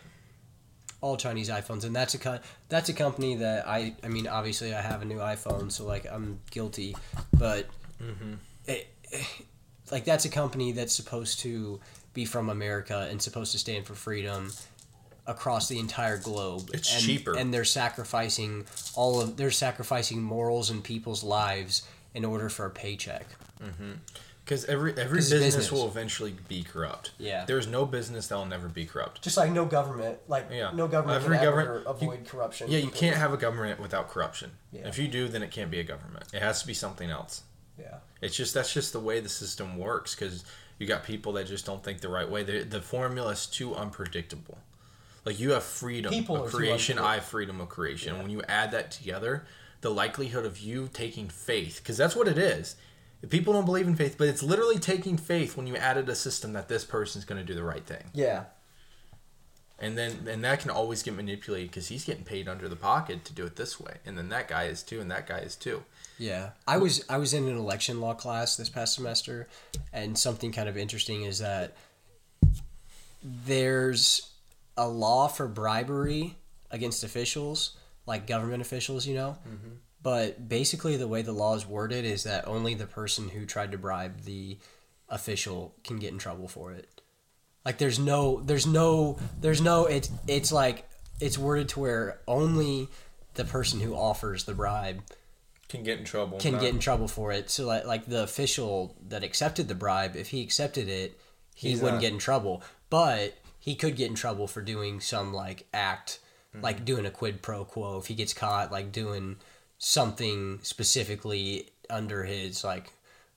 [1.03, 2.39] All Chinese iPhones, and that's a co-
[2.69, 6.07] that's a company that I I mean obviously I have a new iPhone, so like
[6.09, 6.95] I'm guilty,
[7.37, 7.67] but
[8.01, 8.35] mm-hmm.
[8.65, 8.87] it,
[9.91, 11.81] like that's a company that's supposed to
[12.13, 14.53] be from America and supposed to stand for freedom
[15.27, 16.69] across the entire globe.
[16.73, 17.37] It's and, cheaper.
[17.37, 18.65] and they're sacrificing
[18.95, 21.83] all of they're sacrificing morals and people's lives
[22.15, 23.27] in order for a paycheck.
[23.61, 23.91] Mm-hmm.
[24.45, 25.71] Because every every 'Cause it's business, business.
[25.71, 27.11] will eventually be corrupt.
[27.17, 27.45] Yeah.
[27.45, 29.21] There's no business that will never be corrupt.
[29.21, 30.71] Just like no government, like Yeah.
[30.73, 32.69] no government Every can government- ever avoid corruption.
[32.69, 34.51] Yeah, you can't have a government without corruption.
[34.73, 34.87] Yeah.
[34.87, 36.25] If you do, then it can't be a government.
[36.33, 37.43] It has to be something else.
[37.79, 37.99] Yeah.
[38.21, 40.43] It's just that's just the way the system works because
[40.77, 42.43] you got people that just don't think the right way.
[42.43, 44.57] The, the formula is too unpredictable.
[45.25, 46.99] Like you have freedom People are of too creation.
[46.99, 48.17] I have freedom of creation.
[48.17, 49.45] When you add that together,
[49.79, 52.75] the likelihood of you taking faith, because that's what it is.
[53.29, 56.53] People don't believe in faith, but it's literally taking faith when you added a system
[56.53, 58.45] that this person's going to do the right thing, Yeah.
[59.79, 63.23] and then and that can always get manipulated because he's getting paid under the pocket
[63.25, 65.55] to do it this way, and then that guy is too, and that guy is
[65.55, 65.83] too.
[66.19, 69.47] Yeah, I was I was in an election law class this past semester,
[69.93, 71.75] and something kind of interesting is that
[73.23, 74.29] there's
[74.77, 76.35] a law for bribery
[76.71, 79.37] against officials, like government officials, you know.
[79.47, 79.75] Mm-hmm.
[80.03, 83.71] But basically, the way the law is worded is that only the person who tried
[83.71, 84.57] to bribe the
[85.09, 87.01] official can get in trouble for it.
[87.65, 90.89] Like there's no there's no there's no it's it's like
[91.21, 92.89] it's worded to where only
[93.35, 95.01] the person who offers the bribe
[95.69, 96.37] Can get in trouble.
[96.39, 97.49] can get in trouble for it.
[97.49, 101.17] So like like the official that accepted the bribe, if he accepted it,
[101.55, 102.61] he He's wouldn't not- get in trouble.
[102.89, 106.19] But he could get in trouble for doing some like act,
[106.53, 106.63] Mm-hmm.
[106.63, 107.97] like doing a quid pro quo.
[107.97, 109.37] If he gets caught like doing
[109.77, 112.91] something specifically under his like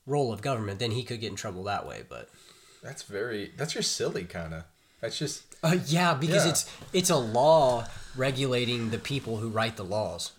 [0.06, 2.02] role of government, then he could get in trouble that way.
[2.08, 2.28] But
[2.82, 3.52] That's very.
[3.56, 4.64] That's just silly, kind of.
[5.00, 5.42] That's just.
[5.62, 6.50] uh, yeah, because Yeah.
[6.50, 7.86] it's it's a law
[8.16, 10.32] regulating the people who write the laws.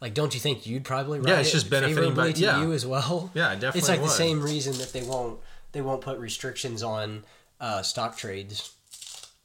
[0.00, 2.40] Like, don't you think you'd probably write Yeah, it's it just benefiting favorably by- to
[2.40, 2.60] yeah.
[2.62, 3.32] you as well?
[3.34, 4.08] Yeah, definitely It's like would.
[4.10, 5.40] the same reason that they won't
[5.72, 7.24] they won't put restrictions on
[7.60, 8.72] uh, stock trades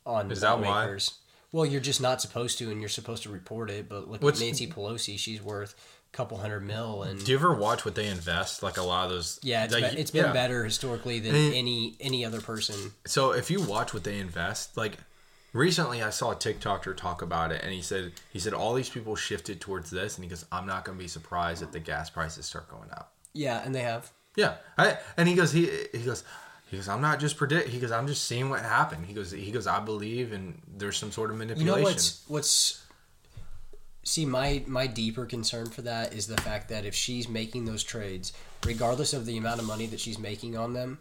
[0.06, 0.68] on Is that why?
[0.68, 1.16] lawmakers.
[1.54, 3.88] Well, you're just not supposed to, and you're supposed to report it.
[3.88, 5.76] But like What's- Nancy Pelosi; she's worth
[6.14, 8.62] a couple hundred mil, and Do you ever watch what they invest?
[8.64, 9.40] Like a lot of those.
[9.44, 10.34] yeah, it's, like, be- it's been yeah.
[10.34, 12.76] better historically than And- any any other person.
[13.06, 14.98] So if you watch what they invest, like
[15.54, 18.90] recently I saw a TikToker talk about it, and he said he said all these
[18.90, 21.80] people shifted towards this, and he goes, I'm not going to be surprised if the
[21.80, 23.14] gas prices start going up.
[23.34, 24.12] Yeah, and they have.
[24.36, 26.24] Yeah, I, and he goes, he he goes,
[26.74, 27.70] he goes, I'm not just predict.
[27.70, 29.06] He goes, I'm just seeing what happened.
[29.06, 31.68] He goes, he goes, I believe, and there's some sort of manipulation.
[31.68, 32.84] You know what's what's
[34.04, 37.84] see my my deeper concern for that is the fact that if she's making those
[37.84, 38.34] trades,
[38.66, 41.00] regardless of the amount of money that she's making on them,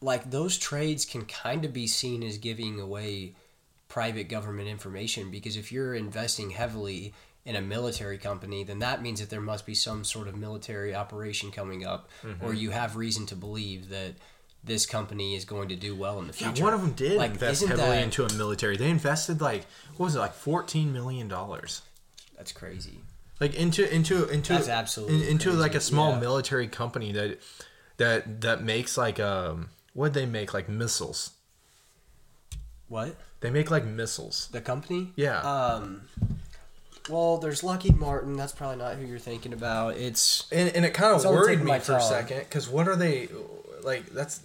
[0.00, 3.34] like those trades can kind of be seen as giving away
[3.88, 7.12] private government information because if you're investing heavily
[7.44, 10.94] in a military company, then that means that there must be some sort of military
[10.94, 12.54] operation coming up, or mm-hmm.
[12.54, 14.14] you have reason to believe that
[14.64, 16.52] this company is going to do well in the future.
[16.56, 18.76] Yeah, one of them did Like, invest heavily that- into a military.
[18.76, 19.64] They invested like
[19.96, 21.82] what was it, like fourteen million dollars.
[22.36, 23.00] That's crazy.
[23.40, 25.58] like into into into That's absolutely in- into crazy.
[25.58, 26.20] like a small Yeah.
[26.20, 27.38] military company that
[27.96, 31.32] that that makes like um what they make like missiles.
[32.88, 33.16] What?
[33.40, 34.48] They make like missiles.
[34.52, 35.12] The company?
[35.16, 35.40] Yeah.
[35.40, 36.02] Um.
[37.08, 38.36] Well, there's Lockheed Martin.
[38.36, 39.96] That's probably not who you're thinking about.
[39.96, 42.68] It's And and it kind of on the tip worried me for a second because
[42.68, 43.28] what are they
[43.82, 44.06] like?
[44.10, 44.40] That's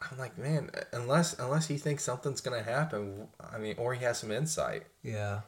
[0.00, 3.28] I'm like man, unless unless he thinks something's gonna happen.
[3.52, 4.84] I mean, or he has some insight.
[5.02, 5.40] yeah.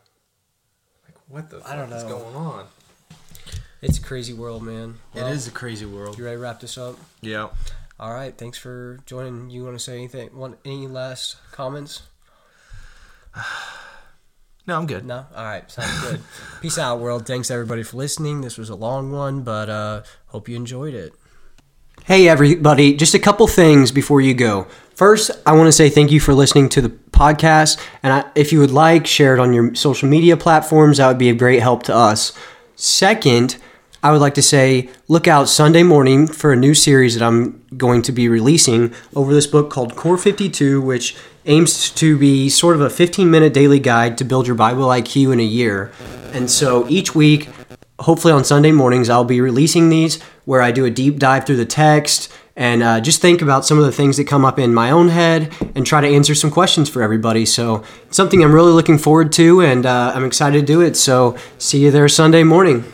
[1.04, 2.18] Like what the I don't fuck is know.
[2.18, 2.66] going on?
[3.82, 4.96] It's a crazy world, man.
[5.14, 6.18] Well, it is a crazy world.
[6.18, 6.96] You ready to wrap this up?
[7.22, 7.48] Yeah.
[7.98, 8.36] All right.
[8.36, 9.48] Thanks for joining.
[9.50, 10.36] You want to say anything?
[10.36, 12.02] Want any last comments?
[14.66, 15.04] No, I'm good.
[15.04, 15.26] No.
[15.34, 15.68] All right.
[15.70, 16.20] Sounds good.
[16.60, 17.26] Peace out, world.
[17.26, 18.42] Thanks everybody for listening.
[18.42, 21.12] This was a long one, but uh, hope you enjoyed it.
[22.04, 24.66] Hey, everybody, just a couple things before you go.
[24.94, 27.80] First, I want to say thank you for listening to the podcast.
[28.02, 30.96] And I, if you would like, share it on your social media platforms.
[30.96, 32.32] That would be a great help to us.
[32.74, 33.58] Second,
[34.02, 37.62] I would like to say look out Sunday morning for a new series that I'm
[37.76, 41.16] going to be releasing over this book called Core 52, which
[41.46, 45.32] aims to be sort of a 15 minute daily guide to build your Bible IQ
[45.32, 45.92] in a year.
[46.32, 47.50] And so each week,
[48.00, 51.56] hopefully on Sunday mornings, I'll be releasing these where I do a deep dive through
[51.56, 54.74] the text and uh, just think about some of the things that come up in
[54.74, 57.46] my own head and try to answer some questions for everybody.
[57.46, 60.96] So something I'm really looking forward to and uh, I'm excited to do it.
[60.96, 62.84] So see you there Sunday morning.